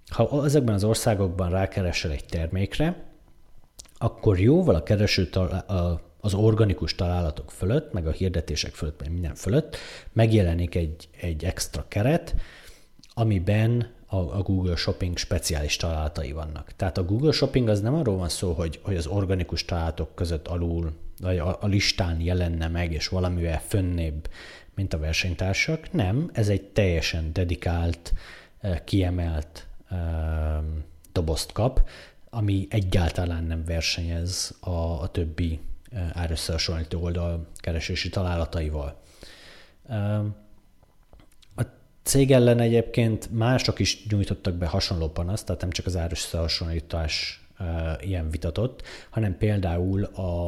Ha 0.08 0.46
ezekben 0.46 0.76
az 0.76 0.84
országokban 0.84 1.50
rákeresel 1.50 2.12
egy 2.12 2.26
termékre, 2.26 3.04
akkor 3.98 4.40
jóval 4.40 4.76
a 4.76 4.84
kereső 4.84 5.30
az 6.26 6.34
organikus 6.34 6.96
találatok 6.96 7.52
fölött, 7.52 7.94
meg 7.94 8.08
a 8.08 8.12
hirdetések 8.12 8.74
fölött, 8.74 9.00
meg 9.00 9.12
minden 9.12 9.36
fölött 9.36 9.78
megjelenik 10.14 10.76
egy, 10.76 11.10
egy 11.22 11.44
extra 11.44 11.86
keret, 11.88 12.36
amiben 13.14 13.94
a, 14.06 14.16
a 14.16 14.42
Google 14.42 14.76
Shopping 14.76 15.18
speciális 15.18 15.76
találatai 15.76 16.32
vannak. 16.32 16.72
Tehát 16.76 16.98
a 16.98 17.06
Google 17.06 17.32
Shopping 17.32 17.68
az 17.68 17.82
nem 17.82 17.94
arról 17.94 18.18
van 18.18 18.30
szó, 18.30 18.54
hogy, 18.54 18.80
hogy 18.84 18.96
az 18.96 19.06
organikus 19.06 19.66
találatok 19.66 20.16
között 20.16 20.48
alul, 20.48 20.94
vagy 21.22 21.38
a, 21.38 21.58
a 21.62 21.68
listán 21.68 22.22
jelenne 22.22 22.68
meg, 22.68 22.92
és 22.92 23.08
valamivel 23.08 23.62
fönnébb, 23.68 24.30
mint 24.76 24.94
a 24.94 24.98
versenytársak. 24.98 25.92
Nem, 25.92 26.30
ez 26.34 26.50
egy 26.50 26.64
teljesen 26.64 27.34
dedikált, 27.34 28.14
eh, 28.60 28.80
kiemelt 28.84 29.68
um, 29.92 30.84
dobozt 31.12 31.52
kap, 31.52 31.90
ami 32.30 32.68
egyáltalán 32.70 33.44
nem 33.44 33.64
versenyez 33.66 34.58
a, 34.60 35.02
a 35.02 35.08
többi 35.08 35.52
eh, 35.52 35.75
árösszehasonlító 36.14 37.02
oldal 37.02 37.48
keresési 37.56 38.10
találataival. 38.10 39.02
Um, 39.90 40.44
cég 42.06 42.32
ellen 42.32 42.60
egyébként 42.60 43.32
mások 43.32 43.80
is 43.80 44.06
nyújtottak 44.08 44.54
be 44.54 44.66
hasonló 44.66 45.10
panaszt, 45.10 45.46
tehát 45.46 45.62
nem 45.62 45.70
csak 45.70 45.86
az 45.86 45.96
árus 45.96 46.24
összehasonlítás 46.24 47.46
ilyen 48.00 48.30
vitatott, 48.30 48.82
hanem 49.10 49.38
például 49.38 50.04
a, 50.04 50.46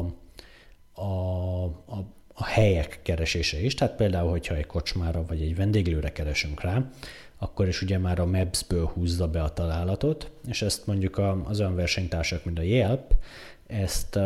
a, 1.00 1.64
a, 1.64 2.04
a 2.34 2.44
helyek 2.44 3.00
keresése 3.02 3.60
is, 3.60 3.74
tehát 3.74 3.96
például, 3.96 4.30
hogyha 4.30 4.54
egy 4.54 4.66
kocsmára 4.66 5.24
vagy 5.24 5.42
egy 5.42 5.56
vendéglőre 5.56 6.12
keresünk 6.12 6.60
rá, 6.60 6.90
akkor 7.38 7.68
is 7.68 7.82
ugye 7.82 7.98
már 7.98 8.18
a 8.18 8.26
Maps-ből 8.26 8.86
húzza 8.86 9.28
be 9.28 9.42
a 9.42 9.52
találatot, 9.52 10.30
és 10.46 10.62
ezt 10.62 10.86
mondjuk 10.86 11.18
az 11.44 11.60
olyan 11.60 11.74
versenytársak, 11.74 12.44
mint 12.44 12.58
a 12.58 12.62
Yelp, 12.62 13.14
ezt, 13.66 14.18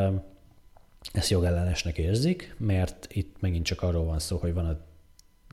ezt 1.12 1.30
jogellenesnek 1.30 1.98
érzik, 1.98 2.54
mert 2.58 3.06
itt 3.10 3.36
megint 3.40 3.64
csak 3.64 3.82
arról 3.82 4.04
van 4.04 4.18
szó, 4.18 4.36
hogy 4.36 4.54
van 4.54 4.66
a 4.66 4.78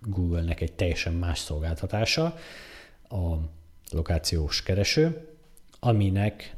Google-nek 0.01 0.61
egy 0.61 0.73
teljesen 0.73 1.13
más 1.13 1.39
szolgáltatása, 1.39 2.37
a 3.09 3.35
lokációs 3.91 4.63
kereső, 4.63 5.27
aminek 5.79 6.55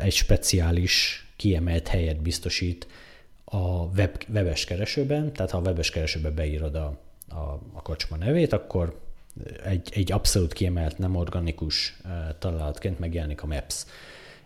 egy 0.00 0.12
speciális 0.12 1.26
kiemelt 1.36 1.88
helyet 1.88 2.22
biztosít 2.22 2.86
a 3.44 3.84
web, 3.84 4.24
webes 4.28 4.64
keresőben, 4.64 5.32
tehát 5.32 5.50
ha 5.50 5.58
a 5.58 5.60
webes 5.60 5.90
keresőbe 5.90 6.30
beírod 6.30 6.74
a, 6.74 6.98
a, 7.28 7.60
a 7.72 7.82
kocsma 7.82 8.16
nevét, 8.16 8.52
akkor 8.52 9.00
egy, 9.64 9.88
egy 9.94 10.12
abszolút 10.12 10.52
kiemelt, 10.52 10.98
nem 10.98 11.16
organikus 11.16 11.96
találatként 12.38 12.98
megjelenik 12.98 13.42
a 13.42 13.46
Maps. 13.46 13.84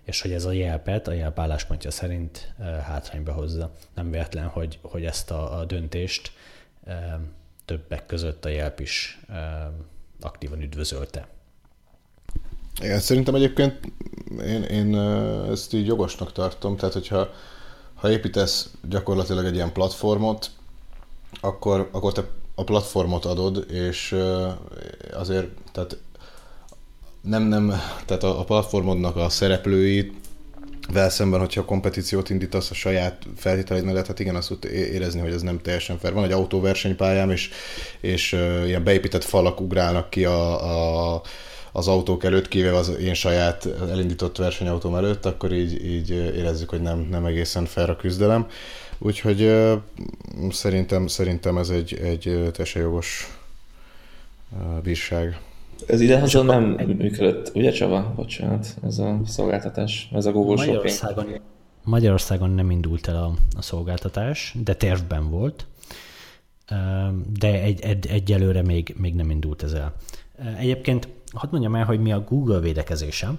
És 0.06 0.20
hogy 0.20 0.32
ez 0.32 0.44
a 0.44 0.52
jelpet, 0.52 1.08
a 1.08 1.12
jelp 1.12 1.38
álláspontja 1.38 1.90
szerint 1.90 2.54
hátrányba 2.82 3.32
hozza. 3.32 3.72
Nem 3.94 4.10
véletlen, 4.10 4.46
hogy, 4.46 4.78
hogy 4.82 5.04
ezt 5.04 5.30
a, 5.30 5.58
a 5.58 5.64
döntést 5.64 6.32
többek 7.64 8.06
között 8.06 8.44
a 8.44 8.48
jelp 8.48 8.80
is 8.80 9.20
aktívan 10.20 10.62
üdvözölte. 10.62 11.28
Igen, 12.80 13.00
szerintem 13.00 13.34
egyébként 13.34 13.92
én, 14.40 14.62
én 14.62 14.96
ezt 15.50 15.74
így 15.74 15.86
jogosnak 15.86 16.32
tartom, 16.32 16.76
tehát 16.76 16.94
hogyha 16.94 17.30
ha 17.94 18.10
építesz 18.10 18.70
gyakorlatilag 18.88 19.44
egy 19.44 19.54
ilyen 19.54 19.72
platformot, 19.72 20.50
akkor, 21.40 21.88
akkor 21.92 22.12
te 22.12 22.24
a 22.54 22.64
platformot 22.64 23.24
adod, 23.24 23.70
és 23.70 24.16
azért 25.12 25.48
tehát 25.72 25.98
nem, 27.20 27.42
nem, 27.42 27.72
tehát 28.04 28.22
a, 28.22 28.40
a 28.40 28.44
platformodnak 28.44 29.16
a 29.16 29.28
szereplői 29.28 30.12
vel 30.92 31.10
szemben, 31.10 31.40
hogyha 31.40 31.64
kompetíciót 31.64 32.30
indítasz 32.30 32.70
a 32.70 32.74
saját 32.74 33.22
feltételeid 33.36 33.84
mellett, 33.84 34.06
hát 34.06 34.20
igen, 34.20 34.36
azt 34.36 34.48
tud 34.48 34.64
érezni, 34.64 35.20
hogy 35.20 35.32
ez 35.32 35.42
nem 35.42 35.60
teljesen 35.60 35.98
fair. 35.98 36.12
Van 36.12 36.24
egy 36.24 36.32
autóversenypályám, 36.32 37.30
és, 37.30 37.50
és 38.00 38.32
uh, 38.32 38.66
ilyen 38.66 38.84
beépített 38.84 39.24
falak 39.24 39.60
ugrálnak 39.60 40.10
ki 40.10 40.24
a, 40.24 41.14
a 41.14 41.22
az 41.72 41.88
autók 41.88 42.24
előtt, 42.24 42.48
kivéve 42.48 42.76
az 42.76 42.88
én 42.88 43.14
saját 43.14 43.68
elindított 43.90 44.36
versenyautóm 44.36 44.94
előtt, 44.94 45.26
akkor 45.26 45.52
így, 45.52 45.84
így 45.84 46.10
érezzük, 46.10 46.68
hogy 46.68 46.82
nem, 46.82 46.98
nem 47.10 47.24
egészen 47.24 47.64
fair 47.64 47.90
a 47.90 47.96
küzdelem. 47.96 48.46
Úgyhogy 48.98 49.42
uh, 49.42 49.72
szerintem, 50.50 51.06
szerintem 51.06 51.58
ez 51.58 51.68
egy, 51.68 51.94
egy 52.02 52.22
teljesen 52.22 52.82
jogos 52.82 53.36
uh, 54.50 54.82
bírság. 54.82 55.38
Ez 55.86 56.00
idehaza 56.00 56.42
nem 56.42 56.64
működött, 56.98 57.52
ugye 57.54 57.70
Csaba? 57.70 58.12
Bocsánat, 58.16 58.76
ez 58.84 58.98
a 58.98 59.20
szolgáltatás, 59.24 60.08
ez 60.12 60.26
a 60.26 60.32
Google 60.32 60.54
Magyarországon, 60.54 61.24
Shopping. 61.24 61.40
Magyarországon 61.84 62.50
nem 62.50 62.70
indult 62.70 63.08
el 63.08 63.16
a, 63.16 63.32
a 63.56 63.62
szolgáltatás, 63.62 64.54
de 64.64 64.74
tervben 64.74 65.30
volt, 65.30 65.66
de 67.38 67.62
egy, 67.62 67.80
egy, 67.80 68.06
egyelőre 68.06 68.62
még, 68.62 68.94
még 68.98 69.14
nem 69.14 69.30
indult 69.30 69.62
ez 69.62 69.72
el. 69.72 69.94
Egyébként 70.58 71.08
hadd 71.32 71.48
mondjam 71.50 71.74
el, 71.74 71.84
hogy 71.84 72.00
mi 72.00 72.12
a 72.12 72.20
Google 72.20 72.58
védekezése, 72.58 73.30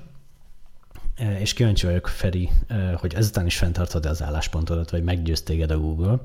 és 1.40 1.54
kíváncsi 1.54 1.86
vagyok, 1.86 2.08
Feri, 2.08 2.50
hogy 2.96 3.14
ezután 3.14 3.46
is 3.46 3.58
fenntartod 3.58 4.06
az 4.06 4.24
álláspontodat, 4.24 4.90
vagy 4.90 5.04
meggyőz 5.04 5.42
téged 5.42 5.72
a 5.72 5.80
Google. 5.80 6.20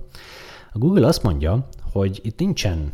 A 0.73 0.79
Google 0.79 1.07
azt 1.07 1.23
mondja, 1.23 1.69
hogy 1.93 2.21
itt 2.23 2.39
nincsen 2.39 2.93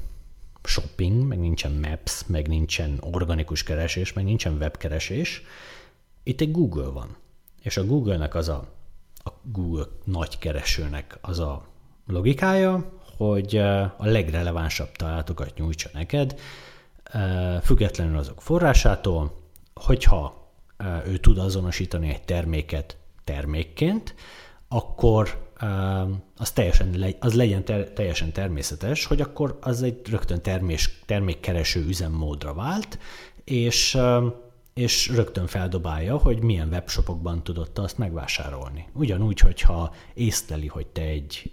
shopping, 0.65 1.27
meg 1.27 1.39
nincsen 1.39 1.73
maps, 1.73 2.27
meg 2.27 2.49
nincsen 2.49 2.99
organikus 3.01 3.63
keresés, 3.63 4.13
meg 4.13 4.25
nincsen 4.25 4.57
webkeresés. 4.57 5.43
Itt 6.23 6.41
egy 6.41 6.51
Google 6.51 6.89
van. 6.89 7.17
És 7.63 7.77
a 7.77 7.85
Google-nek 7.85 8.35
az 8.35 8.49
a, 8.49 8.69
a 9.25 9.31
Google 9.43 9.87
nagy 10.05 10.39
keresőnek 10.39 11.19
az 11.21 11.39
a 11.39 11.67
logikája, 12.07 12.93
hogy 13.17 13.57
a 13.97 14.07
legrelevánsabb 14.07 14.93
találatokat 14.93 15.55
nyújtsa 15.57 15.89
neked, 15.93 16.41
függetlenül 17.63 18.19
azok 18.19 18.43
forrásától, 18.43 19.41
hogyha 19.75 20.53
ő 21.07 21.19
tud 21.19 21.39
azonosítani 21.39 22.09
egy 22.09 22.23
terméket 22.23 22.97
termékként, 23.25 24.15
akkor 24.69 25.48
az, 26.37 26.51
teljesen, 26.53 27.15
az 27.21 27.35
legyen 27.35 27.65
ter, 27.65 27.89
teljesen 27.89 28.33
természetes, 28.33 29.05
hogy 29.05 29.21
akkor 29.21 29.59
az 29.61 29.83
egy 29.83 30.01
rögtön 30.11 30.43
termés, 30.43 31.01
termékkereső 31.07 31.85
üzemmódra 31.87 32.55
vált, 32.55 32.99
és, 33.45 33.99
és 34.75 35.09
rögtön 35.09 35.47
feldobálja, 35.47 36.17
hogy 36.17 36.43
milyen 36.43 36.69
webshopokban 36.69 37.43
tudod 37.43 37.71
te 37.71 37.83
azt 37.83 37.99
megvásárolni. 37.99 38.89
Ugyanúgy, 38.93 39.41
hogyha 39.41 39.95
észleli, 40.15 40.67
hogy 40.67 40.87
te 40.87 41.03
egy 41.03 41.53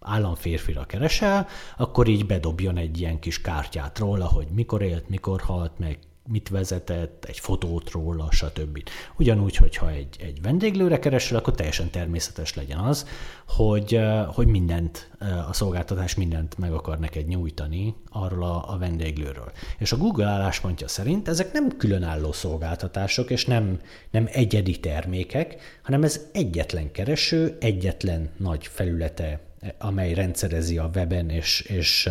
államférfira 0.00 0.84
keresel, 0.84 1.46
akkor 1.76 2.08
így 2.08 2.26
bedobjon 2.26 2.76
egy 2.76 3.00
ilyen 3.00 3.18
kis 3.18 3.40
kártyát 3.40 3.98
róla, 3.98 4.26
hogy 4.26 4.46
mikor 4.46 4.82
élt, 4.82 5.08
mikor 5.08 5.40
halt 5.40 5.78
meg, 5.78 5.98
mit 6.28 6.48
vezetett, 6.48 7.24
egy 7.24 7.38
fotót 7.38 7.90
róla, 7.90 8.30
stb. 8.30 8.88
Ugyanúgy, 9.16 9.56
hogyha 9.56 9.90
egy, 9.90 10.16
egy 10.20 10.42
vendéglőre 10.42 10.98
keresel, 10.98 11.38
akkor 11.38 11.54
teljesen 11.54 11.90
természetes 11.90 12.54
legyen 12.54 12.78
az, 12.78 13.06
hogy, 13.48 14.00
hogy 14.26 14.46
mindent, 14.46 15.10
a 15.48 15.52
szolgáltatás 15.52 16.14
mindent 16.14 16.58
meg 16.58 16.72
akar 16.72 16.98
neked 16.98 17.26
nyújtani 17.26 17.94
arról 18.10 18.44
a, 18.44 18.72
a 18.72 18.78
vendéglőről. 18.78 19.52
És 19.78 19.92
a 19.92 19.96
Google 19.96 20.26
álláspontja 20.26 20.88
szerint 20.88 21.28
ezek 21.28 21.52
nem 21.52 21.76
különálló 21.76 22.32
szolgáltatások, 22.32 23.30
és 23.30 23.44
nem, 23.44 23.80
nem 24.10 24.28
egyedi 24.32 24.80
termékek, 24.80 25.56
hanem 25.82 26.02
ez 26.02 26.20
egyetlen 26.32 26.92
kereső, 26.92 27.56
egyetlen 27.60 28.30
nagy 28.36 28.66
felülete 28.66 29.40
amely 29.78 30.14
rendszerezi 30.14 30.78
a 30.78 30.90
weben 30.94 31.30
és, 31.30 31.60
és 31.60 32.10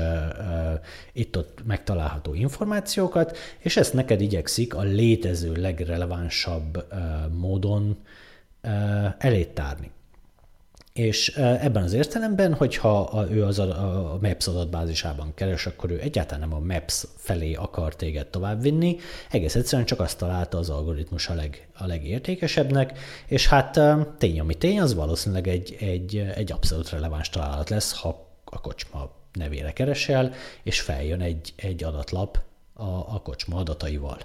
itt-ott 1.14 1.66
megtalálható 1.66 2.34
információkat, 2.34 3.38
és 3.60 3.78
ezt 3.78 3.94
neked 3.94 4.22
igyekszik 4.22 4.76
a 4.76 4.82
létező 4.82 5.52
legrelevánsabb 5.56 6.86
módon 7.32 7.98
uh, 8.64 9.06
elétárni. 9.18 9.92
És 10.94 11.30
ebben 11.38 11.84
az 11.84 11.94
értelemben, 11.94 12.54
hogyha 12.54 13.26
ő 13.30 13.44
az 13.44 13.60
a, 13.60 14.18
Maps 14.22 14.48
adatbázisában 14.48 15.32
keres, 15.36 15.66
akkor 15.66 15.92
ő 15.92 16.00
egyáltalán 16.00 16.50
nem 16.50 16.54
a 16.54 16.74
Maps 16.74 17.04
felé 17.18 17.54
akar 17.54 17.96
téged 17.96 18.28
továbbvinni, 18.28 18.98
egész 19.32 19.56
egyszerűen 19.56 19.88
csak 19.88 20.00
azt 20.00 20.18
találta 20.18 20.58
az 20.58 20.70
algoritmus 20.70 21.30
a, 21.30 21.34
leg, 21.34 21.68
a 21.78 21.86
legértékesebbnek, 21.86 23.00
és 23.28 23.48
hát 23.48 23.80
tény, 24.18 24.40
ami 24.40 24.56
tény, 24.56 24.80
az 24.80 24.94
valószínűleg 24.94 25.48
egy, 25.48 25.76
egy, 25.80 26.18
egy 26.36 26.52
abszolút 26.52 26.90
releváns 26.90 27.30
találat 27.30 27.70
lesz, 27.70 28.00
ha 28.00 28.28
a 28.44 28.62
kocsma 28.62 29.12
nevére 29.34 29.74
keresel, 29.74 30.34
és 30.64 30.82
feljön 30.82 31.22
egy, 31.22 31.54
egy 31.56 31.84
adatlap 31.84 32.40
a, 32.74 32.84
a 32.84 33.22
kocsma 33.24 33.58
adataival. 33.58 34.18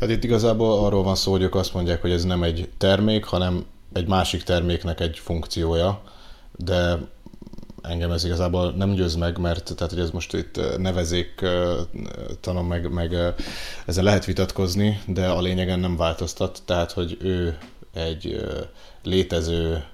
Hát 0.00 0.10
itt 0.10 0.24
igazából 0.24 0.84
arról 0.84 1.02
van 1.02 1.14
szó, 1.14 1.30
hogy 1.30 1.42
ők 1.42 1.54
azt 1.54 1.74
mondják, 1.74 2.00
hogy 2.00 2.10
ez 2.10 2.24
nem 2.24 2.42
egy 2.42 2.68
termék, 2.78 3.24
hanem 3.24 3.66
egy 3.92 4.06
másik 4.06 4.42
terméknek 4.42 5.00
egy 5.00 5.18
funkciója, 5.18 6.02
de 6.56 6.98
engem 7.82 8.10
ez 8.10 8.24
igazából 8.24 8.70
nem 8.70 8.92
győz 8.92 9.14
meg, 9.14 9.38
mert 9.38 9.74
tehát, 9.74 9.92
hogy 9.92 10.02
ez 10.02 10.10
most 10.10 10.34
itt 10.34 10.78
nevezék 10.78 11.44
tanom 12.40 12.66
meg, 12.66 12.92
meg 12.92 13.16
ezen 13.86 14.04
lehet 14.04 14.24
vitatkozni, 14.24 15.00
de 15.06 15.28
a 15.28 15.40
lényegen 15.40 15.80
nem 15.80 15.96
változtat, 15.96 16.62
tehát, 16.64 16.92
hogy 16.92 17.16
ő 17.20 17.58
egy 17.94 18.44
létező 19.02 19.84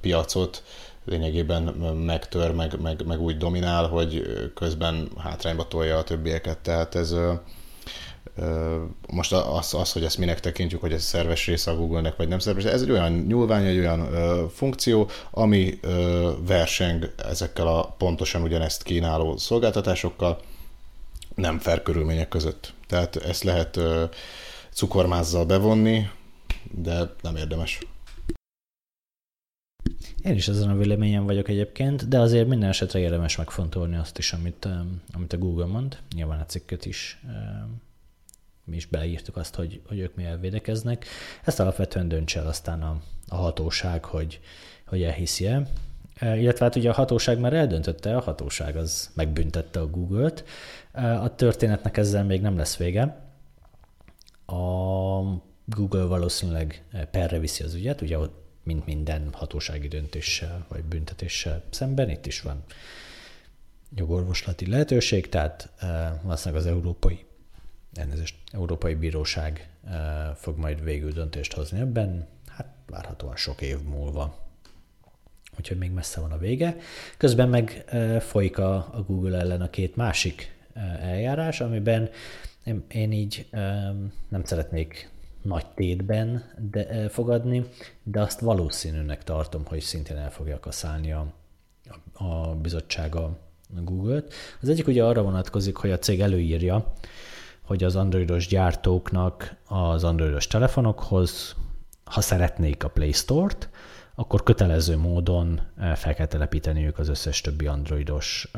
piacot 0.00 0.62
lényegében 1.04 1.62
megtör, 2.06 2.52
meg, 2.52 2.80
meg, 2.80 3.06
meg 3.06 3.20
úgy 3.20 3.36
dominál, 3.36 3.88
hogy 3.88 4.22
közben 4.54 5.08
hátrányba 5.18 5.68
tolja 5.68 5.96
a 5.96 6.04
többieket, 6.04 6.58
tehát 6.58 6.94
ez 6.94 7.14
most 9.08 9.32
az, 9.32 9.74
az, 9.74 9.92
hogy 9.92 10.04
ezt 10.04 10.18
minek 10.18 10.40
tekintjük, 10.40 10.80
hogy 10.80 10.92
ez 10.92 11.02
szerves 11.02 11.46
része 11.46 11.70
a 11.70 11.76
Google-nek, 11.76 12.16
vagy 12.16 12.28
nem 12.28 12.38
szerves, 12.38 12.64
ez 12.64 12.82
egy 12.82 12.90
olyan 12.90 13.12
nyúlvány, 13.12 13.64
egy 13.64 13.78
olyan 13.78 14.00
ö, 14.00 14.44
funkció, 14.54 15.08
ami 15.30 15.78
ö, 15.80 16.30
verseng 16.46 17.14
ezekkel 17.16 17.66
a 17.66 17.94
pontosan 17.98 18.42
ugyanezt 18.42 18.82
kínáló 18.82 19.36
szolgáltatásokkal, 19.36 20.40
nem 21.34 21.58
fair 21.58 21.82
körülmények 21.82 22.28
között. 22.28 22.72
Tehát 22.86 23.16
ezt 23.16 23.42
lehet 23.42 23.76
ö, 23.76 24.04
cukormázzal 24.72 25.44
bevonni, 25.44 26.08
de 26.70 27.14
nem 27.22 27.36
érdemes. 27.36 27.78
Én 30.22 30.34
is 30.34 30.48
ezen 30.48 30.70
a 30.70 30.76
véleményen 30.76 31.24
vagyok 31.24 31.48
egyébként, 31.48 32.08
de 32.08 32.18
azért 32.18 32.48
minden 32.48 32.68
esetre 32.68 32.98
érdemes 32.98 33.36
megfontolni 33.36 33.96
azt 33.96 34.18
is, 34.18 34.32
amit, 34.32 34.68
amit 35.12 35.32
a 35.32 35.38
Google 35.38 35.66
mond. 35.66 35.98
Nyilván 36.14 36.40
a 36.40 36.44
cikket 36.44 36.86
is 36.86 37.20
mi 38.66 38.76
is 38.76 38.86
beleírtuk 38.86 39.36
azt, 39.36 39.54
hogy, 39.54 39.80
hogy 39.88 39.98
ők 39.98 40.14
mivel 40.14 40.38
védekeznek. 40.38 41.06
Ezt 41.44 41.60
alapvetően 41.60 42.08
döntse 42.08 42.40
el 42.40 42.46
aztán 42.46 42.82
a, 42.82 43.00
a 43.28 43.36
hatóság, 43.36 44.04
hogy, 44.04 44.40
hogy 44.86 45.02
elhiszi 45.02 45.46
-e. 45.46 45.66
illetve 46.20 46.64
hát 46.64 46.76
ugye 46.76 46.90
a 46.90 46.94
hatóság 46.94 47.38
már 47.38 47.52
eldöntötte, 47.52 48.16
a 48.16 48.20
hatóság 48.20 48.76
az 48.76 49.10
megbüntette 49.14 49.80
a 49.80 49.86
Google-t. 49.86 50.44
A 50.92 51.34
történetnek 51.34 51.96
ezzel 51.96 52.24
még 52.24 52.40
nem 52.40 52.56
lesz 52.56 52.76
vége. 52.76 53.24
A 54.46 54.56
Google 55.64 56.04
valószínűleg 56.04 56.84
perre 57.10 57.38
viszi 57.38 57.62
az 57.62 57.74
ügyet, 57.74 58.00
ugye 58.00 58.16
mint 58.62 58.86
minden 58.86 59.28
hatósági 59.32 59.88
döntéssel 59.88 60.66
vagy 60.68 60.84
büntetéssel 60.84 61.62
szemben, 61.70 62.10
itt 62.10 62.26
is 62.26 62.40
van 62.40 62.64
jogorvoslati 63.94 64.66
lehetőség, 64.66 65.28
tehát 65.28 65.68
valószínűleg 66.22 66.64
az 66.64 66.70
európai, 66.70 67.24
elnézést, 67.98 68.36
európai 68.52 68.94
bíróság 68.94 69.68
fog 70.34 70.58
majd 70.58 70.84
végül 70.84 71.12
döntést 71.12 71.52
hozni 71.52 71.80
ebben, 71.80 72.26
hát 72.48 72.74
várhatóan 72.86 73.36
sok 73.36 73.60
év 73.60 73.82
múlva. 73.82 74.44
Úgyhogy 75.58 75.78
még 75.78 75.90
messze 75.90 76.20
van 76.20 76.32
a 76.32 76.38
vége. 76.38 76.76
Közben 77.16 77.48
meg 77.48 77.84
folyik 78.20 78.58
a, 78.58 79.04
Google 79.06 79.38
ellen 79.38 79.60
a 79.60 79.70
két 79.70 79.96
másik 79.96 80.56
eljárás, 81.00 81.60
amiben 81.60 82.10
én 82.88 83.12
így 83.12 83.48
nem 84.28 84.44
szeretnék 84.44 85.10
nagy 85.42 85.66
tétben 85.66 86.52
de, 86.70 87.08
fogadni, 87.08 87.64
de 88.02 88.20
azt 88.20 88.40
valószínűnek 88.40 89.24
tartom, 89.24 89.64
hogy 89.64 89.80
szintén 89.80 90.16
el 90.16 90.30
fogja 90.30 90.60
kaszálni 90.60 91.12
a, 91.12 91.32
a 92.12 92.54
bizottsága 92.54 93.38
Google-t. 93.68 94.34
Az 94.60 94.68
egyik 94.68 94.86
ugye 94.86 95.04
arra 95.04 95.22
vonatkozik, 95.22 95.76
hogy 95.76 95.90
a 95.90 95.98
cég 95.98 96.20
előírja, 96.20 96.92
hogy 97.66 97.84
az 97.84 97.96
androidos 97.96 98.46
gyártóknak 98.46 99.56
az 99.64 100.04
androidos 100.04 100.46
telefonokhoz, 100.46 101.54
ha 102.04 102.20
szeretnék 102.20 102.84
a 102.84 102.88
Play 102.88 103.12
Store-t, 103.12 103.68
akkor 104.14 104.42
kötelező 104.42 104.96
módon 104.96 105.60
fel 105.94 106.14
kell 106.14 106.26
telepíteniük 106.26 106.98
az 106.98 107.08
összes 107.08 107.40
többi 107.40 107.66
androidos 107.66 108.50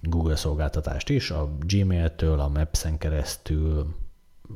Google 0.00 0.36
szolgáltatást 0.36 1.08
is, 1.08 1.30
a 1.30 1.56
Gmail-től, 1.60 2.40
a 2.40 2.48
Maps-en 2.48 2.98
keresztül 2.98 3.94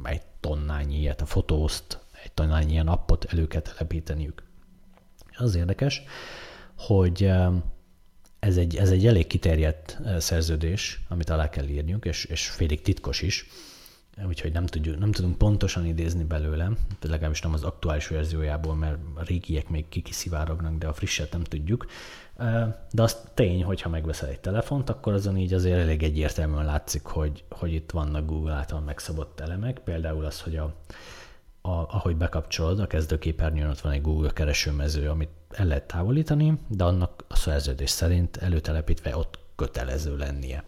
egy 0.02 0.22
tonnányi 0.40 0.98
ilyet, 0.98 1.20
a 1.20 1.26
fotózt, 1.26 1.98
egy 2.24 2.32
tonnányi 2.32 2.72
ilyen 2.72 2.88
appot 2.88 3.24
elő 3.24 3.46
kell 3.46 3.60
telepíteniük. 3.60 4.42
Az 5.36 5.54
érdekes, 5.54 6.02
hogy 6.76 7.32
ez 8.38 8.56
egy, 8.56 8.76
ez 8.76 8.90
egy 8.90 9.06
elég 9.06 9.26
kiterjedt 9.26 9.98
szerződés, 10.18 11.00
amit 11.08 11.30
alá 11.30 11.48
kell 11.48 11.66
írniuk, 11.66 12.04
és, 12.04 12.24
és 12.24 12.48
félig 12.48 12.82
titkos 12.82 13.22
is, 13.22 13.46
úgyhogy 14.26 14.52
nem, 14.52 14.66
tudjuk, 14.66 14.98
nem 14.98 15.12
tudunk 15.12 15.38
pontosan 15.38 15.86
idézni 15.86 16.24
belőle, 16.24 16.70
legalábbis 17.00 17.40
nem 17.40 17.52
az 17.52 17.62
aktuális 17.62 18.08
verziójából, 18.08 18.74
mert 18.74 18.98
a 19.14 19.22
régiek 19.22 19.68
még 19.68 19.88
kikiszivárognak, 19.88 20.78
de 20.78 20.86
a 20.86 20.92
frisset 20.92 21.32
nem 21.32 21.42
tudjuk. 21.42 21.86
De 22.92 23.02
az 23.02 23.16
tény, 23.34 23.64
hogy 23.64 23.80
ha 23.80 23.88
megveszel 23.88 24.28
egy 24.28 24.40
telefont, 24.40 24.90
akkor 24.90 25.12
azon 25.12 25.36
így 25.36 25.52
azért 25.52 25.78
elég 25.78 26.02
egyértelműen 26.02 26.64
látszik, 26.64 27.04
hogy, 27.04 27.44
hogy 27.50 27.72
itt 27.72 27.90
vannak 27.90 28.26
Google 28.26 28.52
által 28.52 28.80
megszabott 28.80 29.40
elemek, 29.40 29.78
például 29.78 30.24
az, 30.24 30.40
hogy 30.40 30.56
a, 30.56 30.74
a, 31.60 31.70
ahogy 31.70 32.16
bekapcsolod, 32.16 32.80
a 32.80 32.86
kezdőképernyőn 32.86 33.68
ott 33.68 33.80
van 33.80 33.92
egy 33.92 34.02
Google 34.02 34.30
keresőmező, 34.30 35.08
amit 35.08 35.30
el 35.50 35.66
lehet 35.66 35.86
távolítani, 35.86 36.58
de 36.68 36.84
annak 36.84 37.24
a 37.28 37.36
szerződés 37.36 37.90
szerint 37.90 38.36
előtelepítve 38.36 39.16
ott 39.16 39.38
kötelező 39.56 40.16
lennie. 40.16 40.64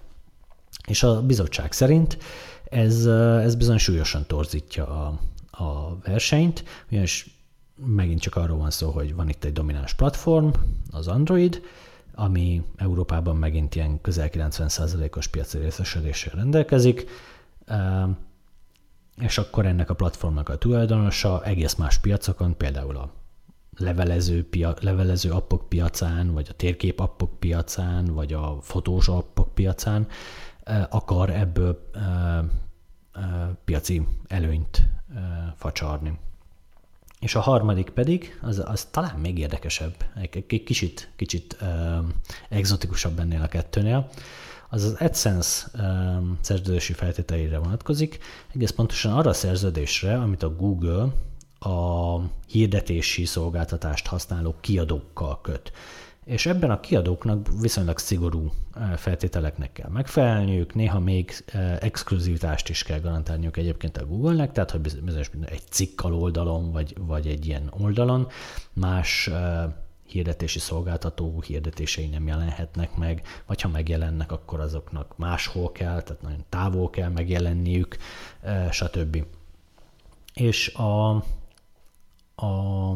És 0.87 1.03
a 1.03 1.22
bizottság 1.22 1.72
szerint 1.72 2.18
ez, 2.64 3.07
ez 3.07 3.55
bizony 3.55 3.79
súlyosan 3.79 4.27
torzítja 4.27 4.87
a, 4.87 5.18
a 5.64 5.99
versenyt, 6.05 6.64
ugyanis 6.91 7.35
megint 7.87 8.20
csak 8.20 8.37
arról 8.37 8.57
van 8.59 8.70
szó, 8.70 8.91
hogy 8.91 9.14
van 9.14 9.29
itt 9.29 9.45
egy 9.45 9.53
domináns 9.53 9.95
platform, 9.95 10.49
az 10.91 11.09
Android, 11.09 11.62
ami 12.14 12.62
Európában 12.77 13.37
megint 13.37 13.75
ilyen 13.75 14.01
közel 14.01 14.29
90%-os 14.33 15.27
piaci 15.27 15.59
részesedéssel 15.59 16.35
rendelkezik, 16.35 17.07
és 19.20 19.39
akkor 19.39 19.66
ennek 19.66 19.91
a 19.91 19.95
platformnak 19.95 20.49
a 20.49 20.59
tulajdonosa 20.59 21.45
egész 21.45 21.75
más 21.75 21.99
piacokon, 21.99 22.57
például 22.57 22.97
a 22.97 23.12
levelező, 23.77 24.49
pia, 24.49 24.75
levelező 24.81 25.31
appok 25.31 25.68
piacán, 25.68 26.33
vagy 26.33 26.47
a 26.51 26.55
térkép 26.55 27.01
appok 27.01 27.39
piacán, 27.39 28.05
vagy 28.05 28.33
a 28.33 28.59
fotós 28.61 29.09
appok 29.09 29.55
piacán 29.55 30.07
akar 30.91 31.31
ebből 31.31 31.91
piaci 33.65 34.07
előnyt 34.27 34.89
facsarni. 35.57 36.19
És 37.21 37.35
a 37.35 37.41
harmadik 37.41 37.91
pedig, 37.91 38.39
az, 38.43 38.62
az 38.65 38.85
talán 38.85 39.19
még 39.19 39.39
érdekesebb, 39.39 39.95
egy, 40.15 40.62
kicsit, 40.65 41.11
kicsit 41.17 41.57
exotikusabb 42.49 43.19
ennél 43.19 43.43
a 43.43 43.49
kettőnél, 43.49 44.09
az 44.71 44.83
az 44.83 44.97
AdSense 44.99 45.67
szerződési 46.41 46.93
feltételeire 46.93 47.59
vonatkozik, 47.59 48.19
egész 48.55 48.71
pontosan 48.71 49.12
arra 49.12 49.31
a 49.31 49.35
szerződésre, 49.35 50.19
amit 50.19 50.43
a 50.43 50.57
Google 50.57 51.07
a 51.59 52.19
hirdetési 52.47 53.25
szolgáltatást 53.25 54.07
használó 54.07 54.55
kiadókkal 54.61 55.41
köt 55.41 55.73
és 56.25 56.47
ebben 56.47 56.70
a 56.70 56.81
kiadóknak 56.81 57.49
viszonylag 57.61 57.99
szigorú 57.99 58.53
feltételeknek 58.97 59.72
kell 59.72 59.89
megfelelniük, 59.89 60.75
néha 60.75 60.99
még 60.99 61.45
exkluzivitást 61.81 62.68
is 62.68 62.83
kell 62.83 63.01
garantálniuk 63.01 63.57
egyébként 63.57 63.97
a 63.97 64.07
Google-nek, 64.07 64.53
tehát 64.53 64.70
hogy 64.70 64.81
bizonyos 64.81 65.31
egy 65.45 65.62
cikk 65.70 66.05
oldalon, 66.05 66.72
vagy, 66.72 66.97
vagy 66.99 67.27
egy 67.27 67.47
ilyen 67.47 67.72
oldalon 67.79 68.29
más 68.72 69.31
hirdetési 70.07 70.59
szolgáltató 70.59 71.41
hirdetései 71.41 72.07
nem 72.07 72.27
jelenhetnek 72.27 72.97
meg, 72.97 73.22
vagy 73.47 73.61
ha 73.61 73.68
megjelennek, 73.68 74.33
akkor 74.33 74.61
azoknak 74.61 75.16
máshol 75.16 75.72
kell, 75.72 76.03
tehát 76.03 76.22
nagyon 76.22 76.45
távol 76.49 76.91
kell 76.91 77.09
megjelenniük, 77.09 77.97
stb. 78.70 79.25
És 80.35 80.75
a, 80.75 81.11
a 82.47 82.93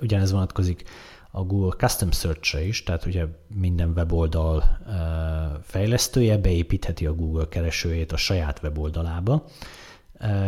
ugyanez 0.00 0.30
vonatkozik 0.30 0.84
a 1.30 1.42
Google 1.42 1.76
Custom 1.76 2.10
Search-re 2.10 2.62
is, 2.62 2.82
tehát 2.82 3.04
ugye 3.06 3.26
minden 3.54 3.92
weboldal 3.96 4.78
fejlesztője 5.62 6.36
beépítheti 6.36 7.06
a 7.06 7.14
Google 7.14 7.48
keresőjét 7.48 8.12
a 8.12 8.16
saját 8.16 8.60
weboldalába, 8.62 9.44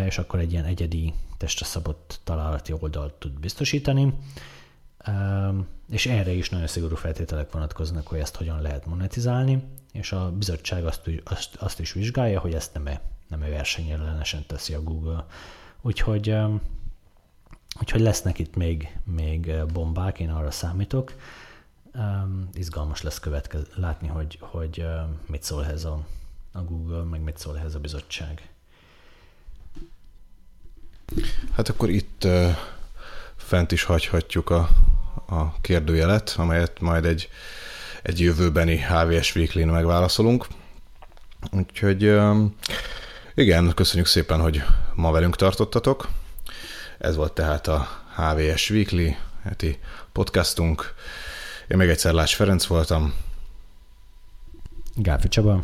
és 0.06 0.18
akkor 0.18 0.38
egy 0.38 0.52
ilyen 0.52 0.64
egyedi 0.64 1.14
testre 1.36 1.66
szabott 1.66 2.20
találati 2.24 2.72
oldalt 2.78 3.14
tud 3.14 3.40
biztosítani, 3.40 4.14
és 5.90 6.06
erre 6.06 6.30
is 6.30 6.50
nagyon 6.50 6.66
szigorú 6.66 6.96
feltételek 6.96 7.52
vonatkoznak, 7.52 8.06
hogy 8.06 8.18
ezt 8.18 8.36
hogyan 8.36 8.60
lehet 8.60 8.86
monetizálni, 8.86 9.62
és 9.92 10.12
a 10.12 10.32
bizottság 10.32 10.84
azt, 10.84 11.10
azt, 11.24 11.54
azt 11.54 11.80
is 11.80 11.92
vizsgálja, 11.92 12.40
hogy 12.40 12.54
ezt 12.54 12.74
nem 12.74 12.86
-e, 12.86 13.00
nem 13.28 13.40
versenyellenesen 13.40 14.44
teszi 14.46 14.74
a 14.74 14.82
Google. 14.82 15.26
Úgyhogy 15.80 16.36
Úgyhogy 17.80 18.00
lesznek 18.00 18.38
itt 18.38 18.54
még, 18.54 18.98
még 19.04 19.52
bombák, 19.72 20.18
én 20.18 20.30
arra 20.30 20.50
számítok. 20.50 21.12
Um, 21.94 22.48
izgalmas 22.54 23.02
lesz 23.02 23.18
következ, 23.18 23.62
látni, 23.74 24.08
hogy, 24.08 24.38
hogy 24.40 24.78
uh, 24.78 24.86
mit 25.26 25.42
szól 25.42 25.64
ehhez 25.64 25.84
a, 25.84 26.06
a 26.52 26.62
Google, 26.62 27.02
meg 27.02 27.20
mit 27.20 27.38
szól 27.38 27.58
ehhez 27.58 27.74
a 27.74 27.78
bizottság. 27.78 28.48
Hát 31.52 31.68
akkor 31.68 31.88
itt 31.88 32.24
uh, 32.24 32.56
fent 33.36 33.72
is 33.72 33.82
hagyhatjuk 33.82 34.50
a, 34.50 34.68
a 35.26 35.60
kérdőjelet, 35.60 36.34
amelyet 36.36 36.80
majd 36.80 37.04
egy, 37.04 37.28
egy 38.02 38.20
jövőbeni 38.20 38.76
HVS 38.76 39.36
weekly 39.36 39.62
megválaszolunk. 39.62 40.46
Úgyhogy 41.52 42.04
um, 42.04 42.56
igen, 43.34 43.74
köszönjük 43.74 44.06
szépen, 44.06 44.40
hogy 44.40 44.62
ma 44.94 45.10
velünk 45.10 45.36
tartottatok. 45.36 46.08
Ez 47.00 47.16
volt 47.16 47.32
tehát 47.32 47.66
a 47.66 47.88
HVS 48.16 48.70
Weekly 48.70 49.16
heti 49.42 49.78
podcastunk. 50.12 50.94
Én 51.68 51.76
még 51.76 51.88
egyszer 51.88 52.12
Lász 52.12 52.34
Ferenc 52.34 52.66
voltam. 52.66 53.14
Gáfi 54.94 55.28
Csaba. 55.28 55.62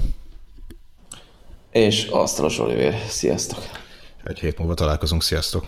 És 1.71 2.07
Asztalos 2.07 2.59
Oliver. 2.59 3.05
Sziasztok! 3.09 3.59
Egy 4.25 4.39
hét 4.39 4.59
múlva 4.59 4.75
találkozunk. 4.75 5.23
Sziasztok! 5.23 5.67